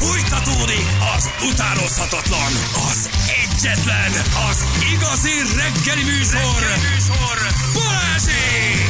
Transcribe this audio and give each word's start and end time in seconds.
Fújtatódik 0.00 0.86
az 1.16 1.30
utánozhatatlan, 1.52 2.52
az 2.90 3.10
egyetlen, 3.44 4.12
az 4.50 4.64
igazi 4.92 5.30
reggeli 5.56 6.02
műsor, 6.02 6.60
reggeli 6.60 6.94
műsor. 6.94 7.36
Balázsék! 7.74 8.88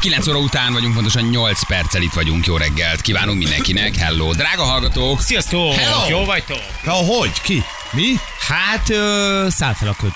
9 0.00 0.26
óra 0.26 0.38
után 0.38 0.72
vagyunk, 0.72 0.94
pontosan 0.94 1.22
8 1.22 1.66
perccel 1.66 2.02
itt 2.02 2.12
vagyunk. 2.12 2.46
Jó 2.46 2.56
reggelt 2.56 3.00
kívánunk 3.00 3.38
mindenkinek. 3.38 3.96
Hello, 3.96 4.32
drága 4.32 4.62
hallgatók! 4.62 5.20
Sziasztok! 5.20 5.74
Hello! 5.74 6.08
Jó 6.08 6.24
vagytok? 6.24 6.62
Na, 6.82 6.92
hogy? 6.92 7.40
Ki? 7.42 7.62
Mi? 7.92 8.14
Hát, 8.48 8.90
ö, 8.90 9.46
száll 9.50 9.74
fel 9.74 9.88
a 9.88 9.94
köd. 9.98 10.12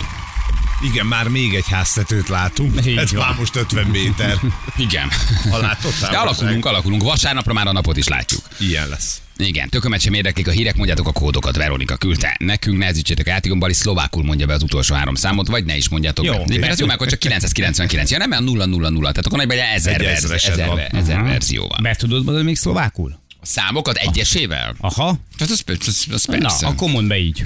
Igen, 0.82 1.06
már 1.06 1.28
még 1.28 1.54
egy 1.54 1.68
háztetőt 1.68 2.28
látunk. 2.28 2.86
Így 2.86 2.96
Ez 2.96 3.12
van. 3.12 3.26
már 3.26 3.36
most 3.38 3.56
50 3.56 3.86
méter. 3.86 4.36
Igen. 4.76 5.08
A 5.50 5.56
látott 5.56 6.00
De 6.00 6.16
alakulunk, 6.16 6.64
alakulunk. 6.66 7.02
Vasárnapra 7.02 7.52
már 7.52 7.66
a 7.66 7.72
napot 7.72 7.96
is 7.96 8.08
látjuk. 8.08 8.40
Ilyen 8.58 8.88
lesz. 8.88 9.20
Igen, 9.36 9.68
tökömet 9.68 10.00
sem 10.00 10.14
érdeklik 10.14 10.48
a 10.48 10.50
hírek, 10.50 10.76
mondjátok 10.76 11.08
a 11.08 11.12
kódokat, 11.12 11.56
Veronika 11.56 11.96
küldte 11.96 12.36
nekünk, 12.38 12.78
nehezítsétek 12.78 13.28
át, 13.28 13.58
Bali 13.58 13.72
szlovákul 13.72 14.24
mondja 14.24 14.46
be 14.46 14.54
az 14.54 14.62
utolsó 14.62 14.94
három 14.94 15.14
számot, 15.14 15.48
vagy 15.48 15.64
ne 15.64 15.76
is 15.76 15.88
mondjátok 15.88 16.24
Jó. 16.24 16.32
be. 16.32 16.58
Mert 16.58 16.72
az 16.72 16.78
jó, 16.78 16.86
mert 16.86 16.98
akkor 16.98 17.10
csak 17.10 17.18
999. 17.18 18.10
Ja, 18.10 18.18
nem, 18.18 18.28
mert 18.28 18.42
000, 18.90 19.00
tehát 19.00 19.26
akkor 19.26 19.38
nagyban 19.38 19.58
ezer, 19.58 19.94
Egy 19.94 20.06
verzi, 20.06 20.24
ezresed 20.24 20.52
ezer, 20.52 20.66
van. 20.66 20.78
ezer, 20.78 20.94
ezer 20.94 21.22
verzió 21.22 21.66
van. 21.66 21.78
Be 21.82 21.94
tudod 21.94 22.24
mondani 22.24 22.44
még 22.44 22.56
szlovákul? 22.56 23.20
A 23.40 23.46
számokat 23.46 23.96
egyesével? 23.96 24.74
Aha. 24.80 25.06
Hát 25.38 25.50
az, 25.50 25.62
az, 25.86 26.04
az 26.10 26.24
Na, 26.24 26.38
persze. 26.38 26.66
akkor 26.66 26.90
mondd 26.90 27.08
be 27.08 27.18
így. 27.18 27.42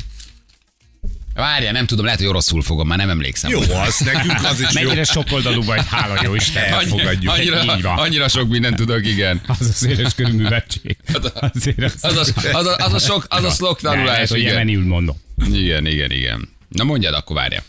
Várja, 1.35 1.73
nem 1.73 1.87
tudom, 1.87 2.05
lehet, 2.05 2.21
hogy 2.21 2.29
rosszul 2.31 2.63
fogom, 2.63 2.87
már 2.89 2.99
nem 2.99 3.11
emlékszem. 3.11 3.51
Jó, 3.51 3.61
az 3.61 3.99
nekünk 3.99 4.45
az 4.45 4.61
is 4.61 4.67
jó. 4.73 4.83
Mennyire 4.83 5.05
sokoldalú 5.05 5.65
vagy, 5.65 5.81
hála 5.89 6.21
jó 6.23 6.35
Isten. 6.35 6.65
El- 6.65 6.75
elfogadjuk. 6.75 7.33
Annyira, 7.33 7.63
Így 7.63 7.83
van. 7.83 7.99
annyira 7.99 8.29
sok 8.29 8.49
mindent 8.49 8.77
tudok, 8.77 9.07
igen. 9.07 9.41
Az 9.47 9.61
a 9.61 9.73
széles 9.73 10.15
körű 10.15 10.33
művetség. 10.33 10.97
Azért 11.35 11.83
az, 11.83 12.05
Az 12.05 12.17
a, 12.17 12.57
az 12.59 12.67
a, 12.67 12.77
az 12.77 12.93
a 12.93 12.99
sok, 12.99 13.27
az 13.29 13.45
a 13.45 13.51
szlok 13.51 13.81
tanulás, 13.81 14.07
Lehet, 14.07 14.29
hogy 14.29 14.39
igen. 14.39 14.53
jemenül 14.53 14.87
mondom. 14.87 15.17
Igen, 15.53 15.87
igen, 15.87 16.11
igen. 16.11 16.49
Na 16.69 16.85
mondjad, 16.85 17.15
akkor 17.15 17.37
várja. 17.37 17.63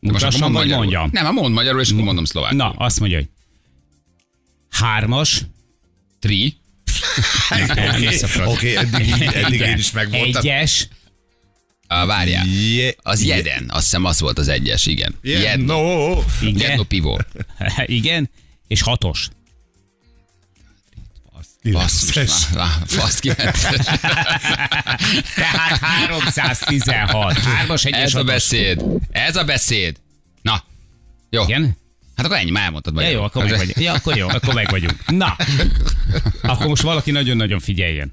Mutassam, 0.00 0.40
vagy 0.40 0.50
magyarul. 0.50 0.76
mondjam? 0.76 1.08
Nem, 1.12 1.24
hát 1.24 1.32
mondd 1.32 1.52
magyarul, 1.54 1.80
és 1.80 1.90
akkor 1.90 2.02
mondom 2.04 2.24
szlovákul. 2.24 2.56
Na, 2.56 2.70
azt 2.70 3.00
mondja, 3.00 3.18
hogy 3.18 3.28
hármas, 4.70 5.42
Tri. 6.20 6.56
Oké, 7.50 8.44
okay, 8.44 8.76
eddig, 8.76 9.22
eddig 9.22 9.60
én 9.60 9.76
is 9.76 9.90
megvoltam. 9.90 10.42
egyes, 10.42 10.88
Ah, 11.92 12.06
várjál. 12.06 12.46
Je- 12.46 12.94
Az 13.02 13.24
je- 13.24 13.36
jeden, 13.36 13.64
azt 13.68 13.84
hiszem 13.84 14.04
az 14.04 14.20
volt 14.20 14.38
az 14.38 14.48
egyes, 14.48 14.86
igen. 14.86 15.14
je- 15.22 15.38
Jedno, 15.38 16.08
No. 16.14 16.20
igen, 16.40 16.68
jedno 16.68 16.82
pivo. 16.84 17.16
igen, 17.86 18.30
és 18.68 18.82
hatos. 18.82 19.28
Basszus, 21.72 22.28
fasz 22.86 23.18
kilences. 23.18 23.84
Tehát 25.34 25.78
316. 25.80 27.38
Hármas, 27.38 27.84
egyes, 27.84 28.00
Ez 28.00 28.14
a 28.14 28.16
hatos. 28.18 28.32
beszéd. 28.34 28.82
Ez 29.10 29.36
a 29.36 29.44
beszéd. 29.44 29.96
Na, 30.42 30.64
jó. 31.30 31.42
Igen? 31.42 31.76
Hát 32.16 32.26
akkor 32.26 32.38
ennyi, 32.38 32.50
már 32.50 32.64
elmondtad 32.64 32.94
Ja, 32.96 33.08
jó, 33.08 33.22
akkor 33.22 33.44
meg 33.44 33.56
vagyunk. 33.56 33.76
Ja, 33.78 33.92
akkor 33.92 34.16
jó, 34.16 34.28
akkor 34.28 34.54
meg 34.54 34.70
vagyunk. 34.70 35.06
Na, 35.06 35.36
akkor 36.42 36.66
most 36.66 36.82
valaki 36.82 37.10
nagyon-nagyon 37.10 37.60
figyeljen. 37.60 38.12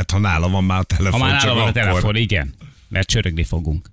Hát 0.00 0.10
ha 0.10 0.18
nála 0.18 0.48
van 0.48 0.64
már 0.64 0.78
a 0.78 0.82
telefon, 0.82 1.20
Ha 1.20 1.26
már 1.26 1.40
csak 1.40 1.44
nála 1.44 1.54
van 1.54 1.66
a 1.66 1.68
akkor. 1.70 1.82
telefon, 1.82 2.16
igen. 2.16 2.54
Mert 2.88 3.08
csörögni 3.08 3.44
fogunk. 3.44 3.90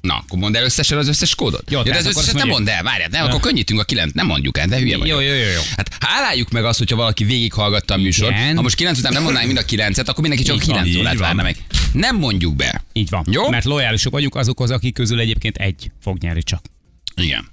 Na, 0.00 0.14
akkor 0.14 0.38
mondd 0.38 0.56
el 0.56 0.64
összesen 0.64 0.98
az 0.98 1.08
összes 1.08 1.34
kódot. 1.34 1.70
Jó, 1.70 1.78
ja, 1.84 1.92
de 1.92 1.98
az 1.98 2.06
összeset 2.06 2.34
nem 2.34 2.48
mondd 2.48 2.68
el, 2.68 2.82
várjál, 2.82 3.08
nem, 3.08 3.26
akkor 3.26 3.40
könnyítünk 3.40 3.80
a 3.80 3.84
kilenc, 3.84 4.12
nem 4.12 4.26
mondjuk 4.26 4.58
el, 4.58 4.66
de 4.66 4.78
hülye 4.78 4.98
vagy. 4.98 5.08
Jó, 5.08 5.20
jó, 5.20 5.32
jó, 5.32 5.48
jó. 5.48 5.60
Hát 5.76 5.96
háláljuk 6.00 6.50
meg 6.50 6.64
azt, 6.64 6.78
hogyha 6.78 6.96
valaki 6.96 7.24
végighallgatta 7.24 7.94
a 7.94 7.96
műsor. 7.96 8.30
Igen. 8.30 8.56
Ha 8.56 8.62
most 8.62 8.74
9 8.74 8.98
után 8.98 9.12
nem 9.12 9.22
mondanánk 9.22 9.52
mind 9.52 9.58
a 9.58 9.90
9-et, 9.90 10.06
akkor 10.06 10.20
mindenki 10.20 10.44
csak 10.44 10.56
Így 10.56 10.66
van, 10.66 10.74
9 10.76 10.88
így 10.88 10.98
órát 10.98 11.18
várna 11.18 11.42
meg. 11.42 11.56
Nem 11.92 12.16
mondjuk 12.16 12.56
be. 12.56 12.84
Így 12.92 13.08
van. 13.10 13.24
Jó? 13.30 13.48
Mert 13.48 13.64
lojálisok 13.64 14.12
vagyunk 14.12 14.34
azokhoz, 14.34 14.70
akik 14.70 14.94
közül 14.94 15.20
egyébként 15.20 15.56
egy 15.56 15.90
fog 16.00 16.18
nyerni 16.18 16.42
csak. 16.42 16.64
Igen. 17.14 17.48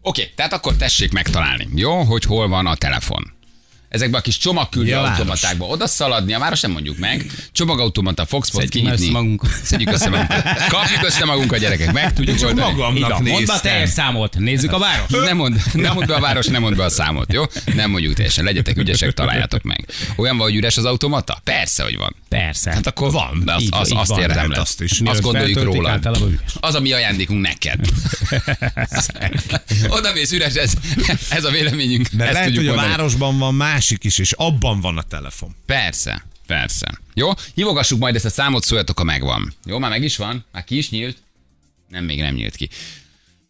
Oké, 0.00 0.32
tehát 0.36 0.52
akkor 0.52 0.76
tessék 0.76 1.12
megtalálni, 1.12 1.68
jó, 1.74 2.02
hogy 2.02 2.24
hol 2.24 2.48
van 2.48 2.66
a 2.66 2.74
telefon. 2.74 3.33
Ezekbe 3.94 4.18
a 4.18 4.20
kis 4.20 4.38
csomagküldő 4.38 4.88
Ja, 4.90 5.02
automatákba 5.02 5.66
oda 5.66 5.86
szaladni, 5.86 6.32
a 6.32 6.38
város 6.38 6.60
nem 6.60 6.70
mondjuk 6.70 6.98
meg. 6.98 7.26
Csomagautomata, 7.52 8.26
Foxpot 8.26 8.62
Szedjük 8.62 8.84
kinyitni. 8.84 9.10
magunkat. 9.10 9.50
Szedjük 9.62 9.92
össze 9.92 10.08
magunkat. 10.08 10.42
Kapjuk 10.68 11.02
össze 11.04 11.24
magunkat, 11.24 11.58
gyerekek, 11.58 11.92
meg 11.92 12.12
tudjuk 12.12 12.36
Csak 12.38 12.48
oldani. 12.48 12.70
magamnak. 12.72 13.22
Mondd 13.22 13.46
be 13.46 13.52
a 13.52 13.60
teljes 13.60 13.90
számot. 13.90 14.38
Nézzük 14.38 14.72
a 14.72 14.78
város. 14.78 15.10
Nem 15.10 15.36
mond, 15.36 15.62
nem 15.72 15.94
mond 15.94 16.06
be 16.06 16.14
a 16.14 16.20
város, 16.20 16.46
nem 16.46 16.60
mond 16.60 16.76
be 16.76 16.84
a 16.84 16.88
számot, 16.88 17.32
jó? 17.32 17.42
Nem 17.74 17.90
mondjuk 17.90 18.14
teljesen, 18.14 18.44
legyetek 18.44 18.76
ügyesek, 18.76 19.12
találjátok 19.12 19.62
meg. 19.62 19.84
Olyan 20.16 20.36
van, 20.36 20.46
hogy 20.46 20.56
üres 20.56 20.76
az 20.76 20.84
automata? 20.84 21.40
Persze, 21.44 21.82
hogy 21.82 21.96
van. 21.96 22.14
Persze. 22.28 22.70
Hát 22.72 22.86
akkor 22.86 23.12
van, 23.12 23.42
de 23.44 23.52
az, 23.54 23.62
Így 23.62 23.68
az, 23.72 23.90
így 23.90 23.96
azt 23.98 24.08
van. 24.08 24.52
azt 24.52 24.80
is. 24.80 25.00
Azt 25.04 25.20
gondoljuk 25.20 25.62
róla. 25.62 25.98
Az 26.60 26.74
a 26.74 26.80
mi 26.80 26.92
ajándékunk 26.92 27.46
neked. 27.46 27.78
Oda 29.88 30.12
mész 30.12 30.32
üres, 30.32 30.54
ez, 30.54 30.72
ez 31.30 31.44
a 31.44 31.50
véleményünk. 31.50 32.08
De 32.12 32.24
Ezt 32.24 32.32
lehet, 32.32 32.56
hogy 32.56 32.66
a 32.68 32.74
városban 32.74 33.38
van 33.38 33.54
másik 33.84 34.04
is, 34.04 34.18
és 34.18 34.32
abban 34.32 34.80
van 34.80 34.98
a 34.98 35.02
telefon. 35.02 35.54
Persze, 35.66 36.24
persze. 36.46 37.00
Jó, 37.14 37.30
hívogassuk 37.54 37.98
majd 37.98 38.14
ezt 38.14 38.24
a 38.24 38.30
számot, 38.30 38.64
szóljatok, 38.64 38.98
ha 38.98 39.04
megvan. 39.04 39.54
Jó, 39.64 39.78
már 39.78 39.90
meg 39.90 40.02
is 40.02 40.16
van? 40.16 40.44
Már 40.52 40.64
ki 40.64 40.76
is 40.76 40.90
nyílt? 40.90 41.16
Nem, 41.88 42.04
még 42.04 42.20
nem 42.20 42.34
nyílt 42.34 42.56
ki. 42.56 42.68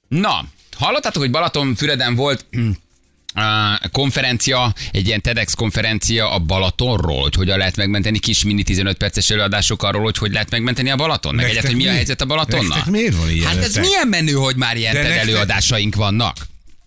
Na, 0.09 0.45
hallottátok, 0.77 1.23
hogy 1.23 1.31
Balatonfüreden 1.31 2.15
volt 2.15 2.47
Uh, 3.37 3.91
konferencia, 3.93 4.75
egy 4.91 5.07
ilyen 5.07 5.21
TEDx 5.21 5.55
konferencia 5.55 6.31
a 6.31 6.39
Balatonról, 6.39 7.23
hogy 7.23 7.35
hogyan 7.35 7.59
lehet 7.59 7.77
megmenteni 7.77 8.19
kis 8.19 8.45
mini 8.45 8.63
15 8.63 8.97
perces 8.97 9.31
előadások 9.31 9.83
arról, 9.83 10.03
hogy 10.03 10.19
hogy 10.19 10.33
lehet 10.33 10.51
megmenteni 10.51 10.91
a 10.91 10.97
Balaton. 10.97 11.35
Meg 11.35 11.45
Nektek 11.45 11.65
egyáltalán 11.65 11.87
mi 11.87 11.93
a 11.93 11.97
helyzet 11.97 12.21
a 12.21 12.25
Balatonnal? 12.25 12.69
Nektek 12.69 12.87
miért 12.87 13.17
van 13.17 13.31
ilyen? 13.31 13.47
Hát 13.47 13.57
ez 13.57 13.75
milyen 13.75 14.09
menő, 14.09 14.33
hogy 14.33 14.57
már 14.57 14.77
ilyen 14.77 14.95
TED 14.95 15.11
előadásaink 15.11 15.95
vannak. 15.95 16.37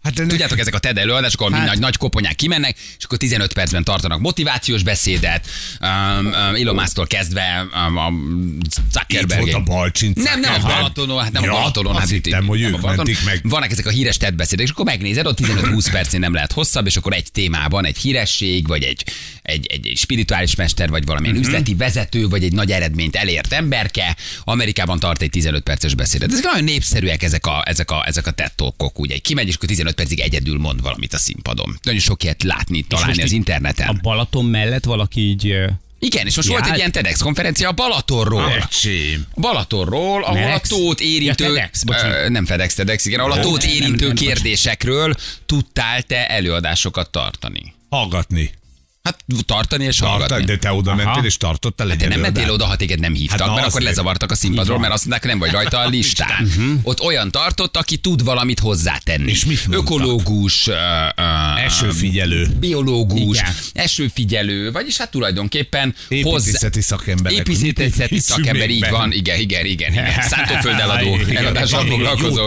Hát 0.07 0.15
de 0.15 0.25
Tudjátok, 0.25 0.59
ezek 0.59 0.75
a 0.75 0.79
TED 0.79 0.97
előadások, 0.97 1.41
ahol 1.41 1.51
hát. 1.53 1.61
Hát- 1.61 1.69
nagy, 1.69 1.79
nagy 1.79 1.97
koponyák 1.97 2.35
kimennek, 2.35 2.77
és 2.97 3.03
akkor 3.03 3.17
15 3.17 3.53
percben 3.53 3.83
tartanak 3.83 4.19
motivációs 4.19 4.83
beszédet, 4.83 5.47
um, 5.81 6.25
um, 6.25 6.33
Elon 6.33 6.75
Musk-tól 6.75 7.07
kezdve 7.07 7.67
um, 7.87 8.57
Itt 8.65 8.75
Zuckerberg. 8.91 9.41
volt 9.41 9.53
a 9.53 9.59
Balcsin. 9.59 10.11
Nem, 10.15 10.39
nem 10.39 10.53
a. 10.53 10.67
Balatonon, 10.67 11.23
hát 11.23 11.31
nem 11.31 11.43
ja, 11.43 11.51
a 11.51 11.53
Balatonon. 11.53 11.91
Azt 11.95 12.01
hát 12.01 12.11
itt- 12.11 12.25
hittem, 12.25 12.45
hogy 12.45 12.59
nem 12.59 12.73
ők 12.73 12.81
mentik 12.81 13.23
meg. 13.25 13.39
Vannak 13.43 13.71
ezek 13.71 13.85
a 13.85 13.89
híres 13.89 14.17
TED 14.17 14.35
beszédek, 14.35 14.65
és 14.65 14.71
akkor 14.71 14.85
megnézed, 14.85 15.25
ott 15.25 15.39
15-20 15.41 15.87
percnél 15.91 16.19
nem 16.19 16.33
lehet 16.33 16.51
hosszabb, 16.51 16.85
és 16.85 16.95
akkor 16.95 17.13
egy 17.13 17.31
témában 17.31 17.85
egy 17.85 17.97
híresség, 17.97 18.67
vagy 18.67 18.83
egy, 18.83 19.03
egy, 19.41 19.65
egy, 19.65 19.87
egy 19.87 19.97
spirituális 19.97 20.55
mester, 20.55 20.89
vagy 20.89 21.05
valamilyen 21.05 21.35
Mhm. 21.35 21.43
uh-huh. 21.45 21.59
üzleti 21.61 21.77
vezető, 21.77 22.27
vagy 22.27 22.43
egy 22.43 22.53
nagy 22.53 22.71
eredményt 22.71 23.15
elért 23.15 23.53
emberke, 23.53 24.15
Amerikában 24.43 24.99
tart 24.99 25.21
egy 25.21 25.29
15 25.29 25.63
perces 25.63 25.95
beszédet. 25.95 26.31
Ezek 26.31 26.43
nagyon 26.43 26.63
népszerűek 26.63 27.23
ezek 27.23 27.45
a, 27.45 27.63
ezek 27.65 27.91
a, 27.91 28.03
ezek 28.07 28.27
a 28.27 28.31
TED 28.31 28.51
talkok, 28.55 28.99
ugye. 28.99 29.17
Kimegy, 29.17 29.47
és 29.47 29.55
akkor 29.55 29.67
15 29.67 29.96
percig 29.97 30.19
egyedül 30.19 30.59
mond 30.59 30.81
valamit 30.81 31.13
a 31.13 31.17
színpadon. 31.17 31.79
Nagyon 31.83 31.99
sok 31.99 32.23
ilyet 32.23 32.43
látni, 32.43 32.81
találni 32.81 33.21
az 33.21 33.31
interneten. 33.31 33.87
A 33.87 33.99
Balaton 34.01 34.45
mellett 34.45 34.83
valaki 34.83 35.21
így... 35.21 35.55
Igen, 35.99 36.25
és 36.25 36.35
most 36.35 36.47
volt 36.47 36.61
Jár- 36.61 36.71
egy 36.71 36.77
ilyen 36.77 36.91
TEDx 36.91 37.21
konferencia 37.21 37.69
a 37.69 37.71
Balatonról. 37.71 38.51
Öcsém. 38.63 39.25
Balatonról, 39.35 40.23
ahol 40.23 40.39
Nex? 40.39 40.71
a 40.71 40.75
tót 40.75 40.99
érintő... 40.99 41.43
Ja, 41.43 41.53
TEDx. 41.53 41.83
Ö, 42.03 42.29
nem 42.29 42.45
FedEx, 42.45 42.73
TEDx, 42.73 43.05
igen, 43.05 43.19
ahol 43.19 43.31
a 43.31 43.39
tót 43.39 43.61
nem, 43.61 43.69
nem, 43.69 43.81
érintő 43.81 44.07
nem, 44.07 44.15
kérdésekről 44.15 45.15
tudtál 45.45 46.01
te 46.01 46.27
előadásokat 46.27 47.09
tartani. 47.09 47.73
Hallgatni. 47.89 48.51
Hát 49.07 49.25
tartani 49.45 49.83
és 49.85 49.99
hallgatni. 49.99 50.45
de 50.45 50.57
te 50.57 50.71
oda 50.73 50.91
Aha. 50.91 51.03
mentél, 51.03 51.23
és 51.25 51.37
tartottál 51.37 51.91
egy 51.91 51.97
De 51.97 52.07
nem 52.07 52.19
mentél 52.19 52.49
oda, 52.51 52.65
ha 52.65 52.75
téged 52.75 52.99
nem 52.99 53.13
hívtak, 53.13 53.39
Hát 53.39 53.47
na, 53.49 53.55
mert 53.55 53.67
akkor 53.67 53.81
lezavartak 53.81 54.31
a 54.31 54.35
színpadról, 54.35 54.79
mert 54.79 54.93
azt 54.93 55.05
mondták, 55.05 55.29
nem 55.29 55.39
vagy 55.39 55.51
rajta 55.51 55.77
a 55.79 55.87
listán. 55.97 56.43
Mhm. 56.43 56.73
Ott 56.83 57.01
olyan 57.01 57.31
tartott, 57.31 57.77
aki 57.77 57.97
tud 57.97 58.23
valamit 58.23 58.59
hozzátenni. 58.59 59.31
És 59.31 59.45
mit 59.45 59.67
mondtak? 59.67 59.95
Ökológus, 59.95 60.67
ö, 60.67 60.71
ö, 60.71 61.59
Esőfigyelő. 61.65 62.47
biológus, 62.59 63.37
Igen. 63.37 63.51
esőfigyelő, 63.73 64.71
vagyis 64.71 64.97
hát 64.97 65.11
tulajdonképpen 65.11 65.95
Építészeti 66.07 66.81
szakemberek. 66.81 67.37
Építészeti 67.37 68.13
Mit 68.13 68.23
szakember, 68.23 68.69
így 68.69 68.89
van, 68.89 69.11
igen, 69.11 69.39
igen, 69.39 69.65
igen, 69.65 69.91
igen. 69.91 70.21
Szántóföld 70.29 70.79
eladó 70.79 71.17
eladással 71.35 71.85
foglalkozó. 71.85 72.45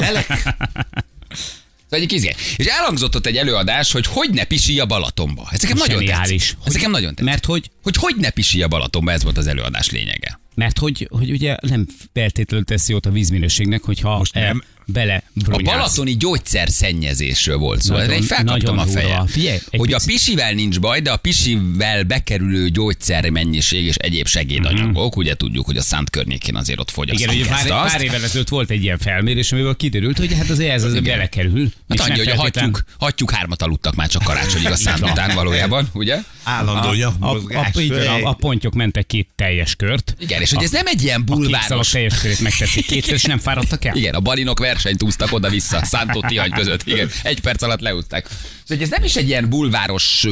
Jó 1.90 2.06
telek? 2.06 2.06
Szóval 2.06 2.06
egy 2.06 2.12
izé. 2.12 2.34
És 2.56 2.66
elhangzott 2.66 3.14
ott 3.14 3.26
egy 3.26 3.36
előadás, 3.36 3.92
hogy 3.92 4.06
hogy 4.06 4.30
ne 4.30 4.44
pisilj 4.44 4.78
a 4.80 4.86
Balatonba. 4.86 5.48
Ez 5.50 5.60
nekem 5.62 5.76
nagyon 5.76 6.04
tetszik. 6.04 6.56
Ez 6.64 6.72
nekem 6.72 6.90
nagyon 6.90 7.08
tetszik. 7.08 7.24
Mert 7.24 7.44
hogy, 7.44 7.70
Hogy 7.82 7.96
hogy 7.96 8.14
ne 8.16 8.30
pisilj 8.30 8.62
a 8.62 8.68
Balatonba, 8.68 9.12
ez 9.12 9.22
volt 9.22 9.36
az 9.38 9.46
előadás 9.46 9.90
lényege. 9.90 10.40
mert 10.54 10.78
hogy, 10.78 11.08
hogy 11.10 11.30
ugye 11.30 11.56
nem 11.60 11.86
feltétlenül 12.12 12.66
teszi 12.66 12.92
jót 12.92 13.06
a 13.06 13.10
vízminőségnek, 13.10 13.82
hogyha 13.82 14.18
Most 14.18 14.34
nem. 14.34 14.62
Bele 14.92 15.22
A 15.50 15.62
balatoni 15.62 16.16
gyógyszerszennyezésről 16.16 17.56
volt 17.56 17.82
szó. 17.82 17.92
Nagyon- 17.92 18.08
Nagyon, 18.08 18.22
felkaptam 18.26 18.78
a 18.78 18.86
fejem. 18.86 19.26
Figyelj, 19.26 19.54
egy 19.70 19.78
hogy 19.78 19.88
picit- 19.88 19.94
a 20.08 20.12
pisivel 20.12 20.52
nincs 20.52 20.80
baj, 20.80 21.00
de 21.00 21.10
a 21.10 21.16
pisivel 21.16 22.02
bekerülő 22.02 22.68
gyógyszermennyiség 22.68 23.84
és 23.84 23.94
egyéb 23.94 24.26
segédanyagok, 24.26 25.16
ugye 25.16 25.34
tudjuk, 25.34 25.66
hogy 25.66 25.76
a 25.76 25.82
szánt 25.82 26.10
környékén 26.10 26.56
azért 26.56 26.78
ott 26.80 26.96
Mhm. 26.96 27.08
Igen, 27.12 27.28
ugye 27.28 27.46
pár, 27.46 27.66
pár 27.68 28.02
évvel 28.02 28.24
ezelőtt 28.24 28.48
volt 28.48 28.70
egy 28.70 28.82
ilyen 28.82 28.98
felmérés, 28.98 29.52
amiből 29.52 29.76
kiderült, 29.76 30.18
hogy 30.18 30.34
hát 30.34 30.50
azért 30.50 30.70
ez 30.70 30.82
az 30.84 30.90
Igen. 30.92 31.02
belekerül. 31.02 31.72
Hát 31.88 32.00
annyi, 32.00 32.18
hogy 32.18 32.28
a 32.28 32.34
feltétlen- 32.34 32.64
hattyúk, 32.64 32.84
hattyúk 32.98 33.30
hármat 33.30 33.62
aludtak 33.62 33.94
már 33.94 34.08
csak 34.08 34.22
karácsonyig 34.22 34.66
a 34.70 34.76
szánt 34.76 35.00
után 35.00 35.34
valójában, 35.34 35.88
ugye? 35.92 36.18
Állandó 36.42 36.88
a, 36.88 37.14
a, 37.20 37.36
a, 37.54 38.20
a 38.22 38.32
pontyok 38.32 38.74
mentek 38.74 39.06
két 39.06 39.28
teljes 39.36 39.74
kört. 39.76 40.14
Igen, 40.18 40.40
és 40.40 40.52
hogy 40.52 40.64
ez 40.64 40.70
nem 40.70 40.86
egy 40.86 41.02
ilyen 41.02 41.20
A 41.20 41.24
bulváros 41.34 41.88
teljes 41.90 42.18
körét 42.20 42.40
megtették 42.40 42.86
kétszer, 42.86 43.14
és 43.14 43.22
nem 43.22 43.38
fáradtak 43.38 43.84
el. 43.84 43.96
Igen, 43.96 44.14
a 44.14 44.20
balinok 44.20 44.58
versenyt 44.82 45.02
úsztak 45.02 45.32
oda-vissza, 45.32 45.84
Szántó 45.84 46.24
Tihany 46.28 46.50
között. 46.50 46.86
Igen, 46.86 47.10
egy 47.22 47.40
perc 47.40 47.62
alatt 47.62 47.80
leúzták. 47.80 48.28
Szóval 48.64 48.84
ez 48.84 48.90
nem 48.90 49.04
is 49.04 49.16
egy 49.16 49.28
ilyen 49.28 49.48
bulváros 49.48 50.26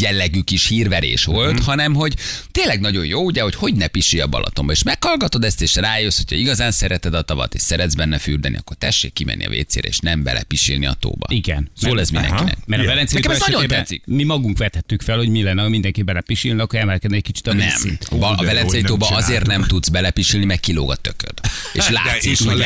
jellegű 0.00 0.40
kis 0.40 0.68
hírverés 0.68 1.24
volt, 1.24 1.60
mm. 1.60 1.64
hanem 1.64 1.94
hogy 1.94 2.14
tényleg 2.50 2.80
nagyon 2.80 3.04
jó, 3.04 3.24
ugye, 3.24 3.42
hogy 3.42 3.54
hogy 3.54 3.74
ne 3.74 3.86
pisi 3.86 4.20
a 4.20 4.26
Balatonba. 4.26 4.72
És 4.72 4.82
meghallgatod 4.82 5.44
ezt, 5.44 5.62
és 5.62 5.74
rájössz, 5.74 6.16
hogyha 6.16 6.36
igazán 6.36 6.70
szereted 6.70 7.14
a 7.14 7.22
tavat, 7.22 7.54
és 7.54 7.60
szeretsz 7.62 7.94
benne 7.94 8.18
fürdeni, 8.18 8.56
akkor 8.56 8.76
tessék 8.76 9.12
kimenni 9.12 9.44
a 9.44 9.48
vécére, 9.48 9.88
és 9.88 9.98
nem 9.98 10.22
belepisilni 10.22 10.86
a 10.86 10.92
tóba. 11.00 11.26
Igen. 11.30 11.70
Szól 11.76 12.00
ez 12.00 12.10
mindenkinek. 12.10 12.56
Mert 12.66 12.82
a. 12.82 12.86
Velencei 12.86 13.20
Nekem 13.20 13.32
ez 13.32 13.42
nagyon 13.46 13.66
tetszik. 13.66 14.02
Mi 14.06 14.22
magunk 14.22 14.58
vetettük 14.58 15.02
fel, 15.02 15.16
hogy 15.16 15.28
mi 15.28 15.42
lenne, 15.42 15.62
ha 15.62 15.68
mindenki 15.68 16.02
belepisilna, 16.02 16.62
akkor 16.62 16.78
emelkedne 16.78 17.16
egy 17.16 17.22
kicsit 17.22 17.46
a 17.46 17.52
Nem. 17.52 17.66
vízszint. 17.66 18.08
A, 18.10 18.44
Velencei 18.44 18.82
tóba 18.82 19.06
azért 19.06 19.46
nem 19.46 19.62
tudsz 19.62 19.88
belepisilni, 19.88 20.44
meg 20.44 20.60
kilóg 20.60 20.90
a 20.90 20.94
tököd. 20.94 21.40
És 21.72 21.84
De 21.84 21.92
látszik, 21.92 22.38
hogy, 22.44 22.58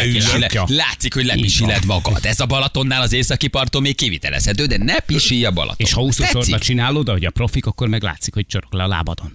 látszik, 0.66 1.14
hogy 1.14 1.24
lepisiled 1.28 1.84
magad. 1.84 2.24
Ez 2.24 2.40
a 2.40 2.46
Balatonnál 2.46 3.02
az 3.02 3.12
északi 3.12 3.46
parton 3.46 3.82
még 3.82 3.96
kivitelezhető, 3.96 4.66
de 4.66 4.76
ne 4.76 4.98
pisilj 4.98 5.44
a 5.44 5.50
Balaton. 5.50 5.86
És 5.86 5.92
ha 5.92 6.02
úszósorba 6.02 6.58
csinálod, 6.58 7.08
ahogy 7.08 7.24
a 7.24 7.30
profik, 7.30 7.66
akkor 7.66 7.88
meg 7.88 8.02
látszik, 8.02 8.34
hogy 8.34 8.46
csorog 8.46 8.72
le 8.72 8.82
a 8.82 8.86
lábadon. 8.86 9.32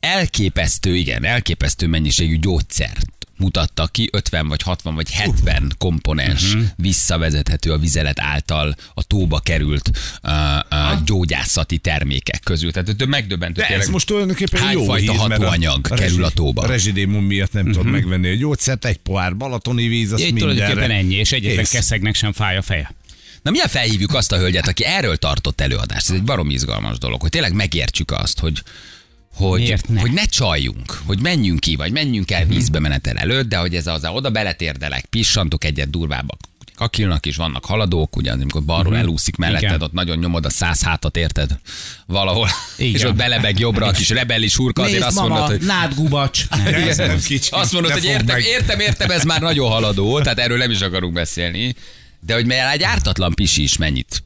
elképesztő, 0.00 0.96
igen, 0.96 1.24
elképesztő 1.24 1.86
mennyiségű 1.86 2.38
gyógyszert 2.38 3.21
mutattak 3.42 3.92
ki, 3.92 4.08
50 4.12 4.48
vagy 4.48 4.62
60 4.62 4.94
vagy 4.94 5.10
70 5.10 5.72
komponens 5.78 6.42
Mhm. 6.52 6.60
uh-huh. 6.60 6.72
visszavezethető 6.76 7.72
a 7.72 7.78
vizelet 7.78 8.20
által 8.20 8.74
a 8.94 9.02
tóba 9.02 9.38
került 9.40 9.90
uh, 10.22 10.32
uh, 10.70 11.02
gyógyászati 11.04 11.78
termékek 11.78 12.40
közül. 12.44 12.72
Tehát 12.72 13.06
megdöbbentő 13.06 13.60
De 13.60 13.66
tényleg. 13.66 13.84
ez 13.86 13.92
most 13.92 14.06
tulajdonképpen 14.06 14.72
jó 14.72 14.86
mert 14.86 15.08
hatóanyag 15.08 15.86
a, 15.90 15.94
kerül 15.94 16.24
a 16.24 16.30
tóba? 16.30 16.62
A 16.62 16.66
rezsidémum 16.66 17.24
miatt 17.24 17.52
nem 17.52 17.64
tudod 17.64 17.86
megvenni 17.86 18.28
a 18.28 18.34
gyógyszert, 18.34 18.84
egy 18.84 18.96
pohár 18.96 19.36
balatoni 19.36 19.86
víz, 19.88 20.12
azt 20.12 20.22
Így 20.22 20.32
mindenre. 20.32 20.54
tulajdonképpen 20.54 20.96
ennyi, 20.98 21.14
és 21.14 21.32
egyetlen 21.32 21.66
keszegnek 21.70 22.14
sem 22.14 22.32
fáj 22.32 22.56
a 22.56 22.62
feje. 22.62 22.94
Na 23.42 23.50
milyen 23.50 23.68
felhívjuk 23.68 24.14
azt 24.14 24.32
a 24.32 24.36
hölgyet, 24.38 24.68
aki 24.68 24.84
erről 24.84 25.16
tartott 25.16 25.60
előadást? 25.60 26.08
Ez 26.10 26.14
egy 26.16 26.22
barom 26.22 26.50
izgalmas 26.50 26.98
dolog, 26.98 27.20
hogy 27.20 27.30
tényleg 27.30 27.52
megértsük 27.52 28.10
azt, 28.10 28.38
hogy 28.38 28.62
hogy, 29.34 29.60
Miért 29.60 29.88
ne? 29.88 30.00
hogy 30.00 30.12
ne 30.12 30.24
csaljunk, 30.24 31.00
hogy 31.06 31.20
menjünk 31.20 31.60
ki, 31.60 31.76
vagy 31.76 31.92
menjünk 31.92 32.30
el 32.30 32.44
vízbe 32.44 32.78
menetel 32.78 33.16
előtt, 33.16 33.48
de 33.48 33.56
hogy 33.56 33.74
ez 33.74 33.86
az, 33.86 34.04
oda 34.04 34.30
beletérdelek, 34.30 35.04
pissantok 35.04 35.64
egyet 35.64 35.90
durvábbak. 35.90 36.38
Kakilnak 36.74 37.26
is 37.26 37.36
vannak 37.36 37.64
haladók, 37.64 38.16
ugye, 38.16 38.32
amikor 38.32 38.62
balról 38.62 38.96
elúszik 38.96 39.36
melletted, 39.36 39.68
Igen. 39.68 39.82
ott 39.82 39.92
nagyon 39.92 40.18
nyomod 40.18 40.44
a 40.44 40.50
száz 40.50 40.82
hátat, 40.82 41.16
érted 41.16 41.58
valahol, 42.06 42.48
Igen. 42.76 42.94
és 42.94 43.04
ott 43.04 43.14
belebeg 43.14 43.58
jobbra 43.58 43.86
a 43.86 43.90
kis 43.90 44.08
rebellis 44.08 44.56
hurka, 44.56 44.82
azért 44.82 45.02
azt 45.02 45.16
mondod, 45.16 45.46
hogy 45.46 45.60
nádgubacs. 45.60 46.44
Azt 47.50 47.72
mondod, 47.72 47.92
hogy 47.92 48.04
értem, 48.04 48.38
értem, 48.38 48.80
értem, 48.80 49.10
ez 49.10 49.22
már 49.22 49.40
nagyon 49.40 49.70
haladó, 49.70 50.20
tehát 50.20 50.38
erről 50.38 50.58
nem 50.58 50.70
is 50.70 50.80
akarunk 50.80 51.12
beszélni. 51.12 51.74
De 52.20 52.34
hogy 52.34 52.46
mert 52.46 52.72
egy 52.74 52.82
ártatlan 52.82 53.34
pisi 53.34 53.62
is 53.62 53.76
mennyit 53.76 54.22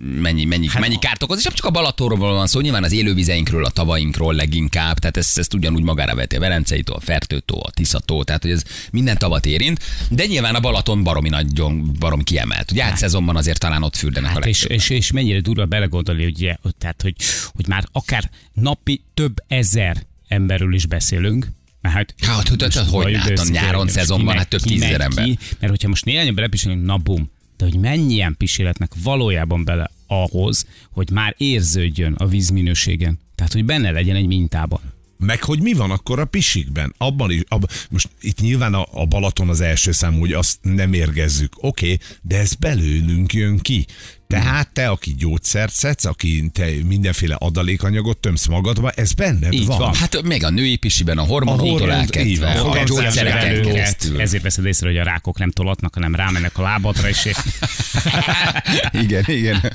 mennyi, 0.00 0.44
mennyi, 0.44 0.68
hát 0.68 0.80
mennyi 0.80 0.98
kárt 0.98 1.22
okoz, 1.22 1.38
és 1.38 1.44
nem 1.44 1.52
csak 1.54 1.66
a 1.66 1.70
Balatonról 1.70 2.18
van 2.34 2.46
szó, 2.46 2.60
nyilván 2.60 2.84
az 2.84 2.92
élővizeinkről, 2.92 3.64
a 3.64 3.70
tavainkról 3.70 4.34
leginkább, 4.34 4.98
tehát 4.98 5.16
ezt, 5.16 5.38
ezt 5.38 5.54
ugyanúgy 5.54 5.82
magára 5.82 6.14
veti 6.14 6.36
a 6.36 6.40
Velencei 6.40 6.82
tó, 6.82 6.94
a 6.94 7.00
Fertőtó, 7.00 7.62
a 7.66 7.70
Tiszató, 7.70 8.22
tehát 8.24 8.42
hogy 8.42 8.50
ez 8.50 8.62
minden 8.90 9.18
tavat 9.18 9.46
érint, 9.46 9.78
de 10.10 10.26
nyilván 10.26 10.54
a 10.54 10.60
Balaton 10.60 11.02
baromi 11.02 11.28
nagyon, 11.28 11.92
baromi 11.98 12.22
kiemelt. 12.24 12.70
Ugye 12.70 12.84
átszezonban 12.84 13.36
azért 13.36 13.58
talán 13.58 13.82
ott 13.82 13.96
fürdenek 13.96 14.30
a 14.30 14.34
Hát 14.34 14.46
és, 14.46 14.58
legtöbben. 14.58 14.76
és, 14.76 14.90
és 14.90 15.10
mennyire 15.12 15.40
durva 15.40 15.66
belegondolni, 15.66 16.22
hogy, 16.22 16.34
ugye, 16.36 16.56
tehát, 16.78 17.02
hogy, 17.02 17.14
hogy 17.54 17.66
már 17.66 17.84
akár 17.92 18.30
napi 18.52 19.02
több 19.14 19.44
ezer 19.48 20.06
emberről 20.28 20.74
is 20.74 20.86
beszélünk, 20.86 21.46
mert 21.80 21.94
hát, 21.94 22.14
Hát, 22.26 22.48
hogy- 22.48 22.62
hogy- 22.90 23.14
hát 23.14 23.28
a 23.28 23.30
őszintén, 23.30 23.62
nyáron, 23.62 23.88
szezonban, 23.88 24.36
hát 24.36 24.48
több 24.48 24.60
tízezer 24.60 25.00
ember. 25.00 25.24
ki, 25.24 25.38
Mert 25.58 25.72
hogyha 25.72 25.88
most 25.88 26.04
néhányan 26.04 26.34
belepisilünk, 26.34 26.84
na 26.84 26.96
bum, 26.96 27.30
de 27.60 27.66
hogy 27.66 27.80
mennyien 27.80 28.36
pisiletnek 28.36 28.92
valójában 29.02 29.64
bele 29.64 29.90
ahhoz, 30.06 30.66
hogy 30.90 31.10
már 31.10 31.34
érződjön 31.38 32.12
a 32.12 32.26
vízminőségen. 32.26 33.18
Tehát, 33.34 33.52
hogy 33.52 33.64
benne 33.64 33.90
legyen 33.90 34.16
egy 34.16 34.26
mintában. 34.26 34.80
Meg 35.16 35.42
hogy 35.42 35.62
mi 35.62 35.72
van 35.72 35.90
akkor 35.90 36.18
a 36.18 36.24
pisikben? 36.24 36.94
Abban 36.98 37.30
is, 37.30 37.40
ab, 37.48 37.70
most 37.90 38.08
itt 38.20 38.40
nyilván 38.40 38.74
a, 38.74 38.86
a 38.92 39.06
Balaton 39.06 39.48
az 39.48 39.60
első 39.60 39.92
számú, 39.92 40.18
hogy 40.18 40.32
azt 40.32 40.58
nem 40.62 40.92
érgezzük. 40.92 41.52
Oké, 41.56 41.92
okay, 41.92 42.06
de 42.22 42.38
ez 42.38 42.54
belőlünk 42.54 43.32
jön 43.32 43.58
ki. 43.58 43.86
Tehát 44.30 44.68
te, 44.72 44.88
aki 44.88 45.14
gyógyszert 45.18 45.72
szedsz, 45.72 46.04
aki 46.04 46.50
te 46.52 46.66
mindenféle 46.84 47.34
adalékanyagot 47.38 48.18
tömsz 48.18 48.46
magadba, 48.46 48.90
ez 48.90 49.12
benned 49.12 49.52
Így 49.52 49.66
van. 49.66 49.78
van. 49.78 49.94
Hát 49.94 50.22
még 50.22 50.44
a 50.44 50.50
női 50.50 50.76
pisiben 50.76 51.18
a 51.18 51.22
hormonoktól 51.22 51.92
elkezdve, 51.92 52.50
a 52.50 52.56
fogamzás 52.56 52.88
gyógyszereken 52.88 53.62
keresztül. 53.62 54.20
Ezért 54.20 54.42
veszed 54.42 54.64
észre, 54.64 54.86
hogy 54.86 54.98
a 54.98 55.02
rákok 55.02 55.38
nem 55.38 55.50
tolatnak, 55.50 55.94
hanem 55.94 56.14
rámennek 56.14 56.58
a 56.58 56.62
lábadra, 56.62 57.08
és 57.08 57.28
igen, 59.02 59.24
igen. 59.26 59.72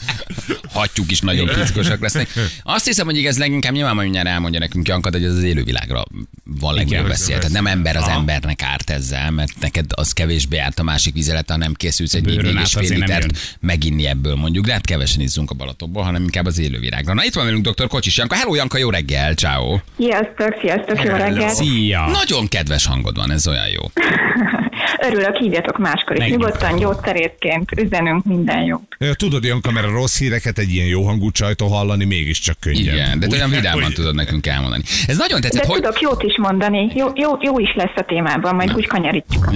Hattyúk 0.72 1.12
is 1.12 1.20
nagyon 1.20 1.48
pickosak 1.48 2.02
lesznek. 2.02 2.30
Azt 2.64 2.86
hiszem, 2.86 3.06
hogy 3.06 3.26
ez 3.26 3.38
leginkább 3.38 3.74
nyilván 3.74 3.94
majd 3.94 4.10
mindjárt 4.10 4.36
elmondja 4.36 4.60
nekünk 4.60 4.88
Janka, 4.88 5.10
hogy 5.12 5.24
ez 5.24 5.36
az 5.36 5.44
élővilágra 5.44 6.04
van 6.44 6.74
legnagyobb 6.74 7.08
veszély. 7.08 7.36
Tehát 7.36 7.52
nem 7.52 7.68
ember 7.68 7.96
az 7.96 8.04
Aha. 8.04 8.20
embernek 8.20 8.62
árt 8.62 8.90
ezzel, 8.90 9.32
mert 9.32 9.60
neked 9.60 9.86
az 9.90 10.12
kevésbé 10.12 10.58
árt 10.58 10.80
a 10.80 10.84
másik 10.84 11.14
vizelet, 11.14 11.50
ha 11.50 11.58
nem 11.58 11.74
készülsz 11.74 12.14
egy 12.14 12.26
négy 12.26 12.60
és 12.64 12.74
fél 12.74 12.90
litert 12.90 13.58
meginni 13.60 14.06
ebből 14.06 14.36
mondjuk, 14.46 14.66
de 14.66 14.72
hát 14.74 14.86
kevesen 14.86 15.22
izzunk 15.22 15.52
a 15.52 15.54
Balatonból, 15.54 16.04
hanem 16.04 16.24
inkább 16.24 16.46
az 16.46 16.60
élővirágra. 16.60 17.14
Na 17.14 17.24
itt 17.24 17.34
van 17.34 17.46
velünk 17.46 17.68
dr. 17.68 17.88
Kocsis 17.88 18.18
Janka. 18.18 18.36
Hello 18.36 18.56
Janka, 18.56 18.78
jó 18.78 18.90
reggel, 18.90 19.34
ciao. 19.34 19.78
Sziasztok, 19.98 20.58
sziasztok, 20.62 21.04
jó 21.04 21.12
reggelt! 21.12 21.54
szia! 21.54 22.06
Nagyon 22.06 22.48
kedves 22.48 22.86
hangod 22.86 23.16
van, 23.16 23.32
ez 23.32 23.48
olyan 23.48 23.68
jó. 23.68 23.82
Örülök, 25.02 25.36
hívjatok 25.36 25.78
máskor 25.78 26.18
is. 26.22 26.30
Nyugodtan 26.30 26.76
gyógyszerészként 26.80 27.72
üzenünk 27.82 28.26
minden 28.26 28.64
jó. 28.64 28.82
Tudod, 29.14 29.44
Janka, 29.44 29.72
mert 29.72 29.86
a 29.88 29.92
rossz 29.92 30.18
híreket 30.18 30.58
egy 30.58 30.74
ilyen 30.74 30.88
jó 30.88 31.04
hangú 31.06 31.32
csajtól 31.32 31.70
hallani 31.70 32.06
mégiscsak 32.06 32.60
könnyen. 32.60 32.82
Igen, 32.94 33.20
de 33.20 33.28
olyan 33.32 33.50
vidáman 33.50 33.84
hogy- 33.84 33.94
tudod 33.94 34.16
nekünk 34.16 34.48
elmondani. 34.48 34.84
Ez 35.08 35.18
nagyon 35.18 35.42
De 35.42 35.48
tetszett, 35.50 35.66
hogy... 35.66 35.76
tudok 35.82 36.02
jót 36.02 36.24
is 36.24 36.38
mondani, 36.38 36.92
jó, 36.96 37.08
jó, 37.16 37.32
jó 37.42 37.60
is 37.60 37.74
lesz 37.76 37.96
a 37.96 38.02
témában, 38.08 38.56
majd 38.56 38.74
úgy 38.76 38.88
kanyarítjuk 38.88 39.46
a. 39.46 39.52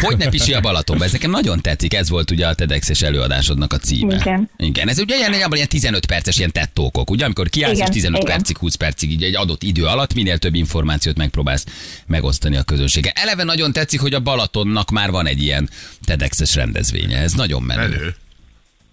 Hogy 0.00 0.16
ne 0.16 0.28
pisi 0.28 0.52
a 0.52 0.60
Balatonba? 0.66 1.04
Ez 1.04 1.12
nekem 1.12 1.30
nagyon 1.30 1.60
tetszik, 1.60 1.94
ez 1.94 2.10
volt 2.10 2.30
ugye 2.30 2.46
a 2.46 2.54
TEDx-es 2.54 3.02
előadásodnak 3.02 3.72
a 3.72 3.76
címe. 3.76 4.14
Igen. 4.14 4.50
Igen, 4.56 4.88
ez 4.88 4.98
ugye 4.98 5.16
ilyen, 5.16 5.32
ilyen, 5.32 5.50
ilyen 5.52 5.68
15 5.68 6.06
perces 6.06 6.38
ilyen 6.38 6.52
tettókok, 6.52 7.10
ugye, 7.10 7.24
amikor 7.24 7.48
kiállsz 7.48 7.72
és 7.72 7.78
Igen, 7.78 7.90
15 7.92 8.22
igen. 8.22 8.34
percig, 8.36 8.58
20 8.58 8.74
percig 8.74 9.10
így 9.10 9.22
egy 9.22 9.36
adott 9.36 9.62
idő 9.62 9.84
alatt 9.84 10.14
minél 10.14 10.38
több 10.38 10.54
információt 10.54 11.16
megpróbálsz 11.16 11.64
megosztani 12.06 12.56
a 12.56 12.62
közönséggel. 12.62 13.12
Eleve 13.14 13.44
nagyon 13.44 13.72
tetszik, 13.72 14.00
hogy 14.00 14.14
a 14.14 14.20
Balatonnak 14.66 14.90
már 14.90 15.10
van 15.10 15.26
egy 15.26 15.42
ilyen 15.42 15.68
TEDx-es 16.04 16.54
rendezvénye, 16.54 17.18
ez 17.18 17.32
nagyon 17.32 17.62
menő. 17.62 17.88
Menő. 17.88 18.14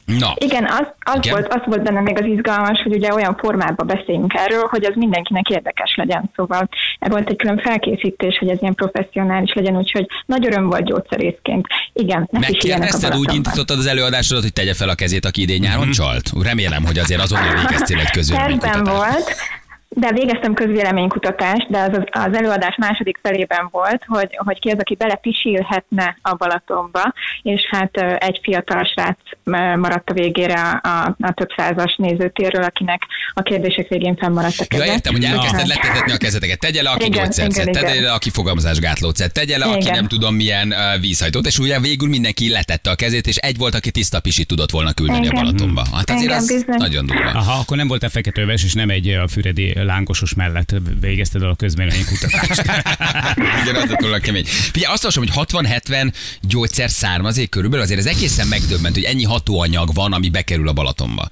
Na, 0.06 0.34
Igen, 0.38 0.66
az, 0.66 0.88
az, 1.00 1.16
Igen? 1.16 1.34
volt, 1.34 1.54
az 1.54 1.62
volt 1.66 1.84
benne 1.84 2.02
még 2.02 2.18
az 2.20 2.26
izgalmas, 2.26 2.82
hogy 2.84 2.96
ugye 2.96 3.14
olyan 3.14 3.36
formában 3.36 3.88
beszéljünk 3.88 4.34
erről, 4.34 4.68
hogy 4.70 4.86
az 4.86 4.96
mindenkinek 4.96 5.50
érdekes 5.50 5.94
legyen. 5.96 6.32
Szóval 6.36 6.70
e 7.00 7.10
volt 7.10 7.30
egy 7.30 7.36
külön 7.36 7.58
felkészítés, 7.58 8.38
hogy 8.38 8.50
ez 8.50 8.58
ilyen 8.62 8.74
professzionális 8.74 9.54
legyen, 9.54 9.78
úgyhogy 9.78 10.08
nagy 10.26 10.46
öröm 10.46 10.66
volt 10.66 10.86
gyógyszerészként. 10.86 11.68
Igen, 11.94 12.28
megkérdezted, 12.32 13.16
úgy 13.16 13.34
indítottad 13.34 13.78
az 13.78 13.86
előadásodat, 13.86 14.44
hogy 14.44 14.54
tegye 14.54 14.74
fel 14.74 14.90
a 14.90 14.96
kezét, 14.96 15.26
aki 15.26 15.42
idén 15.42 15.60
nyáron 15.60 15.92
csalt? 15.92 16.30
Remélem, 16.42 16.86
hogy 16.86 16.98
azért 16.98 17.22
azonnal 17.22 17.54
végeztél 17.54 18.00
egy 18.00 18.04
Tervben 18.04 18.12
közvéleménykutatást. 18.14 18.86
volt, 18.86 19.36
de 19.96 20.12
végeztem 20.12 20.54
közvéleménykutatást, 20.54 21.70
de 21.70 21.80
az, 21.80 22.00
az 22.12 22.38
előadás 22.38 22.76
második 22.76 23.20
felében 23.22 23.68
volt, 23.72 24.04
hogy, 24.08 24.30
hogy 24.36 24.60
ki 24.60 24.70
az, 24.70 24.80
aki 24.80 24.96
belepisilhetne 24.96 26.18
a 26.22 26.36
Balatonba, 26.36 27.14
és 27.42 27.62
hát 27.72 27.98
egy 28.18 28.40
fiatal 28.44 28.84
srác 28.84 29.18
maradt 29.78 30.10
a 30.10 30.14
végére 30.14 30.54
a, 30.62 30.88
a, 30.88 31.16
a 31.20 31.34
több 31.34 31.50
százas 31.58 31.96
nézőtérről, 31.98 32.64
akinek 32.64 33.02
a 33.34 33.42
kérdések 33.42 33.88
végén 33.88 34.16
fennmaradt 34.16 34.60
a 34.60 34.66
Ja, 34.70 34.80
keze. 34.80 34.94
értem, 34.94 35.14
hogy 35.14 35.24
elkezdted 35.24 35.68
Na. 35.68 35.74
letetni 35.74 36.12
a 36.12 36.18
kezeteket. 36.18 36.60
Tegye 36.60 36.82
le, 36.82 36.90
aki 36.90 37.06
igen, 37.06 37.30
tegye 37.30 38.02
le, 38.02 38.12
aki 38.12 38.30
fogamzásgátlót 38.30 39.16
szed, 39.16 39.32
tegye 39.32 39.58
le, 39.58 39.66
aki 39.66 39.78
Igen. 39.80 39.94
nem 39.94 40.08
tudom 40.08 40.36
milyen 40.36 40.74
vízhajtót, 41.00 41.46
és 41.46 41.60
ugye 41.60 41.80
végül 41.80 42.10
mindenki 42.10 42.50
letette 42.50 42.90
a 42.90 42.96
kezét, 42.96 43.28
és 43.28 43.36
egy 43.36 43.58
volt, 43.58 43.76
aki 43.76 43.92
tiszta 43.92 44.20
pisit 44.20 44.48
tudott 44.48 44.72
volna 44.72 44.94
küldeni 44.94 45.28
a 45.28 45.32
Igen. 45.32 45.44
Balatonba. 45.44 45.84
Hát 45.94 46.10
azért 46.10 46.24
Igen, 46.24 46.38
az 46.38 46.48
bizony. 46.48 46.76
nagyon 46.78 47.06
durva. 47.06 47.30
Aha, 47.30 47.60
akkor 47.60 47.78
nem 47.78 47.88
volt-e 47.88 48.10
feketőves, 48.10 48.64
és 48.64 48.74
nem 48.74 48.90
egy 48.90 49.08
a 49.08 49.28
füredi 49.28 49.74
lángosos 49.84 50.34
mellett 50.34 50.76
végezted 51.00 51.42
el 51.42 51.50
a 51.50 51.56
közmélemény 51.56 52.06
kutatást. 52.06 52.62
Igen, 53.62 53.76
az 53.76 53.96
volna 54.00 54.20
kemény. 54.20 54.46
Figyelj, 54.46 54.94
azt 54.94 55.04
olvasom, 55.04 55.28
hogy 55.28 55.46
60-70 55.88 56.14
gyógyszer 56.42 56.90
származék 56.90 57.50
körülbelül, 57.50 57.86
azért 57.86 58.00
ez 58.00 58.06
egészen 58.06 58.48
megdöbbent, 58.48 58.96
hogy 58.96 59.04
ennyi 59.04 59.24
hatóanyag 59.24 59.94
van, 59.94 60.14
ami 60.14 60.30
bekerül 60.30 60.68
a 60.68 60.74
Balatonba. 60.74 61.32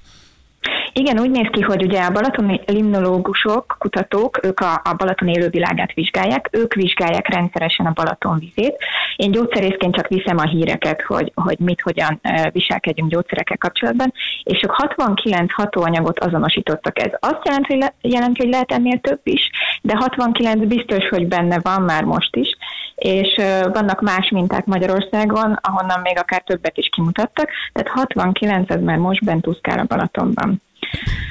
Igen, 0.94 1.20
úgy 1.20 1.30
néz 1.30 1.48
ki, 1.50 1.60
hogy 1.60 1.82
ugye 1.82 2.02
a 2.02 2.10
balatoni 2.10 2.60
limnológusok, 2.66 3.76
kutatók, 3.78 4.38
ők 4.44 4.60
a, 4.60 4.80
a 4.84 4.94
Balaton 4.96 5.28
élővilágát 5.28 5.92
vizsgálják, 5.92 6.48
ők 6.52 6.74
vizsgálják 6.74 7.28
rendszeresen 7.28 7.86
a 7.86 7.92
Balaton 7.94 8.38
vizét. 8.38 8.76
Én 9.16 9.30
gyógyszerészként 9.30 9.94
csak 9.94 10.08
viszem 10.08 10.38
a 10.38 10.48
híreket, 10.48 11.02
hogy, 11.02 11.32
hogy 11.34 11.58
mit, 11.58 11.80
hogyan 11.80 12.20
viselkedjünk 12.52 13.10
gyógyszerekkel 13.10 13.56
kapcsolatban, 13.56 14.12
és 14.42 14.60
ők 14.62 14.70
69 14.70 15.52
hatóanyagot 15.52 16.18
azonosítottak. 16.18 16.98
Ez 16.98 17.12
azt 17.20 17.40
jelenti, 17.44 17.72
hogy, 17.72 17.82
le, 17.82 17.94
jelenti, 18.00 18.42
hogy 18.42 18.52
lehet 18.52 18.72
ennél 18.72 19.00
több 19.00 19.20
is, 19.22 19.50
de 19.82 19.96
69 19.96 20.66
biztos, 20.66 21.08
hogy 21.08 21.28
benne 21.28 21.58
van 21.62 21.82
már 21.82 22.04
most 22.04 22.36
is, 22.36 22.56
és 22.94 23.34
vannak 23.72 24.00
más 24.00 24.30
minták 24.30 24.64
Magyarországon, 24.64 25.58
ahonnan 25.60 26.00
még 26.00 26.18
akár 26.18 26.42
többet 26.42 26.76
is 26.76 26.88
kimutattak, 26.92 27.50
tehát 27.72 27.98
69 27.98 28.70
ez 28.70 28.80
már 28.80 28.98
most 28.98 29.24
bent 29.24 29.46
a 29.46 29.84
Balatonban. 29.88 30.60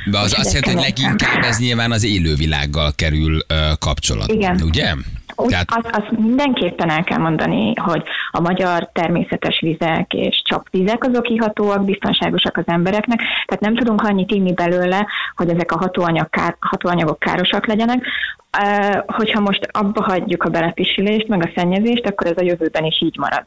De 0.05 0.17
az 0.19 0.33
azt 0.37 0.53
jelenti, 0.53 0.71
hogy 0.71 0.81
leginkább 0.81 1.43
ez 1.43 1.57
nyilván 1.57 1.91
az 1.91 2.03
élővilággal 2.03 2.91
kerül 2.95 3.43
ö, 3.47 3.71
kapcsolatban, 3.79 4.35
Igen. 4.35 4.61
ugye? 4.61 4.93
Úgy, 5.41 5.49
Tehát 5.49 5.67
azt, 5.69 5.95
azt 5.95 6.19
mindenképpen 6.19 6.89
el 6.89 7.03
kell 7.03 7.17
mondani, 7.17 7.73
hogy 7.75 8.03
a 8.31 8.39
magyar 8.39 8.89
természetes 8.93 9.59
vizek 9.59 10.13
és 10.13 10.41
csapvizek 10.45 11.03
azok 11.03 11.29
ihatóak, 11.29 11.85
biztonságosak 11.85 12.57
az 12.57 12.63
embereknek, 12.65 13.19
tehát 13.19 13.61
nem 13.61 13.75
tudunk 13.75 14.01
annyit 14.01 14.31
inni 14.31 14.53
belőle, 14.53 15.07
hogy 15.35 15.49
ezek 15.49 15.71
a 15.71 15.77
hatóanyag 15.77 16.29
kár, 16.29 16.55
hatóanyagok 16.59 17.19
károsak 17.19 17.65
legyenek. 17.65 18.05
Uh, 18.59 18.95
hogyha 19.07 19.39
most 19.39 19.67
abba 19.71 20.03
hagyjuk 20.03 20.43
a 20.43 20.49
belepisilést, 20.49 21.27
meg 21.27 21.43
a 21.45 21.51
szennyezést, 21.55 22.05
akkor 22.05 22.27
ez 22.27 22.37
a 22.37 22.43
jövőben 22.43 22.85
is 22.85 23.01
így 23.01 23.17
marad. 23.17 23.43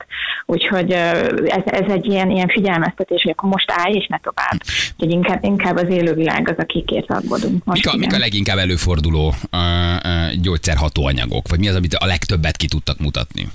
Úgyhogy 0.46 0.92
uh, 0.92 0.98
ez, 1.46 1.62
ez 1.64 1.92
egy 1.92 2.06
ilyen, 2.06 2.30
ilyen 2.30 2.48
figyelmeztetés, 2.48 3.22
hogy 3.22 3.32
akkor 3.36 3.48
most 3.48 3.72
állj 3.76 3.94
és 3.94 4.06
ne 4.06 4.18
tovább. 4.18 4.60
Úgyhogy 4.92 5.10
inkább, 5.10 5.44
inkább 5.44 5.76
az 5.76 5.88
élővilág 5.88 6.48
az, 6.48 6.56
akikért 6.58 7.10
aggódunk 7.10 7.64
most. 7.64 7.84
mik 7.84 7.94
a, 7.94 7.96
mik 7.96 8.12
a 8.12 8.18
leginkább 8.18 8.58
előforduló 8.58 9.34
ö, 9.50 9.56
ö, 9.56 10.08
gyógyszerhatóanyagok, 10.42 11.48
vagy 11.48 11.58
mi 11.58 11.68
az, 11.68 11.76
amit 11.84 11.94
a 11.94 12.06
legtöbbet 12.06 12.56
ki 12.56 12.66
tudtak 12.66 12.98
mutatni? 12.98 13.48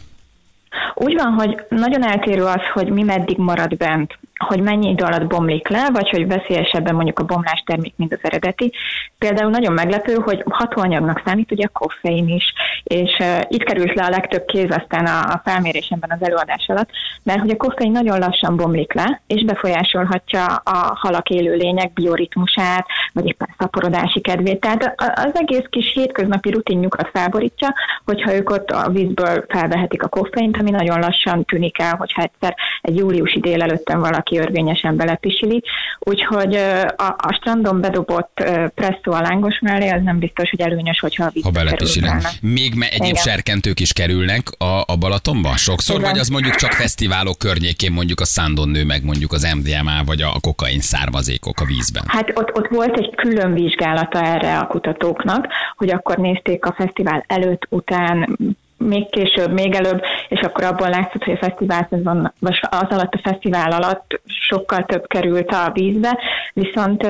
Úgy 0.93 1.13
van, 1.13 1.33
hogy 1.33 1.65
nagyon 1.69 2.03
eltérő 2.03 2.43
az, 2.43 2.61
hogy 2.73 2.89
mi 2.89 3.03
meddig 3.03 3.37
marad 3.37 3.77
bent, 3.77 4.17
hogy 4.47 4.61
mennyi 4.61 4.89
idő 4.89 5.03
alatt 5.03 5.27
bomlik 5.27 5.67
le, 5.67 5.89
vagy 5.93 6.09
hogy 6.09 6.27
veszélyesebben 6.27 6.95
mondjuk 6.95 7.19
a 7.19 7.23
bomlás 7.23 7.63
termék, 7.65 7.93
mint 7.95 8.13
az 8.13 8.19
eredeti. 8.21 8.71
Például 9.17 9.49
nagyon 9.49 9.73
meglepő, 9.73 10.13
hogy 10.13 10.43
hatóanyagnak 10.49 11.21
számít 11.25 11.51
ugye 11.51 11.65
a 11.65 11.79
koffein 11.79 12.27
is, 12.27 12.53
és 12.83 13.17
uh, 13.19 13.39
itt 13.47 13.63
került 13.63 13.95
le 13.95 14.03
a 14.03 14.09
legtöbb 14.09 14.45
kéz 14.45 14.69
aztán 14.69 15.05
a, 15.05 15.19
a 15.19 15.41
felmérésemben 15.43 16.11
az 16.11 16.25
előadás 16.25 16.65
alatt, 16.67 16.89
mert 17.23 17.39
hogy 17.39 17.49
a 17.49 17.57
koffein 17.57 17.91
nagyon 17.91 18.19
lassan 18.19 18.55
bomlik 18.55 18.93
le, 18.93 19.21
és 19.27 19.43
befolyásolhatja 19.43 20.45
a 20.45 20.95
halak 20.95 21.29
élőlények 21.29 21.93
bioritmusát, 21.93 22.85
vagy 23.13 23.27
éppen 23.27 23.55
szaporodási 23.57 24.21
kedvét. 24.21 24.59
Tehát 24.59 24.93
az 25.15 25.31
egész 25.33 25.65
kis 25.69 25.91
hétköznapi 25.93 26.49
rutinjukat 26.49 27.09
felborítja, 27.13 27.73
hogyha 28.05 28.33
ők 28.35 28.49
ott 28.49 28.69
a 28.69 28.89
vízből 28.89 29.45
felvehetik 29.47 30.03
a 30.03 30.07
koffeint, 30.07 30.57
ami 30.57 30.69
nagyon 30.69 30.99
lassan 30.99 31.45
tűnik 31.45 31.79
el, 31.79 31.95
hogyha 31.95 32.21
egyszer 32.21 32.55
egy 32.81 32.97
júliusi 32.97 33.39
délelőtten 33.39 33.99
valaki 33.99 34.28
örvényesen 34.37 34.95
belepisili. 34.95 35.63
Úgyhogy 35.99 36.55
a, 36.95 37.15
a 37.17 37.33
strandon 37.39 37.81
bedobott 37.81 38.43
presszó 38.75 39.11
a 39.11 39.21
lángos 39.21 39.59
mellé, 39.59 39.89
az 39.89 40.01
nem 40.03 40.19
biztos, 40.19 40.49
hogy 40.49 40.61
előnyös, 40.61 40.99
hogyha 40.99 41.23
a 41.23 41.25
Ha 41.25 41.31
vízbe 41.33 41.63
kerül 41.63 41.87
volna. 42.01 42.29
Még 42.41 42.73
me- 42.75 42.91
egyéb 42.91 43.03
Igen. 43.03 43.23
serkentők 43.23 43.79
is 43.79 43.93
kerülnek 43.93 44.47
a, 44.57 44.83
a 44.85 44.95
Balatonba? 44.99 45.57
Sokszor, 45.57 45.99
Igen. 45.99 46.09
vagy 46.09 46.19
az 46.19 46.27
mondjuk 46.27 46.55
csak 46.55 46.71
fesztiválok 46.71 47.37
környékén 47.37 47.91
mondjuk 47.91 48.19
a 48.19 48.25
Szándon 48.25 48.69
nő 48.69 48.85
meg 48.85 49.03
mondjuk 49.03 49.31
az 49.31 49.53
MDMA 49.55 50.03
vagy 50.05 50.21
a, 50.21 50.33
a 50.33 50.39
kokain 50.39 50.79
származékok 50.79 51.59
a 51.59 51.65
vízben? 51.65 52.03
Hát 52.07 52.31
ott, 52.33 52.57
ott 52.57 52.67
volt 52.67 52.97
egy 52.97 53.15
külön 53.15 53.53
vizsgálata 53.53 54.21
erre 54.21 54.57
a 54.57 54.67
kutatóknak, 54.67 55.47
hogy 55.75 55.89
akkor 55.89 56.17
nézték 56.17 56.65
a 56.65 56.73
fesztivál 56.77 57.23
előtt, 57.27 57.65
után, 57.69 58.37
még 58.79 59.09
később, 59.09 59.51
még 59.51 59.73
előbb, 59.75 60.01
és 60.29 60.39
akkor 60.39 60.63
abból 60.63 60.89
látszott, 60.89 61.23
hogy 61.23 61.33
a 61.33 61.45
fesztivál 61.45 61.87
szezon, 61.89 62.33
vagy 62.39 62.59
az 62.61 62.87
alatt 62.89 63.13
a 63.13 63.19
fesztivál 63.23 63.71
alatt 63.71 64.21
sokkal 64.25 64.85
több 64.85 65.07
került 65.07 65.51
a 65.51 65.71
vízbe, 65.73 66.19
viszont 66.53 67.03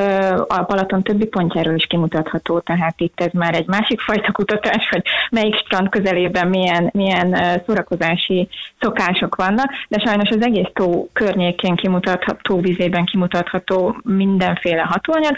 a 0.47 0.65
Balaton 0.67 1.03
többi 1.03 1.25
pontjáról 1.25 1.75
is 1.75 1.85
kimutatható, 1.85 2.59
tehát 2.59 2.93
itt 2.97 3.21
ez 3.21 3.31
már 3.33 3.55
egy 3.55 3.67
másik 3.67 3.99
fajta 3.99 4.31
kutatás, 4.31 4.89
hogy 4.89 5.01
melyik 5.31 5.55
strand 5.55 5.89
közelében 5.89 6.47
milyen, 6.47 6.89
milyen 6.93 7.37
szórakozási 7.65 8.47
szokások 8.79 9.35
vannak, 9.35 9.69
de 9.87 9.99
sajnos 10.05 10.29
az 10.29 10.41
egész 10.45 10.69
tó 10.73 11.09
környékén 11.13 11.75
kimutatható, 11.75 12.59
vízében 12.59 13.05
kimutatható 13.05 13.95
mindenféle 14.03 14.81
hatóanyag. 14.81 15.35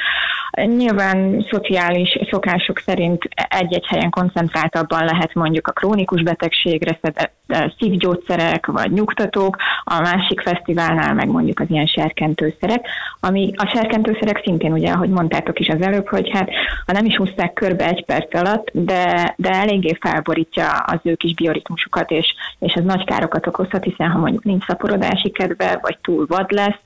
Nyilván 0.52 1.46
szociális 1.50 2.20
szokások 2.30 2.80
szerint 2.80 3.30
egy-egy 3.50 3.86
helyen 3.88 4.10
koncentráltabban 4.10 5.06
lehet 5.06 5.34
mondjuk 5.34 5.68
a 5.68 5.72
krónikus 5.72 6.21
betegségre 6.24 7.00
szedett 7.02 7.34
eh, 7.48 7.72
szívgyógyszerek 7.80 8.66
vagy 8.66 8.92
nyugtatók, 8.92 9.58
a 9.84 10.00
másik 10.00 10.42
fesztiválnál 10.42 11.14
meg 11.14 11.28
mondjuk 11.28 11.60
az 11.60 11.70
ilyen 11.70 11.86
serkentőszerek, 11.86 12.88
ami 13.20 13.52
a 13.56 13.66
serkentőszerek 13.66 14.42
szintén 14.44 14.72
ugye, 14.72 14.92
ahogy 14.92 15.10
mondtátok 15.10 15.60
is 15.60 15.68
az 15.68 15.82
előbb, 15.82 16.08
hogy 16.08 16.30
hát 16.34 16.50
ha 16.86 16.94
nem 16.94 17.06
is 17.06 17.16
húzták 17.16 17.54
körbe 17.54 17.88
egy 17.88 18.06
perc 18.06 18.36
alatt, 18.36 18.70
de, 18.74 19.34
de 19.38 19.50
eléggé 19.50 19.98
felborítja 20.00 20.70
az 20.72 21.00
ő 21.04 21.16
kis 21.16 21.34
bioritmusukat, 21.34 22.12
és, 22.12 22.36
és 22.60 22.74
ez 22.74 22.84
nagy 22.84 23.06
károkat 23.06 23.48
okozhat, 23.48 23.84
hiszen 23.84 24.10
ha 24.10 24.20
mondjuk 24.20 24.44
nincs 24.44 24.66
szaporodási 24.66 25.30
kedve, 25.30 25.80
vagy 25.82 25.98
túl 26.02 26.26
vad 26.28 26.52
lesz, 26.52 26.80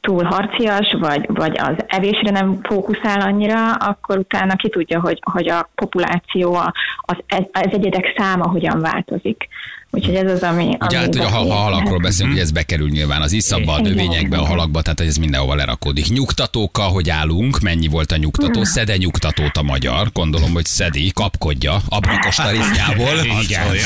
túl 0.00 0.24
harcias, 0.24 0.96
vagy, 1.00 1.26
vagy 1.28 1.58
az 1.58 1.74
evésre 1.86 2.30
nem 2.30 2.58
fókuszál 2.62 3.20
annyira, 3.20 3.72
akkor 3.72 4.18
utána 4.18 4.56
ki 4.56 4.68
tudja, 4.68 5.00
hogy, 5.00 5.18
hogy 5.32 5.48
a 5.48 5.68
populáció, 5.74 6.54
az, 7.00 7.16
az 7.52 7.68
egyedek 7.70 8.14
száma 8.16 8.48
hogyan 8.48 8.80
változik. 8.80 9.48
Úgyhogy 9.92 10.14
ez 10.14 10.32
az, 10.32 10.42
ami... 10.42 10.64
Ugye 10.64 10.76
ami 10.80 10.94
hát, 10.94 11.14
hogy 11.14 11.24
a, 11.24 11.28
ha, 11.28 11.54
halakról 11.54 11.98
beszélünk, 11.98 12.32
hogy 12.34 12.42
ez 12.42 12.50
bekerül 12.50 12.88
nyilván 12.88 13.22
az 13.22 13.32
iszabba, 13.32 13.72
a 13.72 13.80
növényekbe, 13.80 14.36
a 14.36 14.46
halakba, 14.46 14.82
tehát 14.82 15.00
ez 15.00 15.16
mindenhova 15.16 15.54
lerakódik. 15.54 16.08
Nyugtatókkal, 16.08 16.88
hogy 16.88 17.10
állunk, 17.10 17.60
mennyi 17.60 17.86
volt 17.86 18.12
a 18.12 18.16
nyugtató, 18.16 18.64
szede 18.64 18.96
nyugtatót 18.96 19.56
a 19.56 19.62
magyar, 19.62 20.08
gondolom, 20.12 20.52
hogy 20.52 20.64
szedi, 20.64 21.10
kapkodja, 21.14 21.76
abrakos 21.88 22.36
tarisznyából. 22.44 23.14
Igen. 23.42 23.62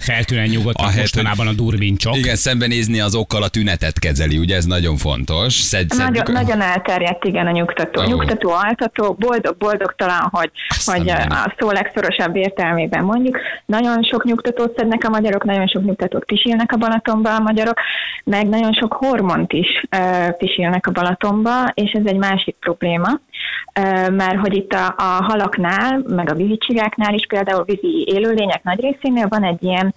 Feltűnően 0.00 0.48
nyugodtan 0.48 0.84
Ahelyett, 0.84 1.00
mostanában 1.00 1.46
a 1.46 1.52
durvincsok. 1.52 2.16
Igen, 2.16 2.36
szembenézni 2.36 3.00
az 3.00 3.14
okkal 3.14 3.42
a 3.42 3.48
tünetet 3.48 3.98
kezeli, 3.98 4.38
ugye 4.38 4.56
ez 4.56 4.64
nagyon 4.64 4.96
fontos. 4.96 5.52
Szed, 5.52 5.88
Nagyon, 5.88 6.06
szedjük- 6.06 6.32
nagyon 6.32 6.60
elterjedt, 6.60 7.24
igen, 7.24 7.46
a 7.46 7.50
nyugtató. 7.50 8.00
Oh. 8.00 8.08
Nyugtató, 8.08 8.50
altató, 8.50 9.12
boldog, 9.18 9.56
boldogtalan, 9.56 10.28
hogy, 10.30 10.50
Azt 10.68 10.90
hogy 10.90 11.08
a 11.10 11.54
szó 11.58 11.70
legszorosabb 11.70 12.36
értelmében 12.36 13.04
mondjuk. 13.04 13.38
Nagyon 13.66 14.02
sok 14.02 14.24
nyugtatót 14.54 14.78
szednek 14.78 15.04
a 15.04 15.08
magyarok, 15.08 15.44
nagyon 15.44 15.66
sok 15.66 15.84
nyugtatót 15.84 16.24
pisilnek 16.24 16.72
a 16.72 16.76
Balatonba 16.76 17.34
a 17.34 17.40
magyarok, 17.40 17.80
meg 18.24 18.48
nagyon 18.48 18.72
sok 18.72 18.92
hormont 18.92 19.52
is 19.52 19.86
pisilnek 20.38 20.86
a 20.86 20.90
Balatonba, 20.90 21.50
és 21.74 21.92
ez 21.92 22.04
egy 22.04 22.16
másik 22.16 22.56
probléma, 22.60 23.08
mert 24.10 24.38
hogy 24.38 24.54
itt 24.54 24.72
a, 24.72 24.94
a 24.96 25.24
halaknál, 25.24 26.02
meg 26.06 26.30
a 26.30 26.34
vízicsigáknál 26.34 27.14
is 27.14 27.26
például 27.26 27.64
vízi 27.64 28.04
élőlények 28.06 28.62
nagy 28.62 28.80
részénél 28.80 29.26
van 29.28 29.44
egy 29.44 29.62
ilyen 29.62 29.94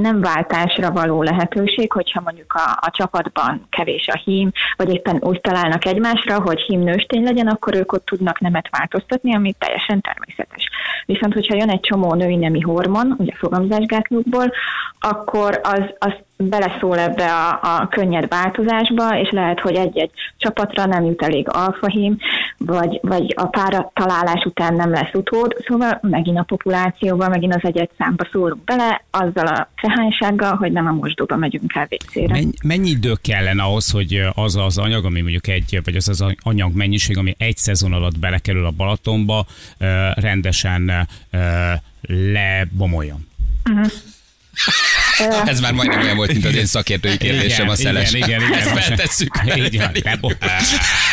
nem 0.00 0.20
váltásra 0.20 0.90
való 0.90 1.22
lehetőség, 1.22 1.92
hogyha 1.92 2.20
mondjuk 2.20 2.52
a, 2.52 2.70
a 2.80 2.90
csapatban 2.90 3.66
kevés 3.70 4.08
a 4.08 4.20
hím, 4.24 4.50
vagy 4.76 4.94
éppen 4.94 5.18
úgy 5.20 5.40
találnak 5.40 5.84
egymásra, 5.86 6.40
hogy 6.40 6.60
hím 6.60 6.80
nőstény 6.80 7.22
legyen, 7.22 7.46
akkor 7.46 7.74
ők 7.76 7.92
ott 7.92 8.04
tudnak 8.04 8.40
nemet 8.40 8.68
változtatni, 8.70 9.34
ami 9.34 9.54
teljesen 9.58 10.00
természetes. 10.00 10.68
Viszont, 11.06 11.32
hogyha 11.32 11.56
jön 11.56 11.70
egy 11.70 11.80
csomó 11.80 12.14
női 12.14 12.36
nemi 12.36 12.60
hormon, 12.60 13.14
ugye 13.18 13.32
fogamzásgátlókból, 13.66 14.52
akkor 15.00 15.60
az, 15.62 15.82
az 15.98 16.12
beleszól 16.38 16.98
ebbe 16.98 17.32
a, 17.32 17.58
a 17.62 17.88
könnyed 17.88 18.28
változásba, 18.28 19.18
és 19.18 19.30
lehet, 19.30 19.60
hogy 19.60 19.74
egy-egy 19.74 20.10
csapatra 20.36 20.86
nem 20.86 21.04
jut 21.04 21.22
elég 21.22 21.46
alfahím, 21.48 22.16
vagy, 22.58 22.98
vagy 23.02 23.34
a 23.36 23.46
pára 23.46 23.90
találás 23.94 24.44
után 24.44 24.74
nem 24.74 24.90
lesz 24.90 25.14
utód, 25.14 25.56
szóval 25.66 25.98
megint 26.02 26.38
a 26.38 26.42
populációba, 26.42 27.28
megint 27.28 27.54
az 27.54 27.64
egyet 27.64 27.90
számba 27.98 28.28
szólunk 28.32 28.64
bele, 28.64 29.04
azzal 29.10 29.46
a 29.46 29.68
fehánysággal, 29.76 30.56
hogy 30.56 30.72
nem 30.72 30.86
a 30.86 30.92
mosdóba 30.92 31.36
megyünk 31.36 31.74
el 31.74 31.86
vécére. 31.88 32.38
Mennyi, 32.64 32.88
idő 32.88 33.12
kellene 33.22 33.62
ahhoz, 33.62 33.90
hogy 33.90 34.22
az 34.34 34.56
az 34.56 34.78
anyag, 34.78 35.04
ami 35.04 35.20
mondjuk 35.20 35.48
egy, 35.48 35.80
vagy 35.84 35.96
az 35.96 36.08
az 36.08 36.24
anyag 36.42 36.74
mennyiség, 36.74 37.18
ami 37.18 37.34
egy 37.38 37.56
szezon 37.56 37.92
alatt 37.92 38.18
belekerül 38.18 38.66
a 38.66 38.70
Balatonba, 38.70 39.46
rendesen 40.14 41.08
ö, 43.66 43.72
lebomoljon? 43.72 44.15
Ez 45.44 45.60
már 45.60 45.72
majdnem 45.72 46.00
olyan 46.00 46.16
volt, 46.16 46.32
mint 46.32 46.44
az 46.44 46.54
én 46.54 46.66
szakértői 46.66 47.16
kérdésem 47.16 47.68
a 47.68 47.74
szeles. 47.74 48.12
Igen, 48.12 48.28
igen, 48.28 48.42
igen. 48.42 48.58
Ezt 48.58 48.68
feltesszük. 48.68 49.34
Így 49.56 49.78
van, 49.78 49.90
nem 50.04 50.18
bo- 50.20 50.36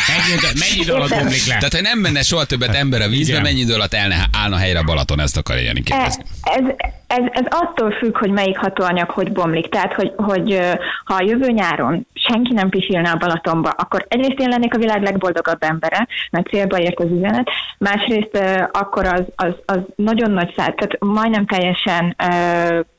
Mennyi, 0.07 0.39
mennyi 0.59 0.81
idő 0.81 0.93
alatt 0.93 1.09
bomlik 1.09 1.45
le? 1.47 1.53
Tehát, 1.57 1.73
ha 1.73 1.81
nem 1.81 1.99
menne 1.99 2.21
soha 2.21 2.45
többet 2.45 2.75
ember 2.75 3.01
a 3.01 3.07
vízbe, 3.07 3.31
Igen. 3.31 3.41
mennyi 3.41 3.59
idő 3.59 3.73
alatt 3.73 3.93
elne, 3.93 4.15
állna 4.31 4.57
helyre 4.57 4.79
a 4.79 4.83
Balaton, 4.83 5.19
ezt 5.19 5.37
akarja 5.37 5.63
Jani 5.63 5.79
E- 5.79 5.83
kérdezni. 5.83 6.23
Ez, 6.41 6.63
ez, 7.07 7.23
ez 7.31 7.45
attól 7.49 7.91
függ, 7.91 8.17
hogy 8.17 8.31
melyik 8.31 8.57
hatóanyag 8.57 9.09
hogy 9.09 9.31
bomlik. 9.31 9.69
Tehát, 9.69 9.93
hogy, 9.93 10.11
hogy 10.15 10.59
ha 11.05 11.13
a 11.13 11.23
jövő 11.23 11.51
nyáron 11.51 12.07
senki 12.13 12.53
nem 12.53 12.69
pisilne 12.69 13.09
a 13.09 13.17
Balatonba, 13.17 13.69
akkor 13.69 14.05
egyrészt 14.09 14.39
én 14.39 14.49
lennék 14.49 14.73
a 14.73 14.77
világ 14.77 15.01
legboldogabb 15.01 15.63
embere, 15.63 16.07
mert 16.31 16.47
célba 16.47 16.79
ért 16.79 16.99
az 16.99 17.11
üzenet, 17.11 17.49
másrészt 17.77 18.39
akkor 18.71 19.05
az, 19.05 19.23
az, 19.35 19.53
az 19.65 19.79
nagyon 19.95 20.31
nagy 20.31 20.53
szállt, 20.57 20.75
tehát 20.75 20.99
majdnem 20.99 21.45
teljesen 21.45 22.15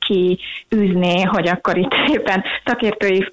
ö, 0.08 0.34
kiűzné, 0.68 1.22
hogy 1.22 1.48
akkor 1.48 1.78
itt 1.78 1.94
éppen 2.16 2.42
szakértői 2.64 3.26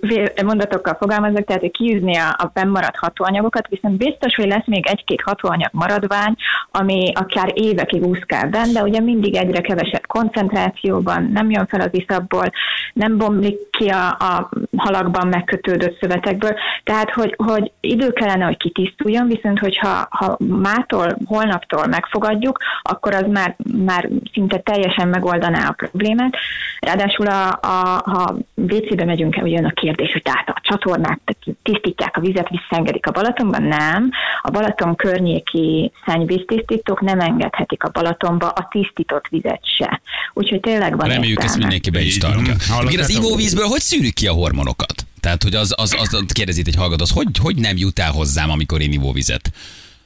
mondatokkal 0.44 0.98
fogalmazok, 1.00 1.46
tehát 1.46 1.62
hogy 1.62 1.72
kiűzni 1.72 2.18
a, 2.18 2.28
a 2.38 2.52
bennmaradt 2.54 2.98
hatóanyagokat, 2.98 3.68
viszont 3.68 3.98
biztos, 3.98 4.36
hogy 4.36 4.48
lesz 4.48 4.66
még 4.66 4.88
egy-két 4.88 5.22
hatóanyag 5.22 5.70
maradvány, 5.72 6.36
ami 6.72 7.12
akár 7.16 7.52
évekig 7.54 8.06
úszkál 8.06 8.50
benne, 8.50 8.72
de 8.72 8.82
ugye 8.82 9.00
mindig 9.00 9.36
egyre 9.36 9.62
kevesebb 9.62 10.06
koncentrációban, 10.08 11.30
nem 11.34 11.50
jön 11.50 11.68
fel 11.68 11.82
az 11.82 11.90
iszapból, 11.92 12.52
nem 12.94 13.18
bomlik 13.18 13.70
ki 13.70 13.88
a, 13.88 14.08
a 14.08 14.50
halakban 14.78 15.28
megkötődött 15.28 16.00
szövetekből, 16.00 16.54
tehát 16.84 17.10
hogy, 17.10 17.36
hogy 17.38 17.72
idő 17.80 18.12
kellene, 18.12 18.46
hogy 18.46 18.58
kitisztuljon, 18.58 19.28
viszont 19.28 19.60
hogyha 19.60 20.08
ha 20.10 20.38
mától, 20.38 21.18
holnaptól 21.26 21.86
megfogadjuk, 21.88 22.60
akkor 22.82 23.14
az 23.14 23.26
már, 23.30 23.56
már 23.86 24.10
szinte 24.34 24.58
teljesen 24.58 25.08
megoldaná 25.08 25.68
a 25.68 25.72
problémát. 25.72 26.36
Ráadásul 26.80 27.28
a, 27.28 27.60
a, 27.62 28.02
ha 28.06 28.38
WC-be 28.56 29.06
megyünk 29.06 29.36
el, 29.36 29.44
ugye 29.44 29.56
jön 29.56 29.66
a 29.66 29.74
kérdés, 29.74 30.12
hogy 30.12 30.22
tehát 30.22 30.50
a 30.50 30.60
csatornák 30.62 31.20
tisztítják 31.64 32.18
a 32.18 32.20
vizet, 32.20 32.50
visszaengedik 32.50 33.08
a 33.08 33.12
Balatonban, 33.12 33.64
nem. 33.64 34.12
A 34.42 34.50
Balaton 34.50 34.96
környéki 34.96 35.92
szennyvíztisztítók 36.06 37.02
nem 37.02 37.20
engedhetik 37.20 37.84
a 37.84 37.90
Balatonba 37.90 38.48
a 38.48 38.68
tisztított 38.72 39.28
vizet 39.30 39.62
se. 39.78 40.02
Úgyhogy 40.34 40.60
tényleg 40.60 40.98
van 40.98 41.08
Reméljük, 41.08 41.44
ezt 41.44 41.56
értelme. 41.56 41.64
mindenki 41.64 41.90
be 41.90 42.02
is 42.02 42.18
tartja. 42.18 42.54
Igen, 42.88 43.00
az 43.00 43.10
ivóvízből 43.10 43.66
hogy 43.66 43.82
szűrjük 43.82 44.14
ki 44.14 44.28
a 44.28 44.34
hormonokat? 44.34 44.94
Tehát, 45.20 45.44
hogy 45.44 45.56
az, 45.56 45.74
az, 45.78 45.96
az, 46.00 46.14
az 46.14 46.32
kérdezi 46.32 46.62
egy 46.66 46.76
hallgató, 46.76 47.04
az 47.04 47.12
hogy, 47.12 47.28
hogy 47.42 47.56
nem 47.56 47.78
jut 47.78 48.00
el 48.00 48.12
hozzám, 48.12 48.50
amikor 48.50 48.82
én 48.82 48.92
ivóvizet 48.92 49.52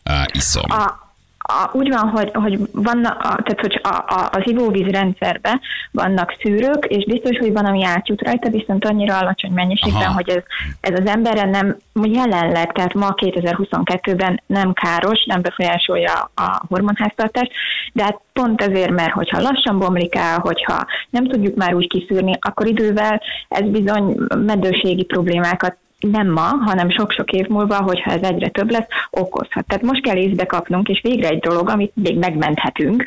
uh, 0.09 0.15
iszom? 0.33 0.71
A, 0.71 1.04
a, 1.47 1.69
úgy 1.71 1.89
van, 1.89 2.09
hogy, 2.09 2.31
hogy 2.33 2.59
vannak, 2.71 3.21
a, 3.21 3.41
tehát 3.43 3.59
hogy 3.59 3.79
a, 3.83 4.13
a, 4.13 4.29
az 4.31 4.41
ivóvíz 4.43 4.87
rendszerben 4.87 5.61
vannak 5.91 6.35
szűrők, 6.41 6.85
és 6.85 7.05
biztos, 7.05 7.37
hogy 7.37 7.53
van, 7.53 7.65
ami 7.65 7.83
átjut 7.83 8.21
rajta, 8.21 8.49
viszont 8.49 8.85
annyira 8.85 9.17
alacsony 9.17 9.51
mennyiségben, 9.51 10.01
Aha. 10.01 10.13
hogy 10.13 10.29
ez, 10.29 10.43
ez 10.79 10.99
az 10.99 11.05
emberre 11.05 11.45
nem 11.45 11.77
jelenleg, 11.93 12.71
tehát 12.71 12.93
ma 12.93 13.13
2022-ben 13.15 14.41
nem 14.45 14.73
káros, 14.73 15.25
nem 15.25 15.41
befolyásolja 15.41 16.31
a 16.35 16.61
hormonháztartást, 16.69 17.51
de 17.93 18.03
hát 18.03 18.19
pont 18.33 18.61
ezért, 18.61 18.91
mert 18.91 19.11
hogyha 19.11 19.41
lassan 19.41 19.79
bomlik 19.79 20.15
el, 20.15 20.39
hogyha 20.39 20.85
nem 21.09 21.27
tudjuk 21.27 21.55
már 21.55 21.73
úgy 21.73 21.87
kiszűrni, 21.87 22.37
akkor 22.41 22.67
idővel 22.67 23.21
ez 23.47 23.69
bizony 23.69 24.17
meddőségi 24.45 25.03
problémákat 25.03 25.77
nem 26.11 26.27
ma, 26.27 26.47
hanem 26.65 26.89
sok-sok 26.89 27.31
év 27.31 27.47
múlva, 27.47 27.81
hogyha 27.81 28.11
ez 28.11 28.21
egyre 28.21 28.49
több 28.49 28.71
lesz, 28.71 28.87
okozhat. 29.09 29.65
Tehát 29.67 29.83
most 29.83 30.01
kell 30.01 30.15
észbe 30.15 30.45
kapnunk, 30.45 30.87
és 30.87 30.99
végre 31.03 31.27
egy 31.29 31.39
dolog, 31.39 31.69
amit 31.69 31.91
még 31.95 32.17
megmenthetünk. 32.17 33.03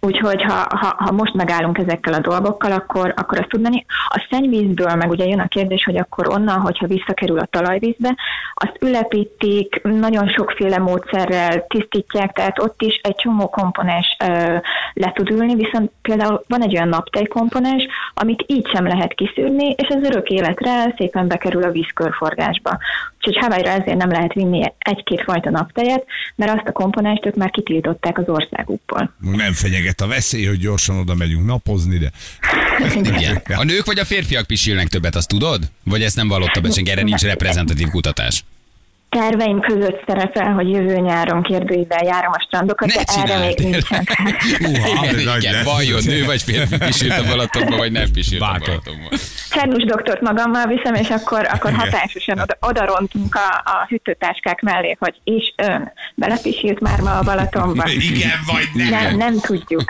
Úgyhogy 0.00 0.42
ha, 0.42 0.66
ha, 0.68 0.94
ha 0.98 1.12
most 1.12 1.34
megállunk 1.34 1.78
ezekkel 1.78 2.12
a 2.12 2.20
dolgokkal, 2.20 2.72
akkor, 2.72 3.14
akkor 3.16 3.38
azt 3.38 3.48
tudni. 3.48 3.84
A 4.08 4.26
szennyvízből 4.30 4.94
meg 4.94 5.10
ugye 5.10 5.26
jön 5.26 5.40
a 5.40 5.48
kérdés, 5.48 5.84
hogy 5.84 5.96
akkor 5.96 6.28
onnan, 6.28 6.60
hogyha 6.60 6.86
visszakerül 6.86 7.38
a 7.38 7.48
talajvízbe, 7.50 8.16
azt 8.54 8.76
ülepítik, 8.80 9.80
nagyon 9.82 10.28
sokféle 10.28 10.78
módszerrel 10.78 11.66
tisztítják, 11.66 12.32
tehát 12.32 12.62
ott 12.62 12.82
is 12.82 13.00
egy 13.02 13.14
csomó 13.14 13.48
komponens 13.48 14.16
ö, 14.24 14.56
le 14.92 15.12
tud 15.14 15.30
ülni, 15.30 15.54
viszont 15.54 15.90
például 16.02 16.44
van 16.48 16.62
egy 16.62 16.74
olyan 16.74 16.88
naptej 16.88 17.24
komponens, 17.24 17.86
amit 18.14 18.44
így 18.46 18.68
sem 18.72 18.86
lehet 18.86 19.14
kiszűrni, 19.14 19.74
és 19.76 19.88
az 19.88 20.02
örök 20.02 20.28
életre 20.28 20.94
szépen 20.96 21.28
bekerül 21.28 21.62
a 21.62 21.70
vízkörforgásba. 21.70 22.39
Úgyhogy 23.16 23.36
Hawaii-ra 23.36 23.70
ezért 23.70 23.96
nem 23.96 24.10
lehet 24.10 24.32
vinni 24.32 24.72
egy-két 24.78 25.22
fajta 25.22 25.50
naptejet, 25.50 26.04
mert 26.34 26.52
azt 26.56 26.66
a 26.66 26.72
komponenst 26.72 27.26
ők 27.26 27.34
már 27.34 27.50
kitiltották 27.50 28.18
az 28.18 28.28
országukból. 28.28 29.14
Nem 29.18 29.52
fenyeget 29.52 30.00
a 30.00 30.06
veszély, 30.06 30.44
hogy 30.44 30.58
gyorsan 30.58 30.98
oda 30.98 31.14
megyünk 31.14 31.46
napozni, 31.46 31.98
de 31.98 32.10
Igen. 32.94 33.42
A 33.60 33.64
nők 33.64 33.86
vagy 33.86 33.98
a 33.98 34.04
férfiak 34.04 34.46
pisilnek 34.46 34.88
többet, 34.88 35.14
azt 35.14 35.28
tudod? 35.28 35.62
Vagy 35.84 36.02
ezt 36.02 36.16
nem 36.16 36.28
vallotta 36.28 36.60
be, 36.60 36.70
senki 36.70 36.90
erre 36.90 37.02
nincs 37.02 37.22
reprezentatív 37.22 37.88
kutatás? 37.88 38.44
Terveim 39.10 39.60
között 39.60 40.02
szerepel, 40.06 40.52
hogy 40.52 40.68
jövő 40.70 40.96
nyáron 40.98 41.42
kérdőivel 41.42 42.04
járom 42.04 42.32
a 42.32 42.42
strandokat, 42.46 42.88
Ne 42.88 42.94
de 42.94 43.00
erre 43.06 43.22
csináld, 43.22 43.44
még 43.46 43.54
tényleg. 43.54 43.82
nincsen. 43.88 45.24
Nagy 45.24 45.42
igen. 45.42 45.64
vajon 45.64 46.00
nő 46.04 46.24
vagy 46.24 46.42
férfi 46.42 46.76
pisilt 46.86 47.18
a 47.18 47.24
Balatonba, 47.28 47.76
vagy 47.76 47.92
nem 47.92 48.10
pisilt 48.12 48.42
a 48.42 48.44
Bátor. 48.44 48.66
Balatonba. 48.68 49.08
Cernus 49.50 49.84
doktort 49.84 50.20
magammal 50.20 50.66
viszem, 50.66 50.94
és 50.94 51.08
akkor, 51.08 51.46
akkor 51.52 51.72
hatásosan 51.72 52.38
oda, 52.38 52.56
oda 52.60 52.84
rontunk 52.86 53.34
a, 53.34 53.70
a 53.70 53.86
hűtőtáskák 53.88 54.60
mellé, 54.60 54.96
hogy 54.98 55.14
és 55.24 55.52
ön 55.56 55.92
belepisilt 56.14 56.80
már 56.80 57.00
ma 57.00 57.18
a 57.18 57.22
Balatonba. 57.22 57.84
igen 58.12 58.30
vagy 58.46 58.68
nem. 58.74 58.88
Nem, 58.88 59.16
nem 59.16 59.40
tudjuk. 59.40 59.84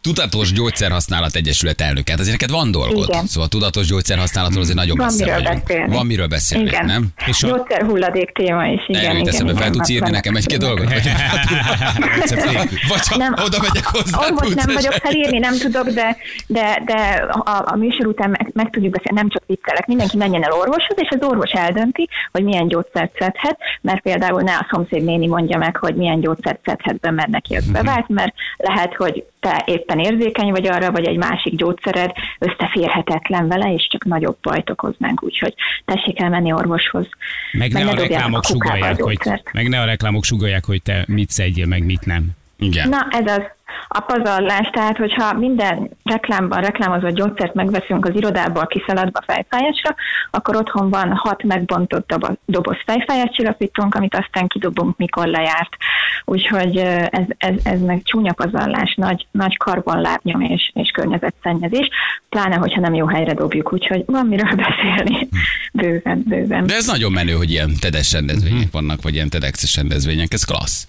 Tudatos 0.00 0.52
gyógyszerhasználat 0.52 1.34
egyesület 1.34 1.80
elnök. 1.80 2.08
Hát 2.08 2.18
azért 2.20 2.40
neked 2.40 2.54
van 2.54 2.70
dolgod. 2.70 3.08
Igen. 3.08 3.26
Szóval 3.26 3.48
tudatos 3.48 3.86
gyógyszerhasználatról 3.86 4.62
azért 4.62 4.76
nagyon 4.76 4.96
Van 4.96 5.06
messze 5.06 5.24
miről 5.24 5.42
vagyunk. 5.42 5.62
beszélni. 5.64 5.94
Van 5.94 6.06
miről 6.06 6.26
beszélni, 6.26 6.64
Igen. 6.66 6.84
nem? 6.84 7.06
És 7.26 7.42
a- 7.42 7.66
hulladék 8.02 8.32
téma 8.32 8.66
is, 8.66 8.84
igen. 8.86 9.04
Eljut 9.04 9.20
igen, 9.20 9.34
eszembe, 9.34 9.54
fel 9.54 9.70
tudsz 9.70 9.88
írni 9.88 10.00
van- 10.00 10.10
nekem 10.10 10.34
egy-két 10.34 10.58
dolgot? 10.58 10.88
Vagy, 10.88 11.02
vagy 12.88 13.06
ha 13.08 13.16
Nem, 13.16 13.32
oda 13.32 13.58
megyek 13.60 13.86
hozzá, 13.86 14.18
most 14.18 14.42
tudsz 14.42 14.64
nem 14.64 14.74
vagyok 14.74 14.92
felírni, 14.92 15.38
nem 15.38 15.58
tudok, 15.58 15.88
de, 15.88 16.16
de, 16.46 16.82
de 16.84 16.94
a, 17.28 17.62
a 17.66 17.76
műsor 17.76 18.06
után 18.06 18.30
meg, 18.30 18.50
meg 18.52 18.70
tudjuk 18.70 18.92
beszélni, 18.92 19.18
nem 19.20 19.28
csak 19.28 19.42
viccelek. 19.46 19.86
Mindenki 19.86 20.16
menjen 20.16 20.44
el 20.44 20.52
orvoshoz, 20.52 20.96
és 20.96 21.08
az 21.10 21.28
orvos 21.28 21.50
eldönti, 21.50 22.08
hogy 22.32 22.44
milyen 22.44 22.68
gyógyszert 22.68 23.16
szedhet, 23.18 23.58
mert 23.80 24.00
például 24.00 24.42
ne 24.42 24.54
a 24.54 24.66
szomszéd 24.70 25.04
néni 25.04 25.26
mondja 25.26 25.58
meg, 25.58 25.76
hogy 25.76 25.94
milyen 25.94 26.20
gyógyszert 26.20 26.60
szedhet 26.64 27.00
be, 27.00 27.10
mert 27.10 27.28
neki 27.28 27.54
az 27.56 27.66
bevált, 27.66 28.08
mert 28.08 28.34
lehet, 28.56 28.94
hogy 28.94 29.24
te 29.42 29.62
éppen 29.66 29.98
érzékeny 29.98 30.50
vagy 30.50 30.66
arra, 30.66 30.90
vagy 30.90 31.06
egy 31.06 31.16
másik 31.16 31.56
gyógyszered 31.56 32.10
összeférhetetlen 32.38 33.48
vele, 33.48 33.72
és 33.72 33.88
csak 33.90 34.04
nagyobb 34.04 34.36
bajt 34.42 34.70
okoz 34.70 34.94
meg. 34.98 35.22
Úgyhogy 35.22 35.54
tessék 35.84 36.20
el 36.20 36.28
menni 36.28 36.52
orvoshoz. 36.52 37.08
Meg 37.52 37.72
ne 37.72 37.80
a 37.80 37.84
dobják 37.84 38.08
reklámok 38.08 38.36
a 38.36 38.38
a 38.38 38.42
sugalják, 38.42 39.00
hogy, 39.00 39.18
meg 39.52 39.68
ne 39.68 39.80
a 39.80 39.84
reklámok 39.84 40.24
sugalják, 40.24 40.64
hogy 40.64 40.82
te 40.82 41.04
mit 41.06 41.30
szedjél, 41.30 41.66
meg 41.66 41.84
mit 41.84 42.06
nem. 42.06 42.30
Igen. 42.58 42.88
Na, 42.88 43.06
ez 43.10 43.26
az 43.26 43.42
a 43.88 44.00
pazarlás, 44.00 44.70
tehát 44.72 44.96
hogyha 44.96 45.32
minden 45.32 45.90
reklámban 46.04 46.60
reklámozott 46.60 47.14
gyógyszert 47.14 47.54
megveszünk 47.54 48.04
az 48.06 48.14
irodából 48.14 48.66
kiszaladva 48.66 49.20
fejfájásra, 49.26 49.94
akkor 50.30 50.56
otthon 50.56 50.90
van 50.90 51.12
hat 51.12 51.42
megbontott 51.42 52.14
doboz, 52.44 52.76
fejfájás 52.86 53.30
csillapítunk, 53.32 53.94
amit 53.94 54.16
aztán 54.16 54.46
kidobunk, 54.46 54.96
mikor 54.96 55.26
lejárt. 55.26 55.76
Úgyhogy 56.24 56.76
ez, 56.76 57.24
ez, 57.36 57.54
ez 57.62 57.80
meg 57.80 58.02
csúnya 58.02 58.32
pazarlás, 58.32 58.94
nagy, 58.94 59.26
nagy 59.30 59.56
karbonlábnyom 59.56 60.40
és, 60.40 60.70
és 60.74 60.90
környezetszennyezés, 60.90 61.88
pláne, 62.28 62.56
hogyha 62.56 62.80
nem 62.80 62.94
jó 62.94 63.06
helyre 63.06 63.34
dobjuk, 63.34 63.72
úgyhogy 63.72 64.02
van 64.06 64.26
miről 64.26 64.54
beszélni. 64.54 65.28
Bőven, 65.72 66.22
bőven. 66.28 66.66
De 66.66 66.74
ez 66.74 66.86
nagyon 66.86 67.12
menő, 67.12 67.32
hogy 67.32 67.50
ilyen 67.50 67.70
TEDes 67.80 68.12
rendezvények 68.12 68.70
vannak, 68.70 69.02
vagy 69.02 69.14
ilyen 69.14 69.28
TEDx-es 69.28 69.76
rendezvények. 69.76 70.32
Ez 70.32 70.44
klassz. 70.44 70.86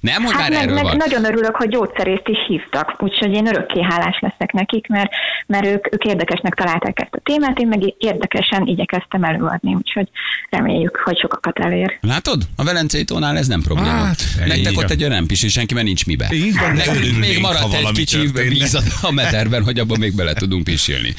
Nem, 0.00 0.22
hogy 0.22 0.32
Hát 0.32 0.40
már 0.40 0.50
meg, 0.50 0.60
erről 0.62 0.74
meg 0.74 0.84
van. 0.84 0.96
nagyon 0.96 1.24
örülök, 1.24 1.56
hogy 1.56 1.68
gyógyszerészt 1.68 2.28
is 2.28 2.38
hívtak, 2.46 2.94
úgyhogy 3.02 3.32
én 3.32 3.46
örökké 3.46 3.82
hálás 3.82 4.18
leszek 4.20 4.52
nekik, 4.52 4.86
mert, 4.86 5.10
mert 5.46 5.66
ők, 5.66 5.92
ők 5.94 6.04
érdekesnek 6.04 6.54
találták 6.54 7.00
ezt 7.00 7.14
a 7.14 7.20
témát, 7.22 7.58
én 7.58 7.68
meg 7.68 7.94
érdekesen 7.98 8.66
igyekeztem 8.66 9.22
előadni, 9.24 9.74
úgyhogy 9.74 10.08
reméljük, 10.50 11.00
hogy 11.04 11.18
sokakat 11.18 11.58
elér. 11.58 11.98
Látod? 12.00 12.42
A 12.56 12.64
Velencei 12.64 13.04
tónál 13.04 13.36
ez 13.36 13.46
nem 13.46 13.62
probléma. 13.62 13.88
Hát, 13.90 14.22
Nektek 14.46 14.76
ott 14.78 14.90
egy 14.90 15.00
olyan 15.00 15.14
nem 15.14 15.26
pisil 15.26 15.48
senki, 15.48 15.74
mert 15.74 15.86
nincs 15.86 16.06
mibe. 16.06 16.28
De 16.28 16.72
Nekünk 16.72 17.18
még 17.18 17.40
maradt 17.40 17.74
egy 17.74 17.92
kicsi 17.92 18.30
víz 18.48 18.74
a- 18.74 19.06
a 19.06 19.10
meterben, 19.12 19.64
hogy 19.64 19.78
abban 19.78 19.98
még 19.98 20.14
bele 20.16 20.32
tudunk 20.34 20.64
pisilni. 20.64 21.14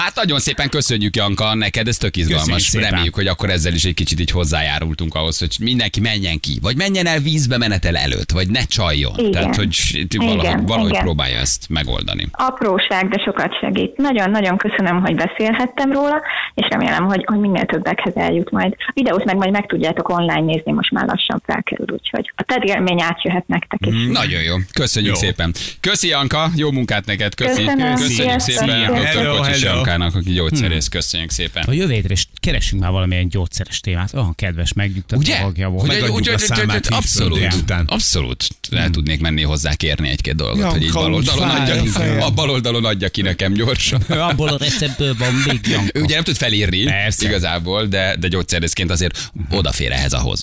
Hát 0.00 0.14
nagyon 0.14 0.38
szépen 0.38 0.68
köszönjük, 0.68 1.16
Janka, 1.16 1.54
neked 1.54 1.88
ez 1.88 1.96
tök 1.96 2.16
izgalmas. 2.16 2.72
Reméljük, 2.72 3.14
hogy 3.14 3.26
akkor 3.26 3.50
ezzel 3.50 3.72
is 3.72 3.84
egy 3.84 3.94
kicsit 3.94 4.20
így 4.20 4.30
hozzájárultunk 4.30 5.14
ahhoz, 5.14 5.38
hogy 5.38 5.56
mindenki 5.60 6.00
menjen 6.00 6.40
ki, 6.40 6.58
vagy 6.62 6.76
menjen 6.76 7.06
el 7.06 7.18
vízbe 7.18 7.58
menetel 7.58 7.96
előtt, 7.96 8.30
vagy 8.30 8.48
ne 8.48 8.62
csaljon. 8.62 9.12
Igen. 9.18 9.30
Tehát, 9.30 9.56
hogy 9.56 9.76
valahogy, 10.16 10.44
Igen, 10.44 10.66
valahogy 10.66 10.90
igen. 10.90 11.02
próbálja 11.02 11.38
ezt 11.38 11.68
megoldani. 11.68 12.28
Apróság, 12.30 13.08
de 13.08 13.22
sokat 13.24 13.58
segít. 13.60 13.96
Nagyon-nagyon 13.96 14.56
köszönöm, 14.56 15.00
hogy 15.00 15.14
beszélhettem 15.14 15.92
róla, 15.92 16.22
és 16.54 16.66
remélem, 16.70 17.04
hogy, 17.04 17.24
hogy 17.26 17.38
minél 17.38 17.64
többekhez 17.64 18.16
eljut 18.16 18.50
majd. 18.50 18.74
A 18.78 18.92
videót 18.94 19.24
meg 19.24 19.36
majd 19.36 19.50
meg 19.50 19.66
tudjátok 19.66 20.08
online 20.08 20.40
nézni, 20.40 20.72
most 20.72 20.90
már 20.90 21.06
lassan 21.06 21.42
felkerül, 21.46 21.86
úgyhogy 21.88 22.32
a 22.36 22.42
TED 22.42 22.62
élmény 22.64 23.02
átjöhet 23.02 23.46
nektek 23.46 23.80
is. 23.86 24.06
Nagyon 24.12 24.42
jó. 24.42 24.54
Köszönjük 24.72 25.12
Jó. 25.14 25.20
szépen. 25.20 25.54
Köszi, 25.80 26.08
Janka. 26.08 26.48
Jó 26.54 26.70
munkát 26.70 27.06
neked. 27.06 27.34
Köszi. 27.34 27.64
Köszönöm. 27.64 27.94
Köszönjük 27.94 28.40
Sziasztok. 28.40 28.54
szépen. 28.54 29.04
Hello, 29.04 29.42
hello. 29.42 29.84
Jankának, 29.86 30.14
aki 30.14 30.32
gyógyszerész. 30.32 30.88
Köszönjük 30.88 31.30
szépen. 31.30 31.62
A 31.62 31.72
jövő 31.72 31.92
hétre 31.92 32.12
is 32.12 32.28
keressünk 32.40 32.82
már 32.82 32.90
valamilyen 32.90 33.28
gyógyszeres 33.28 33.80
témát. 33.80 34.14
Olyan 34.14 34.34
kedves, 34.34 34.72
megnyugtató 34.72 35.20
Ugye? 35.20 35.38
hangja 35.38 35.68
volt. 35.68 35.88
Ugye, 35.88 36.10
úgy, 36.10 36.28
a 36.28 36.38
számát 36.38 36.86
abszolút, 36.86 37.48
abszolút. 37.86 38.46
El 38.70 38.90
tudnék 38.90 39.20
menni 39.20 39.42
hozzá 39.42 39.74
kérni 39.74 40.08
egy-két 40.08 40.34
dolgot, 40.36 40.70
hogy 40.72 40.82
így 40.82 40.92
bal 40.92 41.14
úgy 41.14 41.28
oldalon 41.28 41.48
fáj 41.48 41.70
a 41.70 41.80
adja, 41.80 42.24
a 42.24 42.30
bal 42.30 42.50
oldalon 42.50 42.84
adja 42.84 43.08
ki 43.08 43.22
nekem 43.22 43.52
gyorsan. 43.52 44.00
Abból 44.00 44.48
a 44.48 44.56
receptből 44.58 45.14
van 45.18 45.34
még 45.46 45.60
ugye 45.94 46.14
nem 46.14 46.24
tud 46.24 46.36
felírni 46.36 46.92
igazából, 47.18 47.86
de, 47.86 48.16
de 48.16 48.28
gyógyszerészként 48.28 48.90
azért 48.90 49.30
odafér 49.50 49.92
ehhez 49.92 50.12
ahhoz. 50.12 50.42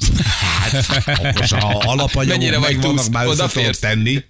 Okos, 1.23 1.51
ha 1.51 1.82
alapanyagok 1.86 2.38
Mennyire 2.38 2.58
vagy 2.58 2.73
megvannak, 2.75 2.97
túsz- 2.97 3.12
már 3.12 3.75
tenni. 3.75 4.23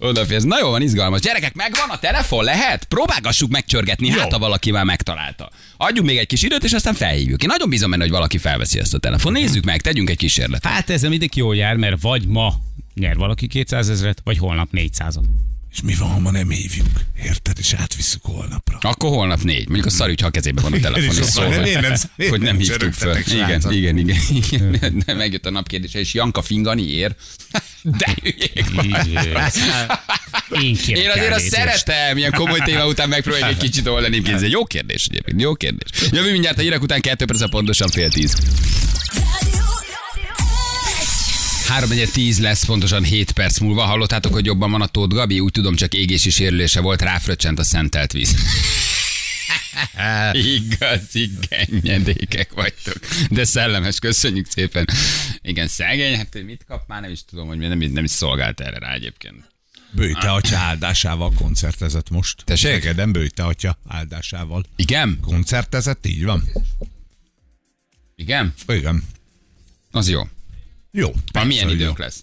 Odaférsz. 0.00 0.44
Na 0.44 0.58
jó, 0.58 0.70
van, 0.70 0.82
izgalmas. 0.82 1.20
Gyerekek, 1.20 1.54
megvan 1.54 1.88
a 1.90 1.98
telefon? 1.98 2.44
Lehet? 2.44 2.84
Próbálgassuk 2.84 3.50
megcsörgetni, 3.50 4.10
hát 4.10 4.32
ha 4.32 4.38
valaki 4.38 4.70
már 4.70 4.84
megtalálta. 4.84 5.50
Adjunk 5.76 6.08
még 6.08 6.16
egy 6.16 6.26
kis 6.26 6.42
időt, 6.42 6.64
és 6.64 6.72
aztán 6.72 6.94
felhívjuk. 6.94 7.42
Én 7.42 7.48
nagyon 7.48 7.68
bízom 7.68 7.90
benne, 7.90 8.02
hogy 8.02 8.12
valaki 8.12 8.38
felveszi 8.38 8.78
ezt 8.78 8.94
a 8.94 8.98
telefon. 8.98 9.32
Nézzük 9.32 9.64
meg, 9.64 9.80
tegyünk 9.80 10.10
egy 10.10 10.16
kísérletet. 10.16 10.72
Hát 10.72 10.90
ez 10.90 11.02
mindenki 11.02 11.38
jól 11.38 11.56
jár, 11.56 11.76
mert 11.76 12.00
vagy 12.00 12.26
ma 12.26 12.54
nyer 12.94 13.16
valaki 13.16 13.46
200 13.46 13.88
ezeret, 13.88 14.20
vagy 14.24 14.38
holnap 14.38 14.68
400 14.70 15.16
És 15.72 15.80
mi 15.82 15.94
van, 15.98 16.08
ha 16.08 16.18
ma 16.18 16.30
nem 16.30 16.50
hívjuk? 16.50 16.86
Érted? 17.22 17.58
És 17.58 17.72
átvisszük 17.72 18.20
holnapra. 18.24 18.78
Akkor 18.80 19.10
holnap 19.10 19.42
négy. 19.42 19.64
Mondjuk 19.64 19.86
a 19.86 19.90
szar, 19.90 20.14
ha 20.20 20.26
a 20.26 20.30
kezében 20.30 20.62
van 20.62 20.72
a 20.72 20.80
telefon, 20.90 21.16
És 21.16 21.24
szól, 21.24 21.46
nem, 21.48 21.64
én 21.64 21.78
nem- 21.80 21.94
én 22.16 22.28
hogy 22.28 22.40
nem 22.40 22.48
nem 22.48 22.58
hívtuk 22.58 22.94
csörögtetek, 22.94 23.26
Igen, 23.26 23.72
igen, 23.72 23.96
igen, 23.98 24.16
igen. 24.50 25.02
De 25.06 25.14
Megjött 25.14 25.46
a 25.46 25.50
napkérdése, 25.50 25.98
és 25.98 26.14
Janka 26.14 26.42
Fingani 26.42 26.82
ér. 26.90 27.14
De. 27.98 28.16
Én 30.60 30.76
Én 30.86 31.10
azért 31.10 31.32
azt 31.34 31.48
szeretem, 31.48 32.16
ilyen 32.16 32.32
komoly 32.32 32.58
téma 32.64 32.86
után 32.86 33.08
megpróbáljuk 33.08 33.48
egy 33.50 33.56
kicsit 33.56 33.86
oldani. 33.86 34.22
Ez 34.26 34.42
egy 34.42 34.50
jó 34.50 34.64
kérdés 34.64 35.06
egyébként, 35.06 35.40
jó 35.40 35.54
kérdés. 35.54 35.88
Jövő 36.10 36.30
mindjárt 36.32 36.58
a 36.58 36.60
hírek 36.60 36.82
után 36.82 37.00
kettő 37.00 37.24
perc, 37.24 37.50
pontosan 37.50 37.88
fél 37.88 38.10
tíz. 38.10 38.36
3 41.68 41.88
10 42.12 42.40
lesz, 42.40 42.64
pontosan 42.64 43.04
7 43.04 43.30
perc 43.30 43.58
múlva. 43.58 43.82
Hallottátok, 43.82 44.32
hogy 44.32 44.44
jobban 44.44 44.70
van 44.70 44.82
a 44.82 44.86
Tóth 44.86 45.14
Gabi? 45.14 45.40
Úgy 45.40 45.52
tudom, 45.52 45.74
csak 45.74 45.94
égési 45.94 46.30
sérülése 46.30 46.80
volt, 46.80 47.02
ráfröccsent 47.02 47.58
a 47.58 47.64
szentelt 47.64 48.12
víz. 48.12 48.34
Igazi 50.32 51.30
gennyedékek 51.48 52.52
vagytok. 52.52 52.98
De 53.30 53.44
szellemes, 53.44 53.98
köszönjük 53.98 54.46
szépen. 54.46 54.86
Igen, 55.42 55.68
szegény, 55.68 56.16
hát 56.16 56.42
mit 56.44 56.64
kap 56.68 56.82
már, 56.86 57.00
nem 57.00 57.10
is 57.10 57.24
tudom, 57.24 57.48
hogy 57.48 57.58
nem, 57.58 57.78
nem 57.78 58.04
is 58.04 58.10
szolgált 58.10 58.60
erre 58.60 58.78
rá 58.78 58.92
egyébként. 58.92 59.52
Bőjte 59.90 60.32
atya 60.32 60.56
áldásával 60.56 61.32
koncertezett 61.32 62.10
most. 62.10 62.42
Tessék? 62.44 62.70
Szegeden 62.70 63.12
Bőjte 63.12 63.44
atya 63.44 63.78
áldásával. 63.88 64.64
Igen? 64.76 65.18
Koncertezett, 65.20 66.06
így 66.06 66.24
van? 66.24 66.44
Igen? 68.16 68.54
Igen. 68.66 69.04
Az 69.90 70.08
jó. 70.08 70.28
Jó. 70.90 71.06
Már 71.06 71.20
persze, 71.32 71.48
milyen 71.48 71.68
időnk 71.68 71.98
jó. 71.98 72.04
lesz? 72.04 72.22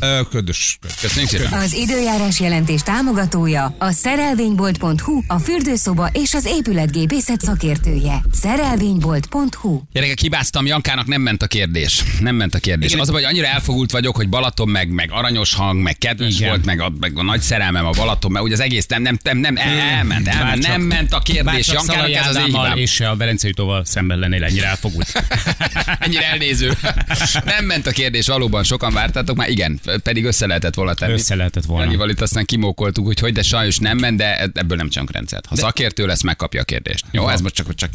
Ö, 0.00 0.20
Ködös. 0.30 0.78
Köszönjük 1.00 1.30
szépen. 1.30 1.52
Az 1.52 1.72
időjárás 1.72 2.40
jelentés 2.40 2.82
támogatója 2.82 3.74
a 3.78 3.90
szerelvénybolt.hu, 3.90 5.22
a 5.26 5.38
fürdőszoba 5.38 6.08
és 6.12 6.34
az 6.34 6.44
épületgépészet 6.44 7.40
szakértője. 7.40 8.22
Szerelvénybolt.hu 8.32 9.80
Gyerekek, 9.92 10.18
hibáztam, 10.18 10.66
Jankának 10.66 11.06
nem 11.06 11.20
ment 11.20 11.42
a 11.42 11.46
kérdés. 11.46 12.02
Nem 12.20 12.34
ment 12.34 12.54
a 12.54 12.58
kérdés. 12.58 12.94
Az 12.94 13.08
a 13.08 13.12
baj, 13.12 13.22
hogy 13.22 13.30
annyira 13.32 13.46
elfogult 13.46 13.90
vagyok, 13.90 14.16
hogy 14.16 14.28
Balaton, 14.28 14.68
meg, 14.68 14.88
meg 14.88 15.10
aranyos 15.12 15.54
hang, 15.54 15.82
meg 15.82 15.98
kedves 15.98 16.34
Igen. 16.34 16.48
volt, 16.48 16.64
meg 16.64 16.80
a, 16.80 16.92
meg 17.00 17.12
a 17.18 17.22
nagy 17.22 17.40
szerelmem 17.40 17.86
a 17.86 17.90
Balaton, 17.90 18.32
meg 18.32 18.42
ugye 18.42 18.54
az 18.54 18.60
egész 18.60 18.86
nem, 18.86 19.02
nem, 19.02 19.18
nem, 19.22 19.38
nem 19.38 19.56
el, 19.56 19.78
elment, 19.78 20.28
elment, 20.28 20.66
nem 20.66 20.80
ment 20.80 21.12
a 21.12 21.18
kérdés. 21.18 21.68
Jankának 21.68 22.10
ez 22.10 22.26
az 22.26 22.36
én 22.36 22.44
hibám. 22.44 22.76
és 22.76 23.00
a 23.00 23.14
Berencei 23.14 23.52
Tóval 23.52 23.84
szemben 23.84 24.18
lennél 24.18 24.44
ennyire 24.44 24.66
elfogult. 24.66 25.12
Ennyire 25.98 26.26
elnéző. 26.30 26.72
Nem 27.44 27.64
ment 27.64 27.86
a 27.86 27.90
kérdés, 27.90 27.99
valóban 28.26 28.64
sokan 28.64 28.92
vártátok 28.92 29.36
már, 29.36 29.48
igen, 29.48 29.80
pedig 30.02 30.24
össze 30.24 30.46
lehetett 30.46 30.74
volna 30.74 30.94
tenni. 30.94 31.12
Össze 31.12 31.34
lehetett 31.34 31.64
volna. 31.64 31.86
Annyival 31.86 32.10
itt 32.10 32.20
aztán 32.20 32.44
kimókoltuk, 32.44 33.06
hogy 33.06 33.20
hogy, 33.20 33.32
de 33.32 33.42
sajnos 33.42 33.78
nem 33.78 33.98
ment, 33.98 34.16
de 34.16 34.50
ebből 34.54 34.76
nem 34.76 34.88
csak 34.88 35.12
rendszert. 35.12 35.46
Ha 35.46 35.56
szakértő 35.56 36.06
lesz, 36.06 36.22
megkapja 36.22 36.60
a 36.60 36.64
kérdést. 36.64 37.04
Jó, 37.10 37.28
ez 37.28 37.40
most 37.40 37.54
csak, 37.54 37.74
csak 37.74 37.90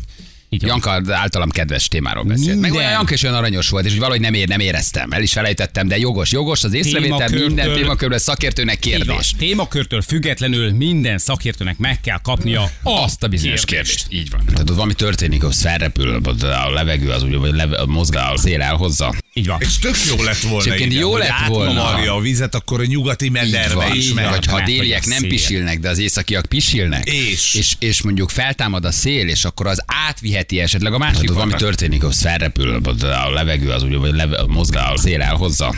Így 0.49 0.61
van. 0.61 0.69
Janka 0.69 1.13
általam 1.13 1.49
kedves 1.49 1.87
témáról 1.87 2.23
beszélt. 2.23 2.59
Meg 2.59 2.73
olyan 2.73 2.91
Janka 2.91 3.13
is 3.13 3.23
olyan 3.23 3.35
aranyos 3.35 3.69
volt, 3.69 3.85
és 3.85 3.91
hogy 3.91 3.99
valahogy 3.99 4.21
nem, 4.21 4.33
ér, 4.33 4.47
nem 4.47 4.59
éreztem. 4.59 5.11
El 5.11 5.21
is 5.21 5.33
felejtettem, 5.33 5.87
de 5.87 5.97
jogos, 5.97 6.31
jogos 6.31 6.63
az 6.63 6.73
észrevétel, 6.73 7.29
minden 7.29 7.73
témakörben 7.73 8.19
szakértőnek 8.19 8.85
Így 8.85 8.91
van. 8.91 9.05
kérdés. 9.05 9.33
Témakörtől 9.37 10.01
függetlenül 10.01 10.71
minden 10.71 11.17
szakértőnek 11.17 11.77
meg 11.77 12.01
kell 12.01 12.19
kapnia 12.21 12.71
Azt 12.83 13.23
a 13.23 13.27
bizonyos 13.27 13.65
kérdést. 13.65 14.05
Így 14.09 14.29
van. 14.29 14.45
Tehát 14.45 14.69
ott 14.69 14.75
valami 14.75 14.93
történik, 14.93 15.43
az 15.43 15.61
felrepül, 15.61 16.21
a 16.41 16.69
levegő, 16.69 17.09
az 17.09 17.23
úgy, 17.23 17.35
vagy 17.35 17.53
leve, 17.53 17.77
a 17.77 17.85
mozgál, 17.85 18.33
a 18.33 18.37
szél 18.37 18.61
elhozza. 18.61 19.13
Így 19.39 19.47
van. 19.47 19.61
És 19.61 19.79
tök 19.79 19.95
jó 20.09 20.23
lett 20.23 20.39
volna. 20.39 20.59
Egyébként 20.59 20.91
igen, 20.91 21.03
jó 21.03 21.17
lett 21.17 21.47
volna. 21.47 21.81
átkavarja 21.81 22.13
a 22.13 22.19
vizet, 22.19 22.55
akkor 22.55 22.79
a 22.79 22.85
nyugati 22.85 23.29
mederbe 23.29 23.73
van, 23.73 23.95
is 23.95 24.13
megy. 24.13 24.29
vagy 24.29 24.45
ha 24.45 24.53
a 24.55 24.57
meg, 24.57 24.65
déliek 24.65 25.05
nem 25.05 25.19
szél. 25.19 25.29
pisilnek, 25.29 25.79
de 25.79 25.89
az 25.89 25.97
északiak 25.97 26.45
pisilnek, 26.45 27.05
És? 27.05 27.53
és, 27.53 27.75
és 27.79 28.01
mondjuk 28.01 28.29
feltámad 28.29 28.85
a 28.85 28.91
szél, 28.91 29.27
és 29.27 29.45
akkor 29.45 29.67
az 29.67 29.83
átviheti 30.07 30.59
esetleg 30.59 30.93
a 30.93 30.97
másik 30.97 31.31
valami 31.31 31.53
történik, 31.53 32.03
az 32.03 32.21
felrepül, 32.21 32.81
a 33.01 33.29
levegő, 33.31 33.69
az 33.69 33.83
úgy, 33.83 33.95
vagy 33.95 34.13
leve, 34.13 34.43
mozgál, 34.47 34.93
a 34.93 34.97
szél 34.97 35.21
elhozza. 35.21 35.75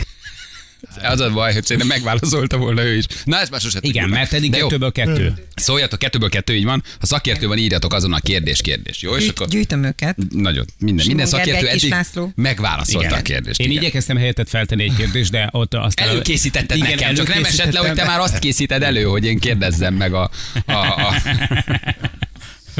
Az 1.02 1.20
a 1.20 1.30
baj, 1.30 1.52
hogy 1.52 1.64
szerintem 1.64 1.86
megválaszolta 1.86 2.56
volna 2.56 2.84
ő 2.84 2.96
is. 2.96 3.04
Na, 3.24 3.40
ezt 3.40 3.50
már 3.50 3.60
sose 3.60 3.78
Igen, 3.82 4.08
mert 4.08 4.32
eddig 4.32 4.50
kettőből 4.50 4.92
kettő. 4.92 5.34
Szóljatok, 5.54 5.98
kettőből 5.98 6.28
kettő, 6.28 6.54
így 6.54 6.64
van. 6.64 6.82
Ha 7.00 7.06
szakértő 7.06 7.46
van, 7.46 7.58
írjatok 7.58 7.94
azon 7.94 8.12
a 8.12 8.18
kérdés, 8.18 8.60
kérdés. 8.60 9.02
Jó, 9.02 9.16
és 9.16 9.20
Gyűjt, 9.20 9.30
akkor 9.30 9.48
gyűjtöm 9.48 9.84
őket. 9.84 10.16
nagyon, 10.30 10.64
minden, 10.78 11.06
minden 11.06 11.26
szakértő 11.26 11.68
eddig 11.68 11.94
megválaszolta 12.34 13.06
Igen. 13.06 13.18
a 13.18 13.22
kérdést. 13.22 13.60
Én 13.60 13.70
igen. 13.70 13.82
igyekeztem 13.82 14.16
helyettet 14.16 14.48
feltenni 14.48 14.82
egy 14.82 14.94
kérdést, 14.96 15.30
de 15.30 15.48
ott 15.52 15.74
aztán... 15.74 16.08
Előkészítetted 16.08 16.76
Igen, 16.76 16.90
nekem, 16.90 17.14
csak 17.14 17.28
nem 17.28 17.44
esett 17.44 17.72
le, 17.72 17.78
hogy 17.78 17.92
te 17.92 18.04
már 18.04 18.20
azt 18.20 18.38
készíted 18.38 18.82
elő, 18.82 19.02
hogy 19.02 19.24
én 19.24 19.38
kérdezzem 19.38 19.94
meg 19.94 20.14
a... 20.14 20.30
a, 20.66 20.72
a... 20.72 21.14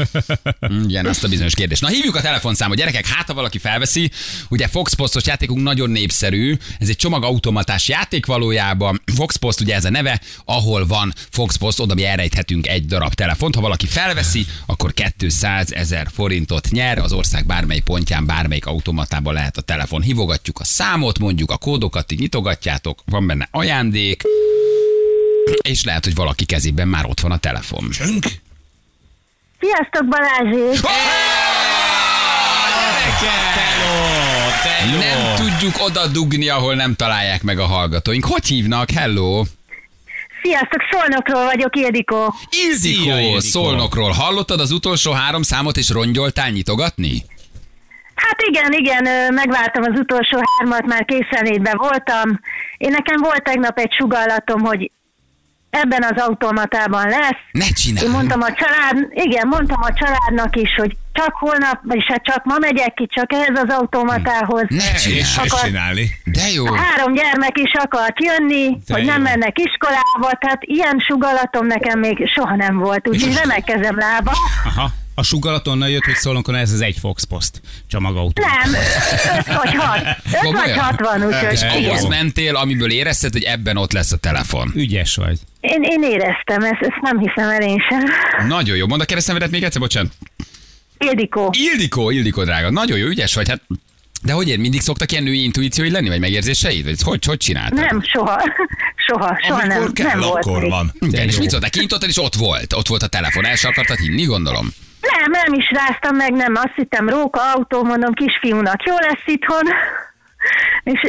Igen, 0.85 1.05
azt 1.05 1.23
a 1.23 1.27
bizonyos 1.27 1.55
kérdést. 1.55 1.81
Na 1.81 1.87
hívjuk 1.87 2.15
a 2.15 2.21
telefonszámot, 2.21 2.77
gyerekek, 2.77 3.07
hát 3.07 3.27
ha 3.27 3.33
valaki 3.33 3.57
felveszi, 3.57 4.11
ugye 4.49 4.67
Fox 4.67 4.93
Postos 4.93 5.25
játékunk 5.25 5.63
nagyon 5.63 5.89
népszerű, 5.89 6.57
ez 6.79 6.89
egy 6.89 6.95
csomagautomatás 6.95 7.87
játék 7.87 8.25
valójában, 8.25 9.01
Fox 9.15 9.35
Post 9.35 9.59
ugye 9.59 9.75
ez 9.75 9.85
a 9.85 9.89
neve, 9.89 10.21
ahol 10.45 10.85
van 10.87 11.13
Fox 11.29 11.55
Post, 11.55 11.79
oda 11.79 11.93
mi 11.93 12.05
elrejthetünk 12.05 12.67
egy 12.67 12.85
darab 12.85 13.13
telefont, 13.13 13.55
ha 13.55 13.61
valaki 13.61 13.87
felveszi, 13.87 14.45
akkor 14.65 14.93
200 15.17 15.71
ezer 15.73 16.07
forintot 16.13 16.67
nyer, 16.71 16.97
az 16.97 17.11
ország 17.11 17.45
bármely 17.45 17.79
pontján, 17.79 18.25
bármelyik 18.25 18.65
automatában 18.65 19.33
lehet 19.33 19.57
a 19.57 19.61
telefon. 19.61 20.01
Hívogatjuk 20.01 20.59
a 20.59 20.63
számot, 20.63 21.19
mondjuk 21.19 21.51
a 21.51 21.57
kódokat, 21.57 22.11
így 22.11 22.19
nyitogatjátok, 22.19 23.01
van 23.05 23.27
benne 23.27 23.47
ajándék, 23.51 24.23
és 25.61 25.83
lehet, 25.83 26.03
hogy 26.03 26.15
valaki 26.15 26.45
kezében 26.45 26.87
már 26.87 27.05
ott 27.05 27.19
van 27.19 27.31
a 27.31 27.37
telefon. 27.37 27.89
Csönk? 27.89 28.25
Sziasztok 29.59 30.07
Balázsék! 30.07 30.79
Nem 34.99 35.35
tudjuk 35.35 35.73
oda 35.79 36.07
dugni, 36.07 36.49
ahol 36.49 36.75
nem 36.75 36.95
találják 36.95 37.43
meg 37.43 37.59
a 37.59 37.65
hallgatóink. 37.65 38.25
Hogy 38.25 38.45
hívnak? 38.45 38.89
Hello! 38.91 39.43
Sziasztok, 40.41 40.81
Szolnokról 40.91 41.45
vagyok, 41.45 41.75
Ildikó. 41.75 42.33
Ildikó. 42.49 43.39
Szolnokról. 43.39 44.11
Hallottad 44.11 44.59
az 44.59 44.71
utolsó 44.71 45.11
három 45.11 45.41
számot, 45.41 45.77
és 45.77 45.89
rongyoltál 45.89 46.49
nyitogatni? 46.49 47.23
Hát 48.15 48.41
igen, 48.49 48.71
igen, 48.73 49.33
megvártam 49.33 49.83
az 49.83 49.99
utolsó 49.99 50.41
hármat, 50.57 50.85
már 50.85 51.05
készenlétben 51.05 51.77
voltam. 51.77 52.39
Én 52.77 52.91
nekem 52.91 53.21
volt 53.21 53.43
tegnap 53.43 53.77
egy 53.79 53.93
sugallatom, 53.93 54.61
hogy 54.61 54.91
ebben 55.69 56.03
az 56.03 56.21
automatában 56.21 57.07
lesz. 57.09 57.37
Ne 57.51 57.67
csinálj! 57.67 58.05
Én 58.05 58.11
mondtam 58.11 58.41
a 58.41 58.53
család, 58.53 59.07
igen, 59.11 59.47
mondtam 59.47 59.81
a 59.81 59.93
családnak 59.93 60.55
is, 60.55 60.69
hogy 60.77 60.97
csak 61.13 61.33
holnap, 61.33 61.79
vagyis 61.83 62.05
hát 62.07 62.23
csak 62.23 62.43
ma 62.45 62.55
megyek 62.59 62.93
ki, 62.93 63.07
csak 63.13 63.33
ehhez 63.33 63.61
az 63.63 63.69
automatához. 63.75 64.63
Ne 64.67 64.93
csinálj! 64.93 65.21
Akar- 65.37 65.63
csinálni. 65.65 66.09
De 66.23 66.49
jó! 66.53 66.73
Három 66.73 67.13
gyermek 67.13 67.57
is 67.57 67.71
akart 67.73 68.23
jönni, 68.23 68.77
De 68.87 68.93
hogy 68.93 69.03
jó. 69.05 69.09
nem 69.11 69.21
mennek 69.21 69.59
iskolába, 69.59 70.37
tehát 70.39 70.59
ilyen 70.61 70.99
sugallatom 71.07 71.65
nekem 71.65 71.99
még 71.99 72.29
soha 72.35 72.55
nem 72.55 72.77
volt, 72.77 73.07
úgyhogy 73.07 73.33
remek 73.35 73.63
kezem 73.63 73.97
lába. 73.97 74.31
Aha. 74.65 74.89
A 75.15 75.23
sugalat 75.23 75.67
onnan 75.67 75.89
jött, 75.89 76.03
hogy 76.03 76.15
szólunk, 76.15 76.49
ez 76.53 76.71
az 76.71 76.81
egy 76.81 76.97
Fox 76.99 77.23
Post 77.23 77.61
csomagautó. 77.87 78.43
Nem, 78.45 78.73
öt 79.37 79.45
vagy 79.45 79.73
hat. 79.75 79.99
Öt 80.25 80.31
vagy 80.31 80.41
Komolyan? 80.41 80.79
hat 80.79 80.99
van, 80.99 81.25
úgyhogy 81.25 81.51
És 81.51 81.61
ahhoz 81.61 82.05
mentél, 82.05 82.55
amiből 82.55 82.91
érezted, 82.91 83.31
hogy 83.33 83.43
ebben 83.43 83.77
ott 83.77 83.91
lesz 83.91 84.11
a 84.11 84.17
telefon. 84.17 84.71
Ügyes 84.75 85.15
vagy. 85.15 85.39
Én, 85.61 85.83
én 85.83 86.03
éreztem, 86.03 86.63
ezt, 86.63 86.81
ezt 86.81 87.01
nem 87.01 87.19
hiszem 87.19 87.49
el 87.49 87.61
én 87.61 87.79
sem. 87.89 88.03
Nagyon 88.47 88.75
jó. 88.75 88.87
Mondd 88.87 89.01
a 89.01 89.05
keresztnevedet 89.05 89.51
még 89.51 89.63
egyszer, 89.63 89.81
bocsánat. 89.81 90.11
Ildikó. 90.97 91.53
Ildikó, 91.57 92.09
Ildikó 92.09 92.43
drága. 92.43 92.69
Nagyon 92.69 92.97
jó, 92.97 93.07
ügyes 93.07 93.35
vagy. 93.35 93.49
Hát 93.49 93.61
de 94.23 94.33
hogy 94.33 94.47
ér, 94.49 94.59
mindig 94.59 94.81
szoktak 94.81 95.11
ilyen 95.11 95.23
női 95.23 95.43
intuíciói 95.43 95.91
lenni, 95.91 96.09
vagy 96.09 96.19
megérzéseid? 96.19 96.85
Vagy 96.85 97.01
hogy, 97.01 97.25
hogy 97.25 97.37
csináltad? 97.37 97.79
Nem, 97.79 98.01
soha. 98.01 98.41
Soha, 99.07 99.37
soha 99.41 99.59
Amikor 99.61 99.77
nem, 99.83 99.93
kell, 99.93 100.07
nem 100.07 100.19
volt 100.19 100.45
akkor 100.45 100.61
még. 100.61 100.69
van. 100.69 100.91
Igen, 100.99 101.27
és 101.27 101.37
mit 101.39 101.49
szóltál? 101.49 101.69
Kinyitottad, 101.69 102.09
és 102.09 102.17
ott 102.17 102.35
volt. 102.35 102.73
Ott 102.73 102.87
volt 102.87 103.01
a 103.01 103.07
telefon. 103.07 103.45
El 103.45 103.55
sem 103.55 103.71
akartad 103.71 103.97
hinni, 103.97 104.23
gondolom. 104.23 104.67
Nem, 105.01 105.31
nem 105.31 105.53
is 105.59 105.71
ráztam 105.71 106.15
meg, 106.15 106.31
nem. 106.31 106.55
Azt 106.55 106.73
hittem, 106.75 107.09
róka, 107.09 107.41
autó, 107.53 107.83
mondom, 107.83 108.13
kisfiúnak 108.13 108.83
jó 108.83 108.93
lesz 108.99 109.23
itthon. 109.25 109.63
És 110.93 110.99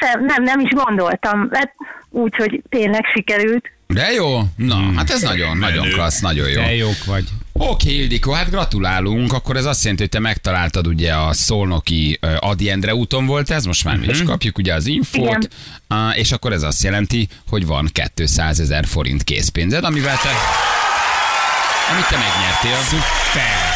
sem, 0.00 0.24
nem, 0.24 0.42
nem 0.42 0.60
is 0.60 0.70
gondoltam. 0.70 1.48
Hát 1.52 1.74
úgy, 2.10 2.36
hogy 2.36 2.62
tényleg 2.68 3.04
sikerült. 3.14 3.70
De 3.86 4.10
jó? 4.12 4.42
Na, 4.56 4.92
hát 4.96 5.10
ez 5.10 5.22
nagyon, 5.22 5.58
nagyon 5.58 5.88
klassz, 5.88 6.20
nagyon 6.20 6.48
jó. 6.48 6.60
Te 6.60 6.74
jók 6.74 7.04
vagy. 7.04 7.24
Oké, 7.52 7.94
Ildikó, 7.94 8.32
hát 8.32 8.50
gratulálunk. 8.50 9.32
Akkor 9.32 9.56
ez 9.56 9.64
azt 9.64 9.80
jelenti, 9.82 10.02
hogy 10.02 10.12
te 10.12 10.18
megtaláltad 10.18 10.86
ugye 10.86 11.14
a 11.14 11.32
szolnoki 11.32 12.18
Adi 12.38 12.70
Endre 12.70 12.94
úton 12.94 13.26
volt 13.26 13.50
ez, 13.50 13.64
most 13.64 13.84
már 13.84 13.96
mi 13.96 14.06
is 14.06 14.22
kapjuk 14.22 14.58
ugye 14.58 14.74
az 14.74 14.86
infót, 14.86 15.48
Igen. 15.88 16.12
És 16.14 16.32
akkor 16.32 16.52
ez 16.52 16.62
azt 16.62 16.82
jelenti, 16.82 17.28
hogy 17.48 17.66
van 17.66 17.90
200 18.14 18.60
ezer 18.60 18.86
forint 18.86 19.24
készpénzed, 19.24 19.84
amivel 19.84 20.16
te 20.16 20.30
amit 21.92 22.08
te 22.08 22.16
megnyertél. 22.16 22.82
Szuper. 22.82 23.75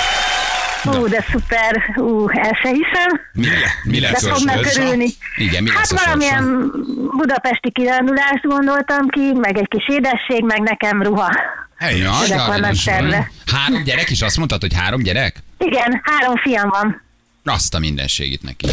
Ú, 0.84 1.08
de 1.08 1.24
szuper. 1.30 1.92
Ú, 1.96 2.28
el 2.28 2.58
se 2.62 2.68
hiszem. 2.68 3.20
Mi, 3.32 3.46
le, 3.46 3.72
mi 3.84 3.98
De 3.98 4.10
lesz 4.10 4.22
a 4.24 4.34
fognak 4.34 4.66
örülni. 4.76 5.08
Igen, 5.36 5.62
mi 5.62 5.70
Hát 5.70 5.78
lesz 5.78 5.90
a 5.92 5.96
sorsa? 5.96 6.04
valamilyen 6.04 6.70
budapesti 7.16 7.70
kirándulást 7.72 8.42
gondoltam 8.42 9.08
ki, 9.08 9.32
meg 9.40 9.56
egy 9.58 9.68
kis 9.68 9.88
édesség, 9.96 10.44
meg 10.44 10.60
nekem 10.60 11.02
ruha. 11.02 11.30
Hey, 11.76 12.00
na, 12.00 12.12
Ezek 12.22 12.36
de 12.38 12.46
vannak 12.46 12.74
terve. 12.84 13.30
Három 13.46 13.82
gyerek 13.82 14.10
is? 14.10 14.22
Azt 14.22 14.36
mondtad, 14.36 14.60
hogy 14.60 14.74
három 14.74 15.02
gyerek? 15.02 15.36
Igen, 15.58 16.00
három 16.04 16.36
fiam 16.36 16.68
van. 16.68 17.02
Azt 17.44 17.74
a 17.74 17.78
mindenségét 17.78 18.42
neki. 18.42 18.66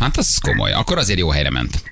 Hát 0.00 0.16
az 0.16 0.38
komoly. 0.42 0.72
Akkor 0.72 0.98
azért 0.98 1.18
jó 1.18 1.30
helyre 1.30 1.50
ment. 1.50 1.82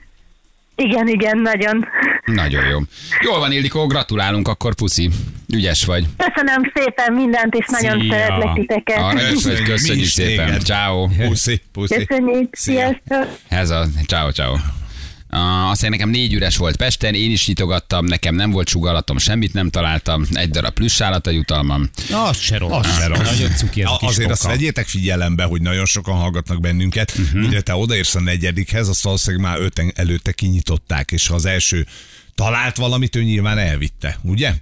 Igen, 0.83 1.09
igen, 1.09 1.39
nagyon. 1.39 1.87
Nagyon 2.25 2.67
jó. 2.67 2.79
Jól 3.25 3.39
van, 3.39 3.53
Ildikó, 3.53 3.87
gratulálunk, 3.87 4.49
akkor 4.49 4.75
puszi. 4.75 5.11
Ügyes 5.55 5.85
vagy. 5.85 6.05
Köszönöm 6.17 6.73
szépen 6.75 7.13
mindent, 7.13 7.55
és 7.55 7.65
nagyon 7.69 8.01
Szia. 8.01 8.13
szeretlek 8.13 8.55
titeket. 8.55 9.01
Vagy, 9.01 9.15
Mi 9.15 9.63
köszönjük 9.63 10.05
is 10.05 10.11
szépen. 10.13 10.61
Ciao. 10.61 11.09
Puszi, 11.27 11.61
puszi. 11.73 12.05
Köszönjük, 12.07 12.55
Szia. 12.57 12.75
sziasztok! 12.75 13.39
Ez 13.49 13.71
a, 13.71 13.87
ciao, 14.07 14.31
ciao. 14.31 14.55
Uh, 15.37 15.71
azt 15.71 15.83
mondja, 15.83 15.89
nekem 15.89 16.09
négy 16.11 16.33
üres 16.33 16.57
volt 16.57 16.77
Pesten, 16.77 17.15
én 17.15 17.31
is 17.31 17.47
nyitogattam, 17.47 18.05
nekem 18.05 18.35
nem 18.35 18.51
volt 18.51 18.69
sugalatom, 18.69 19.19
semmit 19.19 19.53
nem 19.53 19.71
találtam, 19.71 20.27
egy 20.33 20.51
darab 20.51 20.73
plüssállat 20.75 21.27
a 21.27 21.31
jutalmam. 21.31 21.91
Az 22.13 22.39
se 22.39 22.59
rossz. 22.59 22.73
Az 22.73 22.99
se 22.99 23.07
rossz. 23.07 23.19
Nagyon 23.19 23.55
cuki 23.57 23.83
ez 23.83 23.89
a 23.89 23.95
A- 23.95 23.97
kis 23.99 24.09
Azért 24.09 24.31
azt 24.31 24.41
koka. 24.41 24.53
vegyétek 24.53 24.87
figyelembe, 24.87 25.45
hogy 25.45 25.63
nagyon 25.63 25.87
sokan 25.87 26.15
hallgatnak 26.15 26.61
bennünket. 26.61 27.15
Mhm. 27.17 27.23
Uh-huh. 27.27 27.43
Mire 27.49 27.61
te 27.61 27.75
odaérsz 27.75 28.15
a 28.15 28.21
negyedikhez, 28.21 28.89
azt 28.89 29.03
valószínűleg 29.03 29.47
már 29.47 29.61
öten 29.61 29.93
előtte 29.95 30.33
kinyitották, 30.33 31.11
és 31.11 31.27
ha 31.27 31.35
az 31.35 31.45
első 31.45 31.87
talált 32.35 32.77
valamit, 32.77 33.17
ő 33.17 33.23
nyilván 33.23 33.59
elvitte, 33.59 34.19
ugye? 34.23 34.53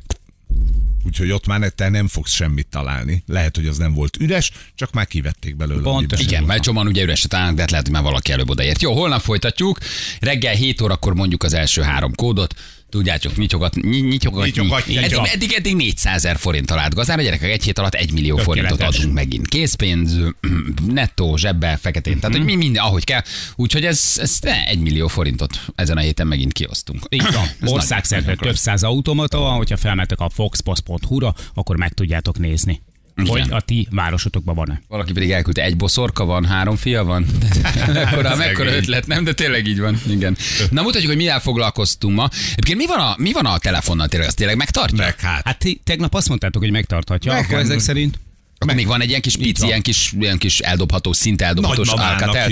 Úgyhogy 1.07 1.31
ott 1.31 1.47
már 1.47 1.69
te 1.69 1.89
nem 1.89 2.09
fogsz 2.09 2.33
semmit 2.33 2.67
találni. 2.67 3.23
Lehet, 3.27 3.57
hogy 3.57 3.67
az 3.67 3.79
nem 3.79 3.95
volt 3.95 4.17
üres, 4.21 4.53
csak 4.75 4.93
már 4.93 5.07
kivették 5.07 5.57
belőle. 5.57 5.91
Amiben 5.91 6.19
Igen, 6.19 6.45
mert 6.45 6.63
csomóan 6.63 6.87
ugye 6.87 7.03
üresre 7.03 7.29
találnak, 7.29 7.55
de 7.55 7.61
hát 7.61 7.71
lehet, 7.71 7.87
hogy 7.87 7.95
már 7.95 8.05
valaki 8.05 8.33
előbb 8.33 8.51
odaért. 8.51 8.83
Jó, 8.83 8.93
holnap 8.93 9.21
folytatjuk. 9.21 9.79
Reggel 10.21 10.55
7 10.55 10.81
órakor 10.81 11.15
mondjuk 11.15 11.43
az 11.43 11.53
első 11.53 11.83
három 11.83 12.15
kódot. 12.15 12.55
Tudjátok, 12.91 13.37
nyitogat, 13.37 13.75
ny- 13.75 14.09
nyitogat, 14.09 14.45
Nyitogatni. 14.45 14.97
eddig, 14.97 15.19
eddig, 15.33 15.53
eddig 15.53 15.75
400 15.77 16.15
ezer 16.15 16.37
forint 16.37 16.67
talált 16.67 16.95
gazán, 16.95 17.19
a 17.19 17.23
gyerekek 17.23 17.51
egy 17.51 17.63
hét 17.65 17.79
alatt 17.79 17.95
1 17.95 18.13
millió 18.13 18.37
Tökéletes. 18.37 18.71
forintot 18.71 18.95
adunk 18.95 19.15
megint. 19.15 19.49
Készpénz, 19.49 20.17
nettó, 20.87 21.37
zsebbe, 21.37 21.77
feketén, 21.77 22.19
tehát 22.21 22.37
hogy 22.37 22.45
mi 22.45 22.55
minden, 22.55 22.83
ahogy 22.83 23.05
kell. 23.05 23.23
Úgyhogy 23.57 23.85
ez, 23.85 24.19
ez 24.21 24.39
1 24.43 24.79
millió 24.79 25.07
forintot 25.09 25.61
ezen 25.75 25.97
a 25.97 26.01
héten 26.01 26.27
megint 26.27 26.53
kiosztunk. 26.53 27.05
Így 27.09 27.33
van. 27.33 27.47
Országszerte 27.75 28.35
több 28.35 28.57
száz 28.57 28.83
automata 28.83 29.39
van, 29.39 29.57
hogyha 29.57 29.77
felmentek 29.77 30.21
a 30.21 30.29
foxpost.hu-ra, 30.31 31.35
akkor 31.55 31.77
meg 31.77 31.93
tudjátok 31.93 32.39
nézni, 32.39 32.83
Igen. 33.27 33.43
hogy 33.43 33.53
a 33.53 33.61
ti 33.61 33.89
városotokban 33.91 34.55
van-e. 34.55 34.83
Valaki 34.89 35.13
pedig 35.13 35.31
elküldte, 35.31 35.63
egy 35.63 35.77
boszorka 35.77 36.25
van, 36.25 36.45
három 36.45 36.77
fia 36.77 37.05
van. 37.05 37.27
mekkora, 37.93 38.37
mekkora 38.37 38.75
ötlet, 38.75 39.07
nem? 39.07 39.25
De 39.25 39.33
tényleg 39.33 39.67
így 39.67 39.81
van. 39.81 40.01
Igen. 40.09 40.37
Na 40.71 40.83
mutatjuk, 40.83 41.09
hogy 41.11 41.21
mivel 41.21 41.41
foglalkoztunk 41.41 42.17
ma. 42.17 42.29
Egyébként 42.53 42.79
mi 42.79 42.87
van 42.87 42.99
a, 42.99 43.15
mi 43.19 43.33
van 43.33 43.47
a 43.47 43.59
telefonnal 43.59 44.09
tényleg? 44.09 44.29
Azt 44.29 44.37
tényleg 44.37 44.57
megtartja? 44.57 44.97
Meg 44.97 45.21
hát. 45.21 45.45
Hát 45.45 45.59
ti 45.59 45.81
tegnap 45.85 46.15
azt 46.15 46.29
mondtátok, 46.29 46.63
hogy 46.63 46.71
megtarthatja, 46.71 47.33
Meg- 47.33 47.45
akkor 47.45 47.59
ezek 47.59 47.79
szerint 47.79 48.19
Akkor 48.63 48.75
még 48.75 48.87
van 48.87 49.01
egy 49.01 49.09
ilyen 49.09 49.21
kis 49.21 49.37
pici, 49.37 49.67
ilyen 49.67 49.83
kis, 49.83 50.13
ilyen 50.19 50.39
kis 50.39 50.59
eldobható, 50.59 51.13
szinte 51.13 51.45
eldobhatós 51.45 51.89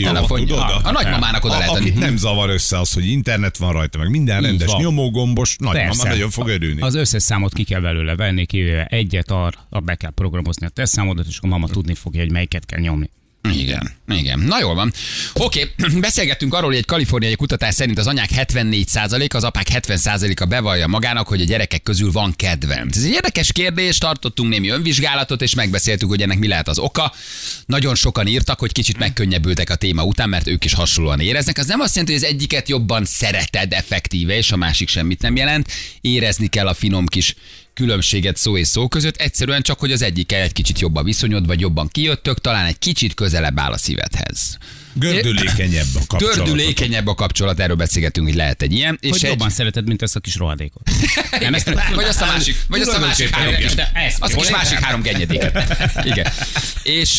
telefonja. 0.02 0.46
tudod? 0.46 0.80
A 0.82 0.90
nagymamának 0.90 1.44
oda 1.44 1.58
lehet 1.58 1.70
adni. 1.70 1.90
nem 1.90 2.16
zavar 2.16 2.50
össze 2.50 2.78
az, 2.78 2.92
hogy 2.92 3.10
internet 3.10 3.56
van 3.56 3.72
rajta, 3.72 3.98
meg 3.98 4.10
minden 4.10 4.40
rendes 4.40 4.66
van. 4.66 4.80
nyomógombos, 4.80 5.56
nagymama 5.58 6.04
nagyon 6.04 6.30
fog 6.30 6.48
örülni. 6.48 6.80
Az 6.80 6.94
összes 6.94 7.22
számot 7.22 7.52
ki 7.52 7.64
kell 7.64 7.80
belőle 7.80 8.16
venni, 8.16 8.46
kivéve 8.46 8.84
egyet, 8.84 9.30
arra 9.30 9.80
be 9.84 9.94
kell 9.94 10.10
programozni 10.10 10.66
a 10.66 10.68
tesztszámodat, 10.68 11.26
és 11.26 11.38
a 11.40 11.46
mama 11.46 11.68
tudni 11.68 11.94
fogja, 11.94 12.20
hogy 12.20 12.32
melyiket 12.32 12.66
kell 12.66 12.80
nyomni. 12.80 13.10
Igen, 13.42 13.90
igen. 14.08 14.38
Na 14.38 14.60
jól 14.60 14.74
van. 14.74 14.92
Oké, 15.32 15.70
beszélgettünk 16.00 16.54
arról, 16.54 16.68
hogy 16.68 16.78
egy 16.78 16.84
kaliforniai 16.84 17.34
kutatás 17.34 17.74
szerint 17.74 17.98
az 17.98 18.06
anyák 18.06 18.28
74%, 18.34 19.34
az 19.34 19.44
apák 19.44 19.66
70%-a 19.72 20.44
bevallja 20.44 20.86
magának, 20.86 21.28
hogy 21.28 21.40
a 21.40 21.44
gyerekek 21.44 21.82
közül 21.82 22.12
van 22.12 22.34
kedvenc. 22.36 22.96
Ez 22.96 23.02
egy 23.02 23.10
érdekes 23.10 23.52
kérdés, 23.52 23.98
tartottunk 23.98 24.50
némi 24.50 24.68
önvizsgálatot, 24.68 25.42
és 25.42 25.54
megbeszéltük, 25.54 26.08
hogy 26.08 26.22
ennek 26.22 26.38
mi 26.38 26.48
lehet 26.48 26.68
az 26.68 26.78
oka. 26.78 27.12
Nagyon 27.66 27.94
sokan 27.94 28.26
írtak, 28.26 28.58
hogy 28.58 28.72
kicsit 28.72 28.98
megkönnyebbültek 28.98 29.70
a 29.70 29.74
téma 29.74 30.04
után, 30.04 30.28
mert 30.28 30.46
ők 30.46 30.64
is 30.64 30.74
hasonlóan 30.74 31.20
éreznek. 31.20 31.58
Az 31.58 31.66
nem 31.66 31.80
azt 31.80 31.94
jelenti, 31.94 32.16
hogy 32.16 32.24
az 32.24 32.30
egyiket 32.34 32.68
jobban 32.68 33.04
szereted 33.04 33.72
effektíve, 33.72 34.36
és 34.36 34.52
a 34.52 34.56
másik 34.56 34.88
semmit 34.88 35.22
nem 35.22 35.36
jelent. 35.36 35.72
Érezni 36.00 36.46
kell 36.46 36.66
a 36.66 36.74
finom 36.74 37.06
kis 37.06 37.34
különbséget 37.78 38.36
szó 38.36 38.56
és 38.56 38.66
szó 38.66 38.88
között, 38.88 39.16
egyszerűen 39.16 39.62
csak, 39.62 39.78
hogy 39.78 39.92
az 39.92 40.02
egyikkel 40.02 40.42
egy 40.42 40.52
kicsit 40.52 40.80
jobban 40.80 41.04
viszonyod, 41.04 41.46
vagy 41.46 41.60
jobban 41.60 41.88
kijöttök, 41.88 42.40
talán 42.40 42.66
egy 42.66 42.78
kicsit 42.78 43.14
közelebb 43.14 43.58
áll 43.58 43.72
a 43.72 43.78
szívedhez. 43.78 44.58
Gördülékenyebb 44.98 45.86
a 45.94 46.00
kapcsolat. 46.06 46.34
Gördülékenyebb 46.34 47.06
a 47.06 47.14
kapcsolat, 47.14 47.60
erről 47.60 47.76
beszélgetünk, 47.76 48.26
hogy 48.26 48.36
lehet 48.36 48.62
egy 48.62 48.72
ilyen. 48.72 48.98
És 49.00 49.08
És 49.08 49.10
hogy 49.10 49.24
egy... 49.24 49.30
jobban 49.30 49.50
szereted, 49.50 49.86
mint 49.86 50.02
ezt 50.02 50.16
a 50.16 50.20
kis 50.20 50.36
rohadékot. 50.36 50.90
Nem, 51.40 51.54
ezt, 51.54 51.70
vagy 51.94 52.04
azt 52.04 52.20
a 52.20 52.26
másik, 52.26 52.56
vagy 52.68 52.80
azt 52.80 52.92
a 52.92 52.98
másik 52.98 53.34
három 53.34 53.54
azt 54.18 54.34
a 54.34 54.36
kis 54.36 54.50
másik 54.50 54.78
három 54.78 55.02
gennyedéket. 55.02 55.76
Igen. 56.04 56.32
És 56.82 57.16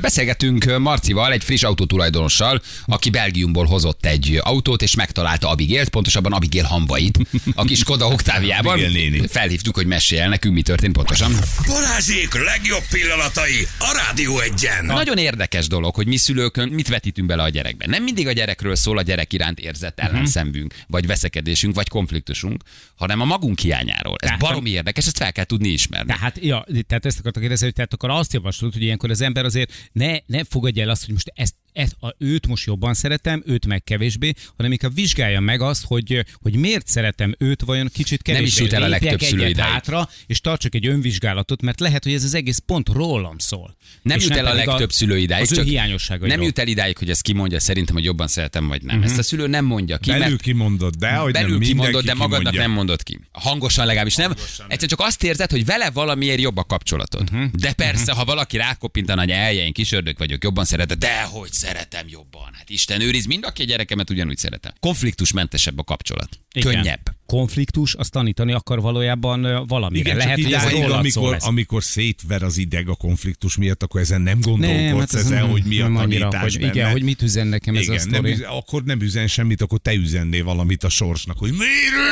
beszélgetünk 0.00 0.78
Marcival, 0.78 1.32
egy 1.32 1.44
friss 1.44 1.62
autótulajdonossal, 1.62 2.62
aki 2.86 3.10
Belgiumból 3.10 3.66
hozott 3.66 4.06
egy 4.06 4.40
autót, 4.42 4.82
és 4.82 4.94
megtalálta 4.94 5.48
Abigélt, 5.48 5.88
pontosabban 5.88 6.32
Abigél 6.32 6.64
hamvait, 6.64 7.18
a 7.54 7.64
kis 7.64 7.78
Skoda 7.78 8.06
Oktáviában. 8.06 8.80
Felhívtuk, 9.28 9.74
hogy 9.74 9.86
mesélj 9.86 10.20
el 10.20 10.28
nekünk, 10.28 10.54
mi 10.54 10.62
történt 10.62 10.92
pontosan. 10.92 11.36
Balázsék 11.66 12.34
legjobb 12.44 12.82
pillanatai 12.90 13.66
a 13.78 14.02
Rádió 14.06 14.38
egyen. 14.38 14.84
Nagyon 14.84 15.18
érdekes 15.18 15.66
dolog, 15.66 15.94
hogy 15.94 16.06
mi 16.06 16.16
szülőkön 16.16 16.68
mit 16.68 16.88
vetítünk 16.88 17.21
bele 17.26 17.42
a 17.42 17.48
gyerekbe. 17.48 17.86
Nem 17.86 18.02
mindig 18.02 18.26
a 18.26 18.32
gyerekről 18.32 18.74
szól 18.76 18.98
a 18.98 19.02
gyerek 19.02 19.32
iránt 19.32 19.58
érzett 19.60 19.96
Mhm. 20.00 20.06
ellenszembünk, 20.06 20.74
vagy 20.86 21.06
veszekedésünk, 21.06 21.74
vagy 21.74 21.88
konfliktusunk, 21.88 22.62
hanem 22.96 23.20
a 23.20 23.24
magunk 23.24 23.58
hiányáról. 23.58 24.14
Ez 24.18 24.28
Tehát- 24.28 24.40
baromi 24.40 24.70
érdekes, 24.70 25.06
ezt 25.06 25.16
fel 25.16 25.32
kell 25.32 25.44
tudni 25.44 25.68
ismerni. 25.68 26.06
Tehát, 26.12 26.38
ja, 26.42 26.64
tehát 26.86 27.06
ezt 27.06 27.18
akartak 27.18 27.40
kérdezni, 27.40 27.64
hogy 27.64 27.74
tehát 27.74 27.92
akkor 27.94 28.10
azt 28.10 28.32
javaslod, 28.32 28.72
hogy 28.72 28.82
ilyenkor 28.82 29.10
az 29.10 29.20
ember 29.20 29.44
azért 29.44 29.72
ne, 29.92 30.16
ne 30.26 30.44
fogadja 30.44 30.82
el 30.82 30.88
azt, 30.90 31.04
hogy 31.04 31.12
most 31.12 31.32
ezt, 31.34 31.54
ezt 31.72 31.96
a, 32.00 32.14
őt 32.18 32.46
most 32.46 32.66
jobban 32.66 32.94
szeretem, 32.94 33.42
őt 33.46 33.66
meg 33.66 33.82
kevésbé, 33.84 34.32
hanem 34.56 34.72
inkább 34.72 34.94
vizsgálja 34.94 35.40
meg 35.40 35.60
azt, 35.60 35.84
hogy, 35.84 36.24
hogy 36.42 36.56
miért 36.56 36.86
szeretem 36.86 37.34
őt 37.38 37.62
vajon 37.62 37.88
kicsit 37.92 38.22
kevésbé. 38.22 38.46
is 38.46 38.58
jut 38.58 38.72
el 38.72 38.82
a 38.82 38.88
legtöbb 38.88 39.20
szülő 39.20 39.40
egyet 39.42 39.50
idáig. 39.50 39.72
hátra, 39.72 40.08
és 40.26 40.40
tartsak 40.40 40.74
egy 40.74 40.86
önvizsgálatot, 40.86 41.62
mert 41.62 41.80
lehet, 41.80 42.04
hogy 42.04 42.12
ez 42.12 42.24
az 42.24 42.34
egész 42.34 42.58
pont 42.66 42.88
rólam 42.88 43.38
szól. 43.38 43.76
Nem 44.02 44.18
És 44.18 44.24
jut 44.24 44.36
el 44.36 44.46
a 44.46 44.54
legtöbb 44.54 44.92
szülő 44.92 45.18
idáig, 45.18 45.42
Az 45.42 45.52
ő 45.52 45.54
csak 45.54 45.64
hiányossága. 45.64 46.26
nem 46.26 46.42
jut 46.42 46.58
el 46.58 46.66
idáig, 46.66 46.98
hogy 46.98 47.10
ezt 47.10 47.22
kimondja 47.22 47.60
szerintem, 47.60 47.94
hogy 47.94 48.04
jobban 48.04 48.26
szeretem, 48.28 48.68
vagy 48.68 48.82
nem. 48.82 49.02
Ezt 49.02 49.18
a 49.18 49.22
szülő 49.22 49.46
nem 49.46 49.64
mondja 49.64 49.98
ki, 49.98 50.10
Belül 50.10 50.38
kimondod, 50.38 50.94
de 50.94 51.12
hogy 51.12 51.32
belül 51.32 51.50
nem 51.50 51.60
kimondod, 51.60 52.04
de 52.04 52.14
magadnak 52.14 52.38
kimondja. 52.38 52.60
nem 52.60 52.70
mondod 52.70 53.02
ki. 53.02 53.20
Hangosan 53.32 53.86
legalábbis 53.86 54.14
nem. 54.14 54.34
Egyszer 54.68 54.88
csak 54.88 55.00
azt 55.00 55.22
érzed, 55.24 55.50
hogy 55.50 55.64
vele 55.64 55.90
valamiért 55.90 56.40
jobb 56.40 56.56
a 56.56 56.64
kapcsolatod. 56.64 57.30
Mhm. 57.32 57.44
De 57.52 57.72
persze, 57.72 58.12
ha 58.12 58.24
valaki 58.24 58.56
rákopintan, 58.56 59.18
hogy 59.18 59.30
elje, 59.30 59.64
én 59.64 59.72
kis 59.72 59.92
ördög 59.92 60.18
vagyok, 60.18 60.42
jobban 60.44 60.64
szereted, 60.64 60.98
de 60.98 61.22
hogy 61.22 61.52
szeretem 61.62 62.08
jobban. 62.08 62.50
Hát 62.52 62.70
Isten 62.70 63.00
őriz, 63.00 63.26
mind 63.26 63.44
aki 63.44 63.62
a 63.62 63.64
gyerekemet 63.64 64.10
ugyanúgy 64.10 64.36
szeretem. 64.36 64.72
Konfliktusmentesebb 64.80 65.78
a 65.78 65.84
kapcsolat. 65.84 66.28
Igen. 66.52 66.72
Könnyebb. 66.72 67.00
Konfliktus, 67.32 67.94
azt 67.94 68.10
tanítani 68.10 68.52
akar 68.52 68.80
valójában 68.80 69.66
valamire. 69.66 70.00
Igen, 70.02 70.16
Lehet, 70.16 70.42
hogy 70.42 70.52
ez 70.52 70.62
szól 70.70 70.92
amikor, 70.92 71.36
amikor 71.40 71.82
szétver 71.82 72.42
az 72.42 72.56
ideg 72.58 72.88
a 72.88 72.94
konfliktus 72.94 73.56
miatt, 73.56 73.82
akkor 73.82 74.00
ezen 74.00 74.20
nem 74.20 74.38
Nem, 74.38 74.50
gondolkodsz, 74.50 74.98
hát 74.98 75.14
ez 75.14 75.24
ezen, 75.24 75.38
nem- 75.38 75.50
hogy 75.50 75.62
mi 75.64 75.80
a 75.80 75.82
nem 75.82 75.96
annyira, 75.96 76.28
tanítás 76.28 76.52
hogy, 76.52 76.60
benne. 76.60 76.72
Igen, 76.72 76.90
hogy 76.90 77.02
mit 77.02 77.22
üzen 77.22 77.46
nekem 77.46 77.74
ez 77.74 77.80
a 77.88 77.92
Igen, 77.92 78.06
nem, 78.08 78.14
sztori. 78.14 78.32
üzen- 78.32 78.48
akkor 78.50 78.82
nem 78.84 79.00
üzen 79.00 79.26
semmit, 79.26 79.60
akkor 79.62 79.78
te 79.78 79.92
üzennél 79.94 80.44
valamit 80.44 80.84
a 80.84 80.88
sorsnak, 80.88 81.38
hogy 81.38 81.50
miért 81.50 81.62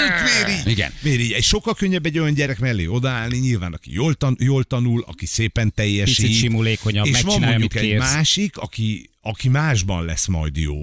őt, 0.09 0.45
miért 0.45 0.67
így? 0.67 0.73
Igen. 0.73 0.93
Miért 1.03 1.21
így? 1.21 1.33
Egy 1.33 1.43
sokkal 1.43 1.75
könnyebb 1.75 2.07
egy 2.07 2.19
olyan 2.19 2.35
gyerek 2.35 2.59
mellé 2.59 2.87
odaállni, 2.87 3.39
nyilván, 3.39 3.73
aki 3.73 3.93
jól, 3.93 4.15
tan- 4.15 4.43
jól 4.43 4.65
tanul, 4.65 5.05
aki 5.07 5.27
szépen 5.27 5.73
teljesít. 5.75 6.17
Picit 6.17 6.35
simulékonyabb, 6.39 7.07
és 7.07 7.21
van 7.23 7.41
mondjuk 7.41 7.75
egy 7.75 7.83
kérsz. 7.83 8.13
másik, 8.15 8.57
aki, 8.57 9.11
aki 9.21 9.49
másban 9.49 10.05
lesz 10.05 10.27
majd 10.27 10.57
jó, 10.57 10.75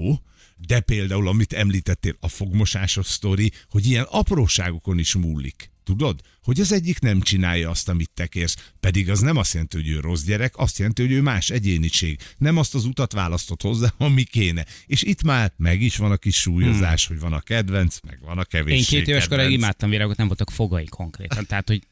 de 0.66 0.80
például, 0.80 1.28
amit 1.28 1.52
említettél, 1.52 2.16
a 2.20 2.28
fogmosásos 2.28 3.06
sztori, 3.06 3.52
hogy 3.70 3.86
ilyen 3.86 4.06
apróságokon 4.08 4.98
is 4.98 5.14
múlik. 5.14 5.70
Tudod? 5.84 6.20
Hogy 6.42 6.60
az 6.60 6.72
egyik 6.72 6.98
nem 6.98 7.20
csinálja 7.20 7.70
azt, 7.70 7.88
amit 7.88 8.10
te 8.14 8.26
kérsz. 8.26 8.72
Pedig 8.80 9.10
az 9.10 9.20
nem 9.20 9.36
azt 9.36 9.52
jelenti, 9.52 9.76
hogy 9.76 9.88
ő 9.88 10.00
rossz 10.00 10.22
gyerek, 10.22 10.56
azt 10.56 10.78
jelenti, 10.78 11.02
hogy 11.02 11.12
ő 11.12 11.22
más 11.22 11.50
egyéniség. 11.50 12.20
Nem 12.38 12.56
azt 12.56 12.74
az 12.74 12.84
utat 12.84 13.12
választott 13.12 13.62
hozzá, 13.62 13.94
ami 13.98 14.22
kéne. 14.22 14.66
És 14.86 15.02
itt 15.02 15.22
már 15.22 15.52
meg 15.56 15.82
is 15.82 15.96
van 15.96 16.10
a 16.10 16.16
kis 16.16 16.36
súlyozás, 16.36 17.06
hogy 17.06 17.20
van 17.20 17.32
a 17.32 17.40
kedvenc, 17.40 17.98
meg 18.06 18.18
van 18.20 18.38
a 18.38 18.44
kevés. 18.44 18.72
Hmm. 18.72 18.96
Én 18.96 19.04
két 19.04 19.08
éves 19.08 19.28
koráig 19.28 19.50
imádtam 19.50 19.90
virágot, 19.90 20.16
nem 20.16 20.26
voltak 20.26 20.50
fogai 20.50 20.86
konkrétan. 20.86 21.46
Tehát, 21.46 21.68
hogy 21.68 21.82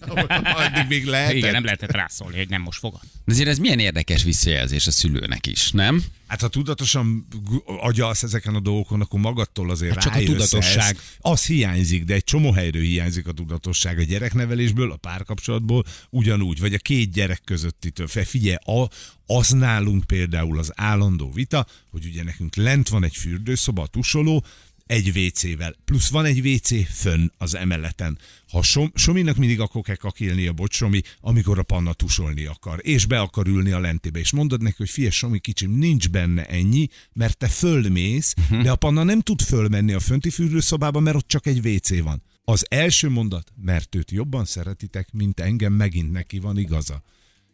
Addig 0.00 0.86
még 0.88 1.04
lehet. 1.04 1.32
igen, 1.32 1.52
nem 1.52 1.64
lehetett 1.64 1.90
rászólni, 1.90 2.36
hogy 2.36 2.48
nem 2.48 2.62
most 2.62 2.78
fogad. 2.78 3.00
De 3.24 3.32
azért 3.32 3.48
ez 3.48 3.58
milyen 3.58 3.78
érdekes 3.78 4.22
visszajelzés 4.22 4.86
a 4.86 4.90
szülőnek 4.90 5.46
is, 5.46 5.70
nem? 5.70 6.04
Hát 6.26 6.40
ha 6.40 6.48
tudatosan 6.48 7.26
agyalsz 7.64 8.22
ezeken 8.22 8.54
a 8.54 8.60
dolgokon, 8.60 9.00
akkor 9.00 9.20
magadtól 9.20 9.70
azért 9.70 9.94
Hát 9.94 10.02
csak 10.02 10.14
a 10.14 10.18
tudatosság. 10.24 10.78
ehhez. 10.82 10.96
Az 11.18 11.44
hiányzik, 11.46 12.04
de 12.04 12.14
egy 12.14 12.24
csomó 12.24 12.52
helyről 12.52 12.82
hiányzik 12.82 13.26
a 13.26 13.32
tudatosság 13.32 13.98
a 13.98 14.02
gyereknevelésből, 14.02 14.92
a 14.92 14.96
párkapcsolatból, 14.96 15.84
ugyanúgy, 16.10 16.60
vagy 16.60 16.74
a 16.74 16.78
két 16.78 17.12
gyerek 17.12 17.40
közöttitől. 17.44 18.06
Figyelj, 18.06 18.56
a, 18.64 18.88
az 19.26 19.48
nálunk 19.48 20.04
például 20.04 20.58
az 20.58 20.72
állandó 20.74 21.30
vita, 21.32 21.66
hogy 21.90 22.04
ugye 22.06 22.22
nekünk 22.22 22.54
lent 22.54 22.88
van 22.88 23.04
egy 23.04 23.16
fürdőszoba, 23.16 23.82
a 23.82 23.86
tusoló, 23.86 24.44
egy 24.90 25.18
WC-vel, 25.18 25.74
plusz 25.84 26.10
van 26.10 26.24
egy 26.24 26.46
WC 26.46 26.92
fönn 26.92 27.28
az 27.38 27.54
emeleten. 27.54 28.18
Ha 28.48 28.62
Som, 28.62 28.92
Sominak 28.94 29.36
mindig 29.36 29.60
akkor 29.60 29.82
kell 29.82 29.96
kakélni 29.96 30.46
a 30.46 30.52
bocs, 30.52 30.74
Somi, 30.74 31.00
amikor 31.20 31.58
a 31.58 31.62
panna 31.62 31.92
tusolni 31.92 32.44
akar, 32.44 32.78
és 32.82 33.06
be 33.06 33.20
akar 33.20 33.46
ülni 33.46 33.70
a 33.70 33.80
lentébe, 33.80 34.18
és 34.18 34.32
mondod 34.32 34.62
neki, 34.62 34.74
hogy 34.78 34.90
fie, 34.90 35.10
Somi 35.10 35.38
kicsim, 35.38 35.70
nincs 35.70 36.08
benne 36.08 36.46
ennyi, 36.46 36.88
mert 37.12 37.36
te 37.36 37.48
fölmész, 37.48 38.34
uh-huh. 38.38 38.62
de 38.62 38.70
a 38.70 38.76
panna 38.76 39.02
nem 39.02 39.20
tud 39.20 39.42
fölmenni 39.42 39.92
a 39.92 40.00
fönti 40.00 40.30
fürdőszobába, 40.30 41.00
mert 41.00 41.16
ott 41.16 41.28
csak 41.28 41.46
egy 41.46 41.66
WC 41.66 42.02
van. 42.02 42.22
Az 42.44 42.66
első 42.68 43.08
mondat, 43.08 43.52
mert 43.56 43.94
őt 43.94 44.10
jobban 44.10 44.44
szeretitek, 44.44 45.12
mint 45.12 45.40
engem, 45.40 45.72
megint 45.72 46.12
neki 46.12 46.38
van 46.38 46.58
igaza. 46.58 47.02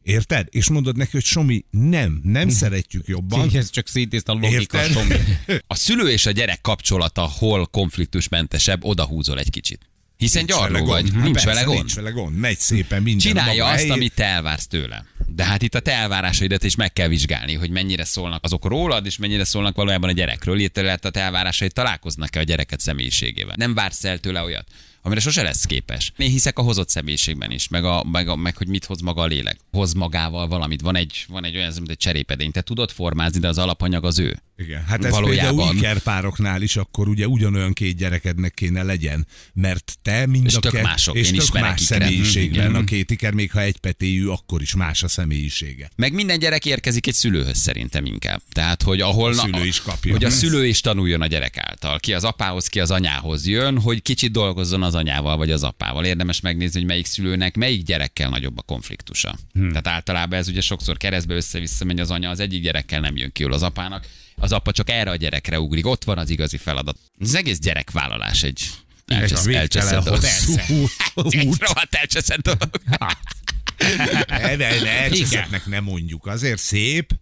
Érted? 0.07 0.47
És 0.51 0.69
mondod 0.69 0.97
neki, 0.97 1.11
hogy 1.13 1.25
Somi, 1.25 1.65
nem, 1.71 2.21
nem 2.23 2.49
szeretjük 2.49 3.07
jobban. 3.07 3.51
Ez 3.55 3.71
csak 3.71 3.89
szétészt 3.89 4.29
a 4.29 4.33
logika, 4.33 4.79
Érted? 4.79 4.91
Somi. 4.91 5.15
A 5.67 5.75
szülő 5.75 6.11
és 6.11 6.27
a 6.27 6.31
gyerek 6.31 6.61
kapcsolata 6.61 7.23
hol 7.23 7.67
konfliktusmentesebb, 7.67 8.85
odahúzol 8.85 9.39
egy 9.39 9.51
kicsit. 9.51 9.89
Hiszen 10.17 10.45
Nincs 10.45 10.59
vele 10.59 10.71
gyarló 10.71 10.87
vagy, 10.87 11.03
gond. 11.03 11.15
Hát 11.15 11.23
nincs 11.23 11.35
persze, 11.35 11.49
vele 11.49 11.63
gond. 11.63 11.79
Nincs 11.79 11.95
vele 11.95 12.11
gond. 12.11 12.37
Megy 12.37 12.59
szépen 12.59 13.03
minden. 13.03 13.21
Csinálja 13.21 13.67
azt, 13.67 13.75
helyén. 13.75 13.93
amit 13.93 14.15
te 14.15 14.25
elvársz 14.25 14.67
tőle. 14.67 15.05
De 15.27 15.45
hát 15.45 15.63
itt 15.63 15.75
a 15.75 15.81
te 15.81 15.93
elvárásaidat 15.93 16.63
is 16.63 16.75
meg 16.75 16.93
kell 16.93 17.09
vizsgálni, 17.09 17.55
hogy 17.55 17.71
mennyire 17.71 18.05
szólnak 18.05 18.45
azok 18.45 18.65
rólad, 18.65 19.07
és 19.07 19.17
mennyire 19.17 19.45
szólnak 19.45 19.77
valójában 19.77 20.09
a 20.09 20.13
gyerekről. 20.13 20.59
Itt 20.59 20.77
lehet 20.77 21.05
a 21.05 21.11
te 21.11 21.21
elvárásaid 21.21 21.73
találkoznak-e 21.73 22.41
a 22.41 22.43
gyereket 22.43 22.81
személyiségével. 22.81 23.55
Nem 23.59 23.75
vársz 23.75 24.05
el 24.05 24.19
tőle 24.19 24.43
olyat, 24.43 24.69
amire 25.07 25.21
sose 25.21 25.43
lesz 25.43 25.65
képes. 25.65 26.13
Én 26.17 26.31
hiszek 26.31 26.59
a 26.59 26.63
hozott 26.63 26.89
személyiségben 26.89 27.51
is, 27.51 27.69
meg, 27.69 27.85
a, 27.85 28.05
meg, 28.13 28.29
a, 28.29 28.37
meg 28.37 28.57
hogy 28.57 28.69
mit 28.69 28.85
hoz 28.85 29.01
maga 29.01 29.23
a 29.23 29.27
lélek. 29.27 29.57
Hoz 29.73 29.93
magával 29.93 30.49
valamit. 30.49 30.81
Van 30.81 30.97
egy, 30.97 31.25
van 31.29 31.45
egy 31.45 31.57
olyan, 31.57 31.73
mint 31.77 31.91
egy 31.91 31.97
cserépedény. 31.97 32.51
Te 32.51 32.61
tudod 32.61 32.91
formázni, 32.91 33.41
de 33.41 33.49
az 33.49 33.59
alapanyag 33.59 34.05
az 34.05 34.19
ő. 34.19 34.41
Igen, 34.59 34.85
hát 34.85 35.05
ez 35.05 35.11
Valójában. 35.11 35.57
például 35.57 35.77
ikerpároknál 35.77 36.63
is 36.63 36.77
akkor 36.77 37.09
ugye 37.09 37.27
ugyanolyan 37.29 37.73
két 37.73 37.97
gyerekednek 37.97 38.55
kéne 38.55 38.83
legyen, 38.83 39.27
mert 39.55 39.99
te 40.03 40.27
mind 40.27 40.47
És 40.47 40.55
a 40.55 40.61
tök 40.61 40.73
ke- 40.73 40.83
mások, 40.83 41.17
és 41.17 41.31
én 41.31 41.39
tök 41.39 41.53
más 41.53 41.81
ikeret. 41.81 42.03
személyiségben 42.03 42.69
Igen. 42.71 42.83
a 42.83 42.85
két 42.85 43.11
iker, 43.11 43.33
még 43.33 43.51
ha 43.51 43.61
egy 43.61 43.77
petéjű, 43.79 44.27
akkor 44.27 44.63
is 44.63 44.75
más 44.75 45.03
a 45.03 45.09
személyisége. 45.09 45.91
Meg 45.97 46.13
minden 46.13 46.39
gyerek 46.39 46.65
érkezik 46.67 47.07
egy 47.07 47.15
szülőhöz 47.15 47.57
szerintem 47.59 48.05
inkább. 48.05 48.43
Tehát, 48.53 48.83
hogy 48.83 49.01
ahol 49.01 49.31
A 49.31 49.35
szülő 49.35 49.65
is 49.67 49.81
kapja. 49.81 50.13
Hogy 50.13 50.25
a 50.25 50.31
szülő 50.31 50.67
is 50.67 50.81
tanuljon 50.81 51.21
a 51.21 51.27
gyerek 51.27 51.59
által. 51.59 51.99
Ki 51.99 52.13
az 52.15 52.25
apához, 52.25 52.67
ki 52.67 52.81
az 52.81 52.91
anyához 52.91 53.47
jön, 53.47 53.81
hogy 53.81 54.03
kicsit 54.03 54.33
dolgozzon 54.33 54.83
az 54.83 54.95
anyával 54.97 55.37
vagy 55.37 55.51
az 55.51 55.63
apával. 55.63 56.05
Érdemes 56.05 56.41
megnézni, 56.41 56.79
hogy 56.79 56.89
melyik 56.89 57.07
szülőnek, 57.07 57.57
melyik 57.57 57.83
gyerekkel 57.83 58.29
nagyobb 58.29 58.59
a 58.59 58.63
konfliktusa. 58.63 59.39
Hmm. 59.53 59.69
Tehát 59.69 59.87
általában 59.87 60.39
ez 60.39 60.49
ugye 60.49 60.61
sokszor 60.61 60.97
keresztbe 60.97 61.35
össze-vissza 61.35 61.85
megy 61.85 62.01
az 62.01 62.11
anya, 62.11 62.31
az 62.31 62.41
egyik 62.41 62.63
gyerekkel 62.63 63.01
nem 63.01 63.17
jön 63.17 63.33
ki 63.33 63.43
jól 63.43 63.53
az 63.53 63.63
apának. 63.63 64.07
Az 64.37 64.53
apa 64.53 64.73
csak 64.73 64.91
erre 64.91 65.11
a 65.11 65.17
gyerekre 65.17 65.61
ugrik, 65.61 65.87
ott 65.87 66.05
van 66.05 66.19
az 66.19 66.31
igazi 66.31 66.57
feladat. 66.57 66.99
Az 67.21 67.35
egész 67.35 67.59
gyerekvállalás 67.59 68.43
egy 68.43 68.61
elcsesz, 69.07 69.45
végtelen 69.45 69.61
elcseszett 69.61 70.05
dolog. 70.05 70.25
Egy 71.35 71.55
rohadt 71.59 71.95
elcseszett 71.95 72.41
dolog. 72.41 72.71
Ne, 74.29 74.57
ne, 74.57 74.81
ne, 74.81 74.91
elcseszettnek 74.91 75.67
nem 75.67 75.85
mondjuk. 75.85 76.27
Azért 76.27 76.59
szép, 76.59 77.13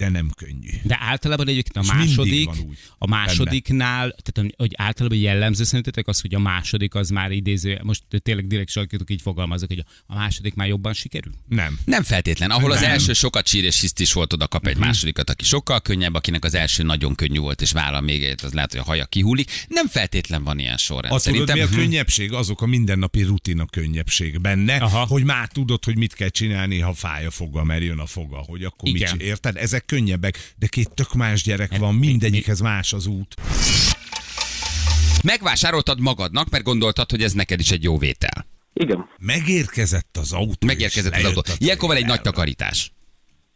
de 0.00 0.08
nem 0.08 0.30
könnyű. 0.36 0.70
De 0.82 0.98
általában 1.00 1.48
egyébként 1.48 1.86
a 1.86 1.92
második, 1.94 2.48
úgy 2.48 2.78
a 2.98 3.06
másodiknál, 3.06 4.14
tehát 4.22 4.52
hogy 4.56 4.72
általában 4.76 5.18
jellemző 5.18 5.64
szerintetek 5.64 6.06
az, 6.06 6.20
hogy 6.20 6.34
a 6.34 6.38
második 6.38 6.94
az 6.94 7.10
már 7.10 7.30
idéző, 7.30 7.80
most 7.82 8.02
tényleg 8.22 8.46
direkt 8.46 8.70
sarkítok 8.70 9.10
így 9.10 9.22
fogalmazok, 9.22 9.68
hogy 9.68 9.84
a 10.06 10.14
második 10.14 10.54
már 10.54 10.68
jobban 10.68 10.92
sikerül? 10.92 11.32
Nem. 11.48 11.78
Nem 11.84 12.02
feltétlen. 12.02 12.50
Ahol 12.50 12.72
az 12.72 12.80
Nem. 12.80 12.90
első 12.90 13.12
sokat 13.12 13.46
sír 13.46 13.64
és 13.64 13.80
hiszt 13.80 14.00
is 14.00 14.12
volt, 14.12 14.32
oda 14.32 14.48
kap 14.48 14.66
egy 14.66 14.76
másodikat, 14.76 15.30
aki 15.30 15.44
sokkal 15.44 15.80
könnyebb, 15.80 16.14
akinek 16.14 16.44
az 16.44 16.54
első 16.54 16.82
nagyon 16.82 17.14
könnyű 17.14 17.38
volt, 17.38 17.60
és 17.60 17.72
vállal 17.72 18.00
még 18.00 18.22
egyet, 18.22 18.42
az 18.42 18.52
lehet, 18.52 18.70
hogy 18.70 18.80
a 18.80 18.84
haja 18.84 19.04
kihullik. 19.04 19.50
Nem 19.68 19.86
feltétlen 19.86 20.44
van 20.44 20.58
ilyen 20.58 20.76
sorrend. 20.76 21.14
Azt 21.14 21.24
tudod, 21.24 21.52
mi 21.52 21.60
a 21.60 21.66
hm, 21.66 21.74
könnyebbség? 21.74 22.32
Azok 22.32 22.62
a 22.62 22.66
mindennapi 22.66 23.22
rutin 23.22 23.60
a 23.60 23.66
könnyebbség 23.66 24.40
benne, 24.40 24.76
Aha. 24.76 25.06
Hogy 25.06 25.24
már 25.24 25.48
tudod, 25.48 25.84
hogy 25.84 25.96
mit 25.96 26.14
kell 26.14 26.28
csinálni, 26.28 26.78
ha 26.78 26.94
fáj 26.94 27.26
a 27.26 27.30
foga, 27.30 27.64
mert 27.64 27.82
jön 27.82 27.98
a 27.98 28.06
foga, 28.06 28.36
hogy 28.36 28.64
akkor 28.64 28.88
Igen. 28.88 29.16
mit. 29.16 29.26
Érted? 29.26 29.56
Ezek 29.56 29.84
könnyebbek, 29.92 30.34
de 30.58 30.66
két 30.66 30.94
tök 30.94 31.12
más 31.14 31.42
gyerek 31.42 31.76
van, 31.78 31.94
mindegyikhez 31.94 32.60
más 32.60 32.92
az 32.92 33.06
út. 33.06 33.34
Megvásároltad 35.24 36.00
magadnak, 36.00 36.50
mert 36.50 36.64
gondoltad, 36.64 37.10
hogy 37.10 37.22
ez 37.22 37.32
neked 37.32 37.60
is 37.60 37.70
egy 37.70 37.82
jó 37.82 37.98
vétel. 37.98 38.46
Igen, 38.72 39.08
Megérkezett 39.18 40.16
az 40.20 40.32
autó. 40.32 40.66
Megérkezett 40.66 41.14
az 41.14 41.24
autó. 41.24 41.52
Ilyenkor 41.58 41.88
van 41.88 41.96
egy 41.96 42.06
nagy 42.06 42.20
takarítás. 42.20 42.92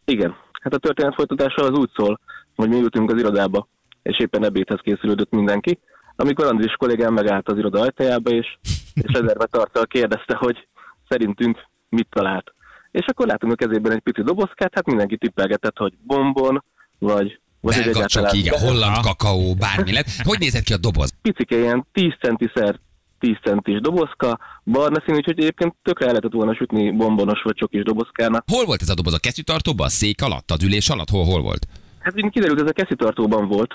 igen. 0.05 0.35
Hát 0.61 0.73
a 0.73 0.77
történet 0.77 1.13
folytatása 1.13 1.61
az 1.61 1.77
úgy 1.79 1.89
szól, 1.95 2.19
hogy 2.55 2.69
mi 2.69 2.75
ültünk 2.75 3.11
az 3.11 3.19
irodába, 3.19 3.67
és 4.03 4.19
éppen 4.19 4.45
ebédhez 4.45 4.79
készülődött 4.83 5.31
mindenki, 5.31 5.79
amikor 6.15 6.45
Andris 6.45 6.73
kollégám 6.73 7.13
megállt 7.13 7.49
az 7.49 7.57
iroda 7.57 7.79
ajtajába, 7.81 8.29
és, 8.29 8.57
és 8.93 9.11
lezerve 9.13 9.45
tartal 9.45 9.85
kérdezte, 9.85 10.35
hogy 10.35 10.67
szerintünk 11.09 11.57
mit 11.89 12.07
talált. 12.09 12.53
És 12.99 13.05
akkor 13.05 13.27
látunk 13.27 13.53
a 13.53 13.55
kezében 13.55 13.91
egy 13.91 13.99
pici 13.99 14.21
dobozkát, 14.21 14.71
hát 14.73 14.85
mindenki 14.85 15.17
tippelgetett, 15.17 15.77
hogy 15.77 15.93
bombon, 16.03 16.63
vagy, 16.99 17.39
vagy 17.59 17.75
hogy 17.75 17.83
Belga 17.83 18.05
csak, 18.05 18.25
egyáltalán 18.25 18.35
igen, 18.35 18.59
holland 18.59 19.05
kakaó, 19.05 19.53
bármi 19.53 19.91
lett. 19.93 20.07
Hogy 20.23 20.39
nézett 20.39 20.63
ki 20.63 20.73
a 20.73 20.77
doboz? 20.77 21.13
picike 21.21 21.57
ilyen 21.57 21.85
10 21.91 22.13
centiszer 22.21 22.79
10 23.19 23.35
centis 23.43 23.79
dobozka, 23.81 24.39
barna 24.63 25.01
színű, 25.05 25.17
úgyhogy 25.17 25.39
egyébként 25.39 25.75
tökre 25.81 26.05
el 26.05 26.11
lehetett 26.11 26.31
volna 26.31 26.55
sütni 26.55 26.91
bombonos 26.91 27.41
vagy 27.41 27.55
csokis 27.55 27.83
dobozkának. 27.83 28.43
Hol 28.51 28.65
volt 28.65 28.81
ez 28.81 28.89
a 28.89 28.93
doboz? 28.93 29.13
A 29.13 29.19
kesztyűtartóban? 29.19 29.85
A 29.85 29.89
szék 29.89 30.21
alatt? 30.21 30.51
Az 30.51 30.63
ülés 30.63 30.89
alatt? 30.89 31.09
Hol, 31.09 31.25
hol 31.25 31.41
volt? 31.41 31.67
Hát 31.99 32.23
úgy 32.23 32.31
kiderült, 32.31 32.61
ez 32.61 32.69
a 32.69 32.73
keszitartóban 32.73 33.47
volt, 33.47 33.71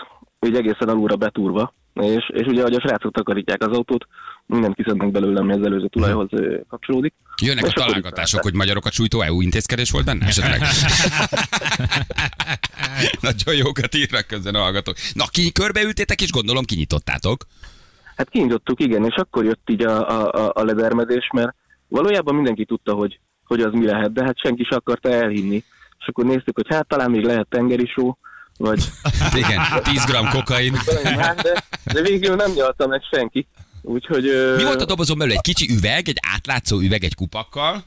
így 0.47 0.57
egészen 0.57 0.89
alulra 0.89 1.17
betúrva, 1.17 1.75
és, 1.95 2.31
és 2.33 2.47
ugye, 2.47 2.61
ahogy 2.61 2.75
a 2.75 2.81
srácok 2.81 3.13
takarítják 3.13 3.63
az 3.63 3.77
autót, 3.77 4.07
mindent 4.51 4.75
kiszednek 4.75 5.11
belőle, 5.11 5.41
ami 5.41 5.53
az 5.53 5.63
előző 5.63 5.89
tulajhoz 5.89 6.29
kapcsolódik. 6.69 7.15
Jönnek 7.43 7.65
a 7.65 7.67
És 7.67 7.73
találgatások, 7.73 8.43
hogy 8.43 8.55
magyarokat 8.55 8.93
sújtó 8.93 9.21
EU 9.21 9.41
intézkedés 9.41 9.91
volt 9.91 10.05
benne 10.05 10.27
esetleg? 10.27 10.61
Nagyon 13.21 13.55
jókat 13.55 13.95
írnak 13.95 14.27
közben 14.27 14.55
a 14.55 14.59
hallgatók. 14.59 14.97
Na, 15.13 15.25
ki 15.31 15.53
körbeültétek, 15.53 16.21
és 16.21 16.31
gondolom 16.31 16.65
kinyitottátok. 16.65 17.47
Hát 18.17 18.31
kinyitottuk, 18.31 18.81
igen, 18.81 19.05
és 19.05 19.15
akkor 19.15 19.45
jött 19.45 19.71
így 19.71 19.83
a, 19.83 20.11
a, 20.11 20.33
a, 20.33 20.53
a 20.55 20.65
ledermedés, 20.65 21.31
mert 21.33 21.55
valójában 21.89 22.35
mindenki 22.35 22.65
tudta, 22.65 22.93
hogy, 22.93 23.21
hogy 23.45 23.61
az 23.61 23.73
mi 23.73 23.85
lehet, 23.85 24.13
de 24.13 24.25
hát 24.25 24.39
senki 24.39 24.65
sem 24.65 24.79
akarta 24.79 25.09
elhinni. 25.09 25.65
És 25.99 26.07
akkor 26.07 26.25
néztük, 26.25 26.57
hogy 26.57 26.67
hát 26.69 26.89
talán 26.89 27.11
még 27.11 27.25
lehet 27.25 27.47
tengeri 27.49 27.87
só, 27.87 28.17
vagy 28.59 28.85
Igen, 29.35 29.61
10 29.83 30.05
g 30.05 30.29
kokain. 30.31 30.73
de, 31.43 31.65
de 31.93 32.01
végül 32.01 32.35
nem 32.35 32.53
nyalta 32.53 32.87
meg 32.87 33.03
senki. 33.11 33.47
Úgyhogy... 33.83 34.25
Mi 34.57 34.62
volt 34.64 34.81
a 34.81 34.85
dobozon 34.85 35.19
belül? 35.19 35.33
Egy 35.33 35.40
kicsi 35.40 35.73
üveg, 35.75 36.09
egy 36.09 36.19
átlátszó 36.35 36.79
üveg 36.79 37.05
egy 37.05 37.14
kupakkal? 37.14 37.83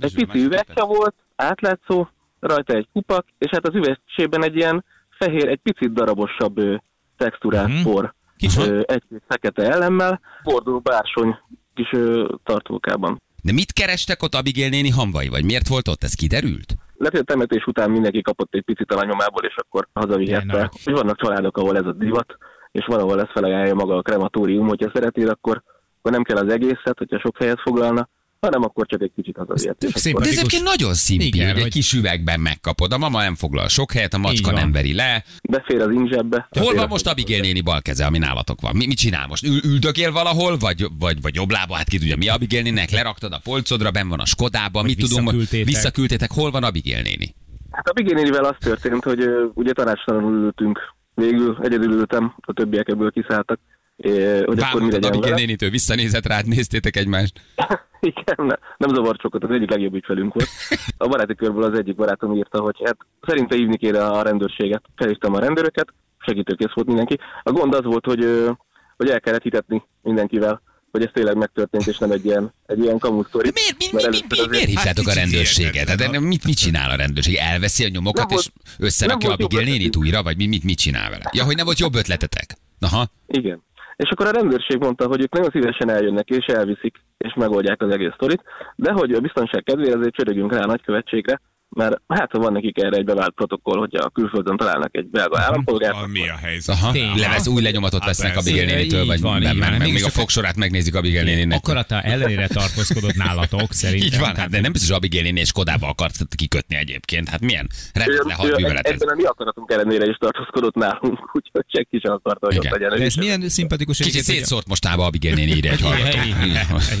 Egy 0.00 0.14
pici 0.14 0.44
üvegke 0.44 0.84
volt, 0.84 1.14
átlátszó, 1.36 2.08
rajta 2.40 2.72
egy 2.72 2.88
kupak, 2.92 3.26
és 3.38 3.50
hát 3.50 3.66
az 3.66 3.74
üvegsében 3.74 4.44
egy 4.44 4.56
ilyen 4.56 4.84
fehér, 5.18 5.48
egy 5.48 5.60
picit 5.62 5.92
darabosabb 5.92 6.58
ö, 6.58 6.74
textúrás 7.16 7.70
Mhm. 7.72 7.82
por 7.82 8.14
Kis 8.36 8.56
ö, 8.56 8.80
egy-két 8.86 9.22
fekete 9.28 9.62
elemmel, 9.70 10.20
bordó 10.42 10.78
bársony 10.80 11.36
kis 11.74 11.88
ö, 11.92 12.28
tartókában. 12.44 13.22
De 13.42 13.52
mit 13.52 13.72
kerestek 13.72 14.22
ott 14.22 14.34
Abigail 14.34 14.68
néni 14.68 14.88
hamvai, 14.90 15.28
vagy 15.28 15.44
miért 15.44 15.68
volt 15.68 15.88
ott? 15.88 16.02
Ez 16.04 16.14
kiderült? 16.14 16.76
Lehet, 16.96 17.12
hogy 17.12 17.20
a 17.26 17.32
temetés 17.32 17.64
után 17.66 17.90
mindenki 17.90 18.22
kapott 18.22 18.54
egy 18.54 18.62
picit 18.64 18.92
a 18.92 18.94
lányomából, 18.94 19.44
és 19.44 19.54
akkor 19.56 19.88
hazavihette. 19.92 20.70
Hogy 20.84 20.92
vannak 20.94 21.20
családok, 21.20 21.56
ahol 21.56 21.76
ez 21.76 21.86
a 21.86 21.92
divat, 21.92 22.36
és 22.78 22.84
van, 22.86 23.00
ahol 23.00 23.20
ezt 23.20 23.30
felajánlja 23.32 23.74
maga 23.74 23.96
a 23.96 24.02
krematórium, 24.02 24.66
hogyha 24.68 24.90
szeretnél, 24.94 25.28
akkor, 25.28 25.62
akkor 25.98 26.12
nem 26.12 26.22
kell 26.22 26.36
az 26.36 26.52
egészet, 26.52 26.98
hogyha 26.98 27.18
sok 27.18 27.36
helyet 27.38 27.60
foglalna, 27.60 28.08
hanem 28.40 28.62
akkor 28.62 28.86
csak 28.86 29.02
egy 29.02 29.12
kicsit 29.16 29.38
akkor- 29.38 29.58
szimpatikus. 29.58 30.02
De 30.12 30.28
ez 30.28 30.36
egyébként 30.38 30.62
nagyon 30.62 30.94
szimpi, 30.94 31.26
Igen, 31.26 31.52
hogy 31.52 31.62
egy 31.62 31.72
kis 31.72 31.92
üvegben 31.92 32.40
megkapod. 32.40 32.92
A 32.92 32.98
mama 32.98 33.22
nem 33.22 33.34
foglal 33.34 33.68
sok 33.68 33.92
helyet, 33.92 34.14
a 34.14 34.18
macska 34.18 34.52
nem 34.52 34.72
veri 34.72 34.94
le. 34.94 35.24
Befér 35.48 35.80
az 35.80 35.90
ingzsebbe. 35.90 36.48
Hol 36.60 36.74
van 36.74 36.88
most 36.88 37.06
Abigail 37.08 37.40
néni 37.40 37.60
bal 37.60 37.82
keze, 37.82 38.06
ami 38.06 38.18
nálatok 38.18 38.60
van? 38.60 38.76
Mi, 38.76 38.86
mit 38.86 38.96
csinál 38.98 39.26
most? 39.26 39.44
Ül, 39.44 39.60
üldögél 39.64 40.12
valahol, 40.12 40.56
vagy, 40.56 40.86
vagy, 40.98 41.20
vagy 41.20 41.34
jobb 41.34 41.50
lába, 41.50 41.74
hát 41.74 41.88
ki 41.88 41.98
tudja, 41.98 42.16
mi 42.16 42.28
Abigail 42.28 42.62
néninek, 42.62 42.90
leraktad 42.90 43.32
a 43.32 43.40
polcodra, 43.44 43.90
ben 43.90 44.08
van 44.08 44.20
a 44.20 44.26
Skodában, 44.26 44.84
mit 44.84 44.98
tudunk, 44.98 45.20
visszaküldtétek. 45.20 45.66
visszaküldtétek, 45.66 46.32
hol 46.32 46.50
van 46.50 46.64
Abigail 46.64 47.02
néni? 47.02 47.34
Hát 47.70 47.88
a 47.88 47.92
Bigénénivel 47.92 48.44
az 48.44 48.54
történt, 48.58 49.04
hogy 49.04 49.28
ugye 49.54 49.72
tanácstalanul 49.72 50.44
ültünk. 50.44 50.78
Végül 51.18 51.58
egyedül 51.60 51.92
ültem, 51.92 52.34
a 52.36 52.52
többiek 52.52 52.88
ebből 52.88 53.10
kiszálltak. 53.10 53.58
É, 53.96 54.42
hogy 54.44 54.58
akkor 54.58 54.82
mi 54.82 54.90
legyen 54.90 55.20
vele. 55.20 55.34
nénitől, 55.34 55.70
visszanézett 55.70 56.26
rád, 56.26 56.46
néztétek 56.46 56.96
egymást. 56.96 57.40
Igen, 58.00 58.46
ne, 58.46 58.54
nem 58.76 58.94
zavart 58.94 59.20
sokat, 59.20 59.44
az 59.44 59.50
egyik 59.50 59.70
legjobb 59.70 59.94
ügyfelünk 59.94 60.34
volt. 60.34 60.48
A 60.96 61.08
baráti 61.08 61.34
körből 61.34 61.62
az 61.62 61.78
egyik 61.78 61.96
barátom 61.96 62.34
írta, 62.34 62.60
hogy 62.60 62.82
hát 62.84 62.96
szerinte 63.26 63.56
hívni 63.56 63.76
kéne 63.76 64.04
a 64.04 64.22
rendőrséget. 64.22 64.82
Felhívtam 64.96 65.34
a 65.34 65.38
rendőröket, 65.38 65.92
segítőkész 66.18 66.72
volt 66.74 66.86
mindenki. 66.86 67.18
A 67.42 67.52
gond 67.52 67.74
az 67.74 67.84
volt, 67.84 68.04
hogy, 68.04 68.48
hogy 68.96 69.08
el 69.08 69.20
kellett 69.20 69.42
hitetni 69.42 69.82
mindenkivel, 70.02 70.62
hogy 70.98 71.06
ez 71.06 71.12
tényleg 71.12 71.36
megtörtént, 71.36 71.86
és 71.86 71.98
nem 71.98 72.10
egy 72.10 72.24
ilyen, 72.24 72.52
egy 72.66 72.78
ilyen 72.78 72.98
kamusztori. 72.98 73.50
Miért, 73.54 73.76
mi, 73.78 73.86
mi, 73.92 74.02
mi, 74.08 74.42
mi, 74.42 74.48
miért 74.48 74.66
hívtátok 74.66 74.86
Hát 74.86 74.98
a 74.98 75.00
kicsit 75.00 75.14
rendőrséget? 75.14 75.96
De 75.96 76.20
mit, 76.20 76.44
mit 76.44 76.56
csinál 76.56 76.90
a 76.90 76.96
rendőrség? 76.96 77.34
Elveszi 77.34 77.84
a 77.84 77.88
nyomokat, 77.88 78.28
Nem 78.28 78.38
és 78.38 78.48
összerakja 78.78 79.32
Abigail 79.32 79.66
jobb 79.66 79.70
nénit 79.70 79.96
újra, 79.96 80.22
vagy 80.22 80.36
mi, 80.36 80.46
mit, 80.46 80.64
mit 80.64 80.78
csinál 80.78 81.10
vele? 81.10 81.30
Ja, 81.32 81.44
hogy 81.44 81.56
nem 81.56 81.64
volt 81.64 81.78
jobb 81.78 81.94
ötletetek? 81.94 82.56
Aha. 82.80 83.06
Igen. 83.26 83.62
És 83.96 84.10
akkor 84.10 84.26
a 84.26 84.30
rendőrség 84.30 84.78
mondta, 84.78 85.06
hogy 85.06 85.20
ők 85.20 85.32
nagyon 85.32 85.50
szívesen 85.50 85.90
eljönnek 85.90 86.28
és 86.28 86.46
elviszik, 86.46 86.96
és 87.18 87.32
megoldják 87.36 87.82
az 87.82 87.90
egész 87.90 88.12
sztorit, 88.14 88.42
de 88.76 88.92
hogy 88.92 89.12
a 89.12 89.20
biztonság 89.20 89.62
kedvéért 89.62 89.96
azért 89.96 90.14
csörögjünk 90.14 90.52
rá 90.52 90.60
a 90.60 90.66
nagykövetségre, 90.66 91.40
mert 91.76 92.00
hát 92.08 92.30
ha 92.32 92.38
van 92.38 92.52
nekik 92.52 92.78
erre 92.78 92.96
egy 92.96 93.04
bevált 93.04 93.34
protokoll, 93.34 93.78
hogyha 93.78 94.04
a 94.04 94.08
külföldön 94.10 94.56
találnak 94.56 94.96
egy 94.96 95.06
belga 95.06 95.40
állampolgárt, 95.40 95.94
Van, 95.94 96.10
mi 96.10 96.28
a 96.28 96.36
helyzet? 96.36 96.74
Aha. 96.76 96.92
Levesz, 97.16 97.46
új 97.46 97.62
lenyomatot 97.62 98.00
Hát 98.00 98.08
vesznek 98.08 98.32
persze. 98.32 98.50
Abigail 98.50 98.74
nénitől, 98.74 99.06
vagy 99.06 99.20
van, 99.20 99.40
nem, 99.42 99.58
van. 99.58 99.72
Mégis 99.72 99.92
még 99.92 100.04
a 100.04 100.08
fogsorát 100.08 100.56
megnézik 100.56 100.94
Abigail 100.94 101.24
néninek. 101.24 101.58
Akarata 101.58 102.00
ellenére 102.02 102.46
tartózkodott 102.46 103.14
nálatok, 103.14 103.72
szerintem. 103.82 104.08
Így 104.08 104.18
van, 104.18 104.36
hát, 104.36 104.50
de 104.50 104.60
nem 104.60 104.72
biztos, 104.72 104.88
hogy 104.90 104.98
Abigail 104.98 105.22
néni 105.22 105.40
és 105.40 105.52
Kodába 105.52 105.88
akart 105.88 106.14
kikötni 106.36 106.76
egyébként. 106.76 107.28
Hát 107.28 107.40
milyen 107.40 107.68
rendetlen 107.92 108.36
hadművelet 108.36 108.86
ez. 108.86 108.92
ebben 108.92 109.08
a 109.08 109.14
mi 109.16 109.22
akaratunk 109.24 109.70
ellenére 109.72 110.06
is 110.06 110.16
tartózkodott 110.16 110.74
nálunk, 110.74 111.18
úgyhogy 111.36 111.64
senki 111.72 111.98
sem 112.02 112.12
akarta, 112.12 112.46
hogy 112.46 112.58
ott 112.58 112.68
legyen. 112.70 112.88
De 112.98 113.04
ez 113.04 113.14
milyen 113.14 113.48
szimpatikus 113.48 113.96
Kicsit 113.98 114.14
hogy- 114.14 114.22
szétszórt 114.34 114.66
mostába 114.68 115.04
Abigail 115.04 115.34
néni 115.34 115.50
írja 115.56 115.70
egy 115.72 115.80
hallgató. 115.80 116.18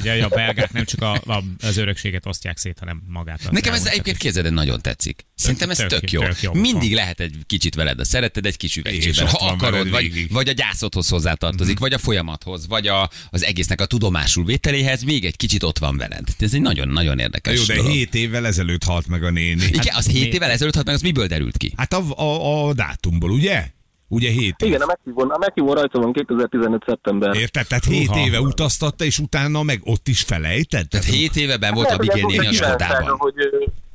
Egy, 0.04 0.20
a 0.20 0.28
belgák 0.28 0.72
nem 0.72 0.84
csak 0.84 1.02
a, 1.02 1.12
a, 1.32 1.42
az 1.66 1.76
örökséget 1.76 2.26
osztják 2.26 2.56
szét, 2.56 2.78
hanem 2.78 3.02
magát. 3.06 3.40
a 3.46 3.52
Nekem 3.52 3.72
ez 3.74 3.86
egyébként 3.86 4.16
is. 4.16 4.22
képzeld, 4.22 4.46
nagyon 4.68 4.82
tetszik. 4.82 5.26
Szerintem 5.34 5.70
ez 5.70 5.76
Tök- 5.76 5.88
tök 5.88 6.10
jó. 6.10 6.20
tök 6.20 6.40
jó. 6.42 6.52
Mindig 6.52 6.94
lehet 6.94 7.20
egy 7.20 7.34
kicsit 7.46 7.74
veled 7.74 8.00
a 8.00 8.04
szereted, 8.04 8.46
egy 8.46 8.56
kis 8.56 8.76
üvegcsében. 8.76 9.26
Ha 9.28 9.46
akarod, 9.46 9.90
vagy, 9.90 10.12
végig. 10.12 10.32
vagy 10.32 10.48
a 10.48 10.52
gyászodhoz 10.52 11.08
hozzátartozik, 11.08 11.78
vagy 11.78 11.92
a 11.92 11.98
folyamathoz, 11.98 12.66
vagy 12.68 12.86
a, 12.86 13.10
az 13.30 13.44
egésznek 13.44 13.80
a 13.80 13.86
tudomásul 13.86 14.44
vételéhez, 14.44 15.02
még 15.02 15.24
egy 15.24 15.36
kicsit 15.36 15.62
ott 15.62 15.78
van 15.78 15.96
veled. 15.96 16.24
Ez 16.38 16.54
egy 16.54 16.60
nagyon-nagyon 16.60 17.16
Na 17.16 17.22
érdekes 17.22 17.58
Jó, 17.58 17.64
de 17.64 17.74
dolog. 17.74 17.90
7 17.90 18.14
évvel 18.14 18.46
ezelőtt 18.46 18.84
halt 18.84 19.06
meg 19.06 19.22
a 19.24 19.30
néni. 19.30 19.64
Igen, 19.64 19.94
az 19.94 20.06
7 20.06 20.22
mi- 20.28 20.34
évvel 20.34 20.50
ezelőtt 20.50 20.74
halt 20.74 20.86
meg, 20.86 20.94
az 20.94 21.02
miből 21.02 21.26
derült 21.26 21.56
ki? 21.56 21.72
Hát 21.76 21.92
a, 21.92 22.02
a, 22.16 22.66
a 22.68 22.72
dátumból, 22.74 23.30
ugye? 23.30 23.66
Ugye 24.10 24.30
7 24.30 24.54
év. 24.58 24.68
Igen, 24.68 24.80
a 24.80 24.86
meghívón, 24.86 25.30
a 25.30 25.38
meghívón 25.38 25.74
rajta 25.74 25.98
van 25.98 26.12
2015. 26.12 26.82
szeptember. 26.86 27.34
Érted? 27.36 27.66
Tehát 27.66 27.84
7 27.84 28.06
Húha. 28.06 28.26
éve 28.26 28.40
utaztatta, 28.40 29.04
és 29.04 29.18
utána 29.18 29.62
meg 29.62 29.80
ott 29.84 30.08
is 30.08 30.20
felejtett? 30.20 30.88
Tehát 30.88 31.06
7 31.06 31.36
éve 31.36 31.56
ben 31.56 31.74
volt 31.74 31.90
Abigail 31.90 32.26
néni 32.26 32.38
a 32.38 32.42
volt 32.42 32.50
kívánsága, 32.56 32.84
Skodában. 32.84 33.18
Hogy, 33.18 33.34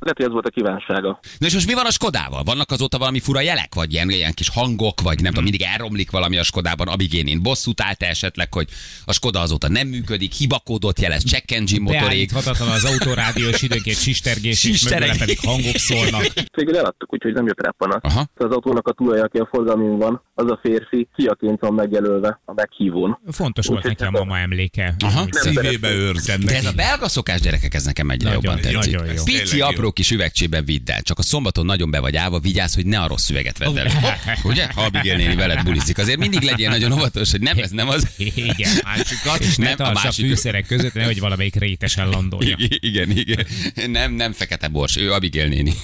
lehet, 0.04 0.16
hogy 0.16 0.26
ez 0.26 0.32
volt 0.32 0.46
a 0.46 0.50
kívánsága. 0.50 1.18
Na 1.38 1.46
és 1.46 1.54
most 1.54 1.66
mi 1.66 1.74
van 1.74 1.86
a 1.86 1.90
Skodával? 1.90 2.42
Vannak 2.42 2.70
azóta 2.70 2.98
valami 2.98 3.20
fura 3.20 3.40
jelek, 3.40 3.74
vagy 3.74 3.92
ilyen, 3.92 4.10
ilyen 4.10 4.32
kis 4.34 4.48
hangok, 4.48 5.00
vagy 5.00 5.16
nem 5.20 5.28
tudom, 5.28 5.42
mindig 5.42 5.62
elromlik 5.62 6.10
valami 6.10 6.36
a 6.38 6.42
Skodában. 6.42 6.88
Abigénén 6.88 7.42
bosszút 7.42 7.80
állt 7.80 8.02
esetleg, 8.02 8.52
hogy 8.54 8.68
a 9.04 9.12
Skoda 9.12 9.40
azóta 9.40 9.68
nem 9.68 9.88
működik, 9.88 10.32
hibakódot 10.32 11.00
jelez, 11.00 11.24
check 11.24 11.50
engine 11.50 11.80
motorék. 11.82 12.02
Beállíthatatlan 12.02 12.68
az 12.68 12.84
autórádió, 12.84 13.48
és 13.48 13.62
időnként 13.68 13.96
sistergés, 13.96 14.52
és 14.52 14.58
Sistereg. 14.70 15.00
mögöle 15.00 15.18
pedig 15.18 15.38
hangok 15.40 15.76
szólnak. 15.76 16.26
Végül 16.52 16.76
eladtuk, 16.76 17.12
úgyhogy 17.12 17.32
nem 17.32 17.46
jött 17.46 17.60
rá 17.60 17.70
panasz. 17.78 18.00
Aha. 18.02 18.26
Az 18.34 18.50
autónak 18.50 18.88
a 18.88 18.92
tulaja, 18.92 19.22
aki 19.24 19.38
a 19.38 19.48
forgalmin 19.52 19.98
van, 19.98 20.22
az 20.34 20.50
a 20.50 20.58
férfi 20.62 21.08
fiaként 21.14 21.60
van 21.60 21.74
megjelölve 21.74 22.40
a 22.44 22.52
meghívón. 22.52 23.18
Fontos 23.30 23.66
volt 23.66 23.82
neki 23.82 24.02
a 24.04 24.10
mama 24.10 24.38
emléke. 24.38 24.94
Aha. 25.04 25.26
Szívébe 25.30 25.90
őrzem 25.90 26.40
De 26.40 26.56
ez 26.56 26.64
a 26.66 26.72
belga 26.72 27.08
szokás 27.08 27.40
gyerekek, 27.40 27.74
ez 27.74 27.84
nekem 27.84 28.10
egyre 28.10 28.28
Nagyon 28.28 28.42
jobban 28.44 28.60
tetszik. 28.60 28.92
nagyon 28.92 29.14
jó. 29.14 29.22
Pici, 29.24 29.60
apró 29.60 29.90
kis 29.94 30.10
üvegcsében 30.10 30.64
vidd 30.64 30.90
el. 30.90 31.02
Csak 31.02 31.18
a 31.18 31.22
szombaton 31.22 31.66
nagyon 31.66 31.90
be 31.90 31.98
vagy 31.98 32.16
állva, 32.16 32.38
vigyázz, 32.38 32.74
hogy 32.74 32.86
ne 32.86 33.00
a 33.00 33.06
rossz 33.06 33.28
üveget 33.28 33.58
vedd 33.58 33.78
el. 33.78 34.18
Ugye? 34.42 34.66
Ha 34.74 34.82
Abigail 34.82 35.16
néni 35.16 35.34
veled 35.34 35.62
bulizik. 35.62 35.98
Azért 35.98 36.18
mindig 36.18 36.42
legyél 36.42 36.68
nagyon 36.70 36.92
óvatos, 36.92 37.30
hogy 37.30 37.40
nem 37.40 37.58
ez 37.58 37.70
nem 37.70 37.88
az. 37.88 38.08
Igen. 38.16 38.70
Másikat, 38.84 39.40
És 39.40 39.56
ne 39.56 39.64
nem 39.64 39.72
a 39.72 39.76
tarts 39.76 39.98
a 39.98 40.04
másik. 40.04 40.26
fűszerek 40.26 40.66
között, 40.66 40.92
nehogy 40.94 41.20
valamelyik 41.20 41.54
rétesen 41.54 42.08
landolja. 42.08 42.56
Igen, 42.58 42.78
igen, 42.80 43.10
igen. 43.10 43.46
Nem, 43.90 44.12
nem 44.12 44.32
fekete 44.32 44.68
bors, 44.68 44.96
ő 44.96 45.12
Abigail 45.12 45.48
néni. 45.48 45.74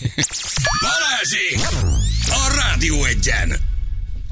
Balázsi! 0.81 1.77
A 2.27 2.55
Rádió 2.55 3.05
egyen! 3.05 3.70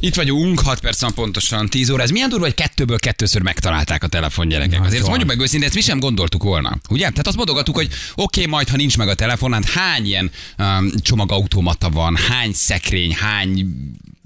Itt 0.00 0.14
vagyunk, 0.14 0.60
6 0.60 0.80
perc 0.80 1.00
van 1.00 1.14
pontosan 1.14 1.68
10 1.68 1.90
óra. 1.90 2.02
Ez 2.02 2.10
milyen 2.10 2.28
durva, 2.28 2.44
hogy 2.44 2.54
kettőből 2.54 2.98
kettőször 2.98 3.42
megtalálták 3.42 4.02
a 4.02 4.06
telefon 4.06 4.48
gyerekek. 4.48 4.80
Azért 4.80 4.92
Nagyon. 4.92 5.08
mondjuk 5.08 5.28
meg 5.28 5.40
őszintén, 5.40 5.66
ezt 5.66 5.76
mi 5.76 5.82
sem 5.82 5.98
gondoltuk 5.98 6.42
volna. 6.42 6.78
Ugye? 6.90 7.08
Tehát 7.08 7.26
azt 7.26 7.36
mondogattuk, 7.36 7.74
hogy 7.74 7.86
oké, 7.86 8.40
okay, 8.40 8.46
majd 8.46 8.68
ha 8.68 8.76
nincs 8.76 8.96
meg 8.96 9.08
a 9.08 9.14
telefon, 9.14 9.52
hát 9.52 9.64
hány 9.64 10.06
ilyen 10.06 10.30
um, 10.58 10.90
csomagautomata 11.02 11.90
van, 11.90 12.16
hány 12.16 12.52
szekrény, 12.52 13.14
hány 13.14 13.66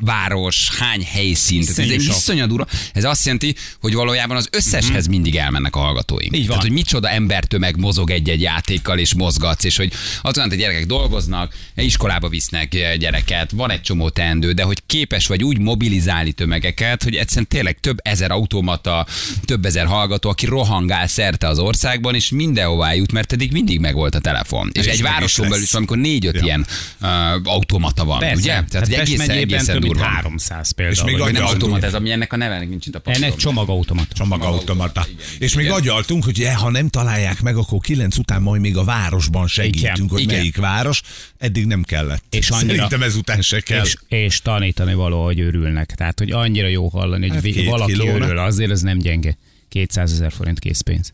város, 0.05 0.71
hány 0.79 1.05
helyszín. 1.05 1.61
Tehát 1.61 1.79
ez 1.79 1.91
egy 1.91 2.03
iszonyat 2.03 2.49
durva. 2.49 2.67
Ez 2.93 3.05
azt 3.05 3.25
jelenti, 3.25 3.55
hogy 3.81 3.95
valójában 3.95 4.37
az 4.37 4.49
összeshez 4.53 5.07
mindig 5.07 5.37
elmennek 5.37 5.77
a 5.77 5.79
hallgatóink. 5.79 6.31
Mhm. 6.31 6.41
Így 6.41 6.47
van. 6.47 6.57
Tehát, 6.57 6.63
hogy 6.63 6.73
micsoda 6.73 7.09
embertömeg 7.09 7.77
mozog 7.77 8.11
egy-egy 8.11 8.41
játékkal, 8.41 8.99
és 8.99 9.15
mozgatsz, 9.15 9.65
és 9.65 9.77
hogy 9.77 9.93
azon, 10.23 10.49
hogy 10.49 10.59
gyerekek 10.59 10.87
dolgoznak, 10.87 11.55
iskolába 11.75 12.29
visznek 12.29 12.97
gyereket, 12.99 13.51
van 13.51 13.71
egy 13.71 13.83
csomó 13.83 14.09
teendő, 14.09 14.53
de 14.53 14.63
hogy 14.63 14.83
képes 14.87 15.27
vagy 15.27 15.45
úgy 15.45 15.59
mobilizálni 15.59 16.33
tömegeket, 16.33 17.03
hogy 17.03 17.15
egyszerűen 17.17 17.49
tényleg 17.49 17.81
több 17.81 17.99
ezer 18.03 18.31
automata, 18.31 19.07
több 19.45 19.65
ezer 19.65 19.87
hallgató, 19.87 20.31
aki 20.31 20.47
rohangál 20.47 21.07
szerte 21.07 21.49
az 21.49 21.59
országban, 21.59 22.15
és 22.15 22.31
mindenhová 22.31 22.95
jut, 22.95 23.13
mert 23.13 23.33
eddig 23.33 23.53
mindig 23.53 23.81
megvolt 23.81 24.15
a 24.15 24.19
telefon. 24.21 24.71
És, 24.73 24.87
És 24.87 24.93
egy 24.93 25.03
városon 25.03 25.49
belül 25.49 25.65
is, 25.65 25.75
amikor 25.75 25.97
négy-öt 25.97 26.35
Ja. 26.35 26.43
ilyen 26.43 26.67
uh, 27.01 27.09
automata 27.45 28.05
van, 28.05 28.19
Persze. 28.19 28.35
ugye? 28.35 28.51
Tehát, 28.51 28.69
Tehát 28.69 28.89
egészen, 28.89 29.31
egészen 29.31 29.81
durva. 29.93 30.09
300 30.09 30.71
például. 30.71 30.97
És 30.97 31.03
még 31.05 31.19
vagy 31.19 31.33
nem 31.33 31.43
Agyaltunk. 31.43 31.63
automat, 31.63 31.85
ez 31.85 31.95
ami 31.95 32.11
ennek 32.11 32.33
a 32.33 32.37
neve, 32.37 32.55
ennek 32.55 32.69
nincs 32.69 32.87
itt 32.87 32.95
a 32.95 33.01
papíron. 33.01 33.23
Ennek 33.29 33.39
csomagautomat. 33.39 34.09
Csomagautomata. 34.13 35.05
Igen, 35.09 35.21
És 35.39 35.55
még 35.55 35.65
igen. 35.65 35.77
agyaltunk, 35.77 36.25
hogy 36.25 36.41
eh, 36.41 36.55
ha 36.55 36.71
nem 36.71 36.89
találják 36.89 37.41
meg, 37.41 37.57
akkor 37.57 37.79
kilenc 37.81 38.17
után 38.19 38.43
majd 38.43 38.61
még 38.61 38.77
a 38.77 38.85
városban 38.85 39.47
segítünk, 39.47 39.97
Igen, 39.97 40.09
hogy 40.09 40.21
igen. 40.21 40.37
melyik 40.37 40.57
város. 40.57 41.03
Eddig 41.39 41.67
nem 41.67 41.83
kellett. 41.83 42.25
És 42.31 42.51
annyira- 42.51 42.69
Szerintem 42.75 43.03
ezután 43.03 43.41
se 43.41 43.61
kell. 43.61 43.85
És, 43.85 43.97
és 44.09 44.41
tanítani 44.41 44.95
való, 44.95 45.25
hogy 45.25 45.41
örülnek. 45.41 45.95
Tehát, 45.95 46.19
hogy 46.19 46.31
annyira 46.31 46.67
jó 46.69 46.89
hallani, 46.89 47.29
hogy 47.29 47.55
Hát 47.57 47.65
valaki 47.65 47.93
kilóra. 47.93 48.25
örül, 48.25 48.39
azért 48.39 48.71
ez 48.71 48.81
nem 48.81 48.99
gyenge. 48.99 49.37
200 49.69 50.13
ezer 50.13 50.33
forint 50.33 50.59
készpénz. 50.59 51.13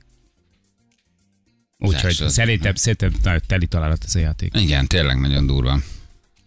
Úgyhogy 1.79 2.14
szerintem, 2.26 2.74
szerintem 2.74 3.41
teli 3.47 3.66
találat 3.66 4.05
ez 4.07 4.14
a 4.14 4.18
játék. 4.18 4.53
Igen, 4.61 4.87
tényleg 4.87 5.20
nagyon 5.20 5.47
durva. 5.47 5.81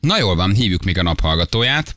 Na 0.02 0.18
jól 0.18 0.36
van, 0.36 0.54
hívjuk 0.54 0.84
még 0.84 0.98
a 0.98 1.04
naphallgatóját. 1.04 1.96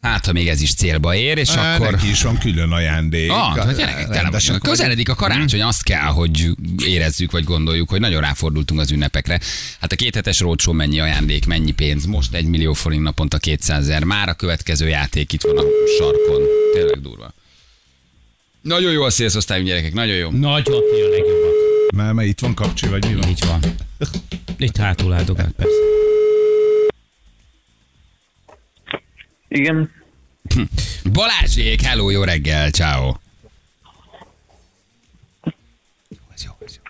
Hát, 0.00 0.26
ha 0.26 0.32
még 0.32 0.48
ez 0.48 0.60
is 0.60 0.74
célba 0.74 1.14
ér, 1.14 1.38
és 1.38 1.48
Á, 1.48 1.74
akkor... 1.74 1.90
Neki 1.90 2.08
is 2.08 2.22
van 2.22 2.38
külön 2.38 2.72
ajándék. 2.72 3.30
Ah, 3.30 3.56
hát 3.56 3.76
gyerekek, 3.76 4.08
tele 4.08 4.30
vagyunk. 4.30 4.62
Közeledik 4.62 5.08
a 5.08 5.14
karácsony, 5.14 5.62
azt 5.62 5.82
kell, 5.82 6.00
hogy 6.00 6.50
érezzük, 6.84 7.30
vagy 7.30 7.44
gondoljuk, 7.44 7.88
hogy 7.88 8.00
nagyon 8.00 8.20
ráfordultunk 8.20 8.80
az 8.80 8.90
ünnepekre. 8.90 9.40
Hát 9.80 9.92
a 9.92 9.96
kéthetes 9.96 10.40
rócsó 10.40 10.72
mennyi 10.72 11.00
ajándék, 11.00 11.46
mennyi 11.46 11.70
pénz, 11.70 12.04
most 12.04 12.34
egy 12.34 12.46
millió 12.46 12.72
forint 12.72 13.02
naponta 13.02 13.38
200 13.38 13.82
ezer, 13.82 14.04
már 14.04 14.28
a 14.28 14.34
következő 14.34 14.88
játék 14.88 15.32
itt 15.32 15.42
van 15.42 15.58
a 15.58 15.62
sarkon. 15.98 16.42
Tényleg 16.72 17.00
durva. 17.00 17.34
Nagyon 18.60 18.92
jó 18.92 19.02
a 19.02 19.10
szélszosztályunk, 19.10 19.68
gyerekek, 19.68 19.92
nagyon 19.92 20.16
jó. 20.16 20.30
Nagyon 20.30 20.82
fi 20.94 21.00
a 21.00 21.08
legjobbak. 21.08 21.52
Már, 21.94 22.12
már 22.12 22.26
itt 22.26 22.40
van 22.40 22.54
kapcsi, 22.54 22.88
vagy 22.88 23.06
mi 23.06 23.14
van? 23.14 23.28
Így 23.28 23.44
van. 23.46 23.60
Itt 24.58 24.76
hátul 24.76 25.12
áldogál, 25.12 25.52
persze. 25.56 25.95
Igen, 29.48 29.90
Balázsék, 31.12 31.80
hello, 31.80 32.10
jó 32.10 32.22
reggel, 32.24 32.70
ciao. 32.70 33.14
Jó, 36.08 36.18
ez 36.34 36.44
jó, 36.44 36.52
ez 36.66 36.76
jó. 36.76 36.82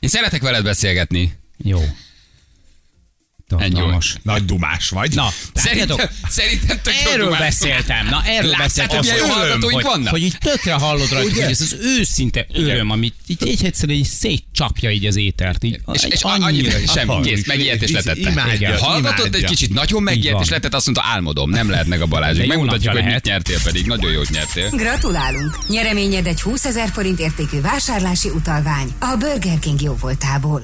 Én 0.00 0.08
szeretek 0.08 0.42
veled 0.42 0.62
beszélgetni. 0.62 1.32
Jó. 1.56 1.80
Tartalmas. 3.58 4.14
Nagy 4.22 4.44
dumás 4.44 4.88
vagy. 4.88 5.14
Na, 5.14 5.28
Szerintem, 5.54 5.96
szerintem 6.28 6.78
tök 6.82 6.94
Erről 7.12 7.24
dumás. 7.24 7.38
beszéltem, 7.40 8.06
na 8.06 8.22
erről 8.24 8.50
Látjátok, 8.50 8.66
beszéltem. 8.66 8.98
milyen 9.00 9.16
jó 9.16 9.22
hogy- 9.24 9.32
hallgatóink 9.32 9.74
hogy, 9.74 9.84
vannak? 9.84 10.08
Hogy 10.08 10.22
így 10.22 10.38
tökre 10.38 10.72
hallod 10.72 11.10
rajta, 11.10 11.28
Ugye? 11.30 11.42
hogy 11.42 11.50
ez 11.52 11.60
az 11.60 11.76
őszinte 11.80 12.46
öröm, 12.52 12.90
amit 12.90 13.14
így, 13.26 13.46
így 13.46 13.64
egyszerűen 13.64 13.98
így 13.98 14.06
szétcsapja 14.06 14.90
így 14.90 15.06
az 15.06 15.16
étert. 15.16 15.64
Így, 15.64 15.80
És, 15.92 16.04
és 16.04 16.22
annyira- 16.22 16.46
annyira 16.46 16.70
semmi, 16.86 17.20
kész, 17.20 17.38
és- 17.38 17.44
megijedt 17.46 17.82
és 17.82 17.90
letette. 17.90 18.30
imádja. 18.30 18.78
Hallgatott 18.78 19.34
egy 19.34 19.44
kicsit, 19.44 19.72
nagyon 19.72 20.02
megijedt 20.02 20.42
és 20.42 20.48
letett, 20.48 20.74
azt 20.74 20.84
mondta, 20.86 21.04
álmodom, 21.06 21.50
nem 21.50 21.70
lehet 21.70 21.86
meg 21.86 22.00
a 22.00 22.06
jó 22.42 22.46
Megmutatjuk, 22.46 22.92
hogy 22.92 23.04
mit 23.04 23.24
nyertél 23.24 23.62
pedig, 23.62 23.86
nagyon 23.86 24.12
jót 24.12 24.30
nyertél. 24.30 24.68
Gratulálunk! 24.70 25.58
Nyereményed 25.68 26.26
egy 26.26 26.40
20 26.40 26.64
ezer 26.64 26.88
forint 26.92 27.20
értékű 27.20 27.60
vásárlási 27.60 28.28
utalvány 28.28 28.88
a 29.00 29.16
Burger 29.18 29.58
King 29.58 29.80
jóvoltából. 29.82 30.62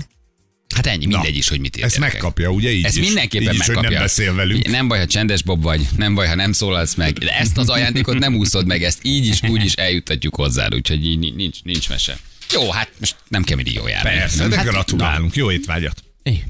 Hát 0.77 0.87
ennyi, 0.87 1.07
mindegy 1.07 1.37
is, 1.37 1.49
hogy 1.49 1.61
mit 1.61 1.77
Ezt 1.77 1.85
értél. 1.85 2.01
megkapja, 2.01 2.51
ugye 2.51 2.71
így 2.73 2.85
Ezt 2.85 2.97
is. 2.97 3.05
mindenképpen 3.07 3.47
így 3.53 3.53
is, 3.61 3.67
megkapja. 3.67 3.83
hogy 3.83 3.91
nem 3.93 4.03
beszél 4.03 4.35
velünk. 4.35 4.67
Nem 4.67 4.89
baj, 4.89 4.99
ha 4.99 5.07
csendes 5.07 5.43
Bob 5.43 5.63
vagy, 5.63 5.89
nem 5.97 6.15
baj, 6.15 6.27
ha 6.27 6.35
nem 6.35 6.53
szólalsz 6.53 6.95
meg. 6.95 7.13
De 7.19 7.39
ezt 7.39 7.59
az 7.59 7.69
ajándékot 7.69 8.19
nem 8.19 8.35
úszod 8.35 8.67
meg, 8.67 8.83
ezt 8.83 8.99
így 9.03 9.27
is, 9.27 9.43
úgy 9.43 9.65
is 9.65 9.73
eljuttatjuk 9.73 10.35
hozzá, 10.35 10.69
úgyhogy 10.75 11.07
így 11.07 11.35
nincs, 11.35 11.63
nincs 11.63 11.89
mese. 11.89 12.19
Jó, 12.53 12.71
hát 12.71 12.91
most 13.01 13.17
nem 13.29 13.43
kell 13.43 13.57
mindig 13.57 13.75
jó 13.75 13.87
járni. 13.87 14.11
Persze, 14.11 14.49
de 14.49 14.57
Hát, 14.57 14.67
gratulálunk. 14.67 15.35
Jó 15.35 15.51
étvágyat. 15.53 16.05
É, 16.23 16.43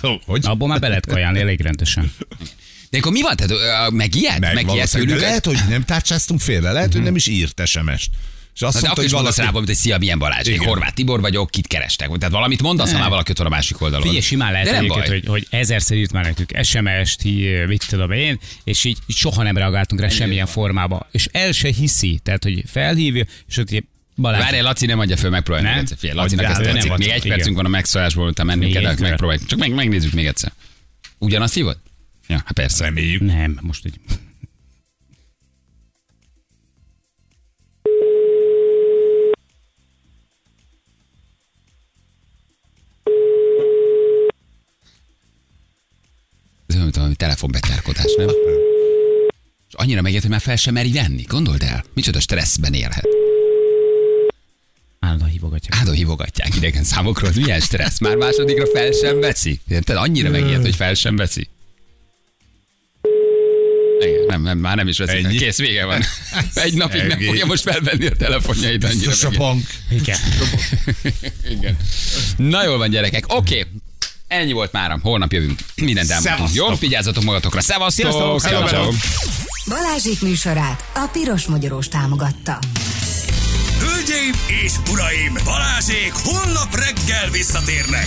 Hogy? 0.26 0.40
Abból 0.46 0.68
már 0.68 0.80
be 0.80 0.88
lehet 0.88 1.06
kajálni 1.06 1.40
elég 1.40 1.60
rendesen. 1.60 2.12
De 2.90 2.98
akkor 2.98 3.12
mi 3.12 3.22
van? 3.22 3.36
Tehát? 3.36 3.52
Meg 3.90 3.92
Megijed 3.92 4.40
valószínűleg. 4.40 4.88
De 4.90 4.98
tőlük? 4.98 5.20
lehet, 5.20 5.44
hogy 5.46 5.58
nem 5.68 5.84
tárcsáztunk 5.84 6.40
félre, 6.40 6.72
lehet, 6.72 6.92
hogy 6.92 7.02
nem 7.02 7.16
is 7.16 7.26
írt 7.26 7.66
SMS-t. 7.66 8.10
És 8.54 8.62
azt 8.62 8.74
Na, 8.74 8.80
de 8.80 8.86
mondta, 8.86 8.90
akkor 8.90 9.04
is 9.04 9.12
mondasz 9.12 9.36
valaki... 9.36 9.40
rá 9.40 9.46
valamit, 9.46 9.68
hogy 9.68 9.78
szia, 9.78 9.98
milyen 9.98 10.18
Balázs, 10.18 10.46
én 10.46 10.54
Igen. 10.54 10.66
Horváth 10.66 10.94
Tibor 10.94 11.20
vagyok, 11.20 11.50
kit 11.50 11.66
kerestek. 11.66 12.08
Tehát 12.08 12.30
valamit 12.34 12.62
mondasz, 12.62 12.92
ha 12.92 12.98
már 12.98 13.08
valaki 13.08 13.30
ott 13.30 13.38
van 13.38 13.46
a 13.46 13.50
másik 13.50 13.80
oldalon. 13.80 14.04
Figyelj, 14.06 14.22
simán 14.22 14.52
lehet 14.52 14.66
De 14.66 14.72
nem 14.72 14.86
baj. 14.86 15.08
hogy, 15.08 15.24
hogy 15.26 15.46
ezerszer 15.50 15.96
írt 15.96 16.12
már 16.12 16.24
nekünk 16.24 16.52
SMS-t, 16.62 17.24
mit 17.66 17.86
tudom 17.88 18.10
én, 18.10 18.38
és 18.64 18.84
így, 18.84 18.98
így 19.06 19.16
soha 19.16 19.42
nem 19.42 19.56
reagáltunk 19.56 20.00
rá 20.00 20.08
semmilyen 20.08 20.46
formába. 20.46 21.08
És 21.10 21.28
el 21.32 21.52
se 21.52 21.68
hiszi, 21.68 22.20
tehát 22.22 22.42
hogy 22.42 22.62
felhívja, 22.66 23.24
és 23.48 23.56
ott 23.56 23.70
Balázs. 24.16 24.40
Várj, 24.42 24.60
Laci 24.60 24.86
nem 24.86 24.98
adja 24.98 25.16
föl, 25.16 25.30
megpróbálj 25.30 25.64
még 25.64 25.72
Nem? 25.74 25.82
egyszer. 25.82 25.98
Figyelj, 25.98 26.18
Lacinak 26.18 26.44
ezt 26.44 26.62
tetszik. 26.62 26.96
Még 26.96 27.08
egy 27.08 27.24
igen. 27.24 27.36
percünk 27.36 27.56
van 27.56 27.64
a 27.64 27.68
megszólásból, 27.68 28.28
utána 28.28 28.48
mennünk 28.48 28.64
Még 28.64 28.72
kell, 28.74 28.82
de 28.82 28.88
egy 28.90 28.96
kör. 28.96 29.08
megpróbálj. 29.08 29.38
Csak 29.46 29.58
meg, 29.58 29.74
megnézzük 29.74 30.12
még 30.12 30.26
egyszer. 30.26 30.52
Ugyanazt 31.18 31.54
hívod? 31.54 31.78
Ja, 32.26 32.36
hát 32.36 32.52
persze. 32.52 32.84
Reméljük. 32.84 33.20
Nem, 33.20 33.58
most 33.60 33.86
így. 33.86 33.94
Mint 46.92 47.04
valami 47.04 47.14
telefonbetyárkodás, 47.16 48.14
nem? 48.16 48.28
És 49.68 49.74
annyira 49.74 50.00
megért, 50.00 50.22
hogy 50.22 50.30
már 50.30 50.40
fel 50.40 50.56
sem 50.56 50.74
meri 50.74 50.92
venni. 50.92 51.22
Gondold 51.22 51.62
el, 51.62 51.84
micsoda 51.94 52.20
stresszben 52.20 52.74
élhet. 52.74 53.06
Állandóan 55.00 55.30
hívogatják. 55.30 55.80
Ádó 55.80 55.92
hívogatják 55.92 56.54
idegen 56.56 56.84
számokról, 56.84 57.28
ez 57.30 57.36
milyen 57.36 57.60
stressz. 57.60 57.98
Már 58.00 58.16
másodikra 58.16 58.66
fel 58.66 58.92
sem 58.92 59.20
veszi. 59.20 59.60
Érted? 59.68 59.96
Annyira 59.96 60.30
megijed, 60.30 60.60
hogy 60.60 60.74
fel 60.74 60.94
sem 60.94 61.16
veszi. 61.16 61.48
Igen, 64.00 64.24
nem, 64.26 64.42
nem, 64.42 64.58
már 64.58 64.76
nem 64.76 64.88
is 64.88 64.98
veszik. 64.98 65.24
Ennyi? 65.24 65.36
Kész, 65.36 65.58
vége 65.58 65.84
van. 65.84 66.02
Egy 66.54 66.74
napig 66.74 67.02
nem 67.02 67.20
fogja 67.20 67.46
most 67.46 67.62
felvenni 67.62 68.06
a 68.06 68.16
telefonjait. 68.16 68.80
Biztos 68.80 69.24
a 69.24 69.30
bank. 69.30 69.66
Igen. 69.90 70.18
Igen. 71.50 71.76
Na 72.36 72.64
jól 72.64 72.78
van, 72.78 72.90
gyerekek. 72.90 73.24
Oké. 73.34 73.58
Okay. 73.58 73.72
Ennyi 74.32 74.52
volt 74.52 74.72
mára. 74.72 74.98
Holnap 75.02 75.32
jövünk. 75.32 75.58
Mindent 75.74 76.10
elmondtunk. 76.10 76.48
Szevasztok. 76.48 76.68
Jó? 76.70 76.76
Vigyázzatok 76.88 77.24
magatokra. 77.24 77.60
Szevasztok! 77.60 78.40
Ciao. 78.40 78.90
Balázsék 79.68 80.20
műsorát 80.20 80.84
a 80.94 81.08
Piros 81.12 81.46
Magyarós 81.46 81.88
támogatta. 81.88 82.58
Hölgyeim 83.80 84.32
és 84.64 84.72
uraim, 84.90 85.36
Balázsék 85.44 86.12
holnap 86.24 86.74
reggel 86.74 87.30
visszatérnek. 87.30 88.06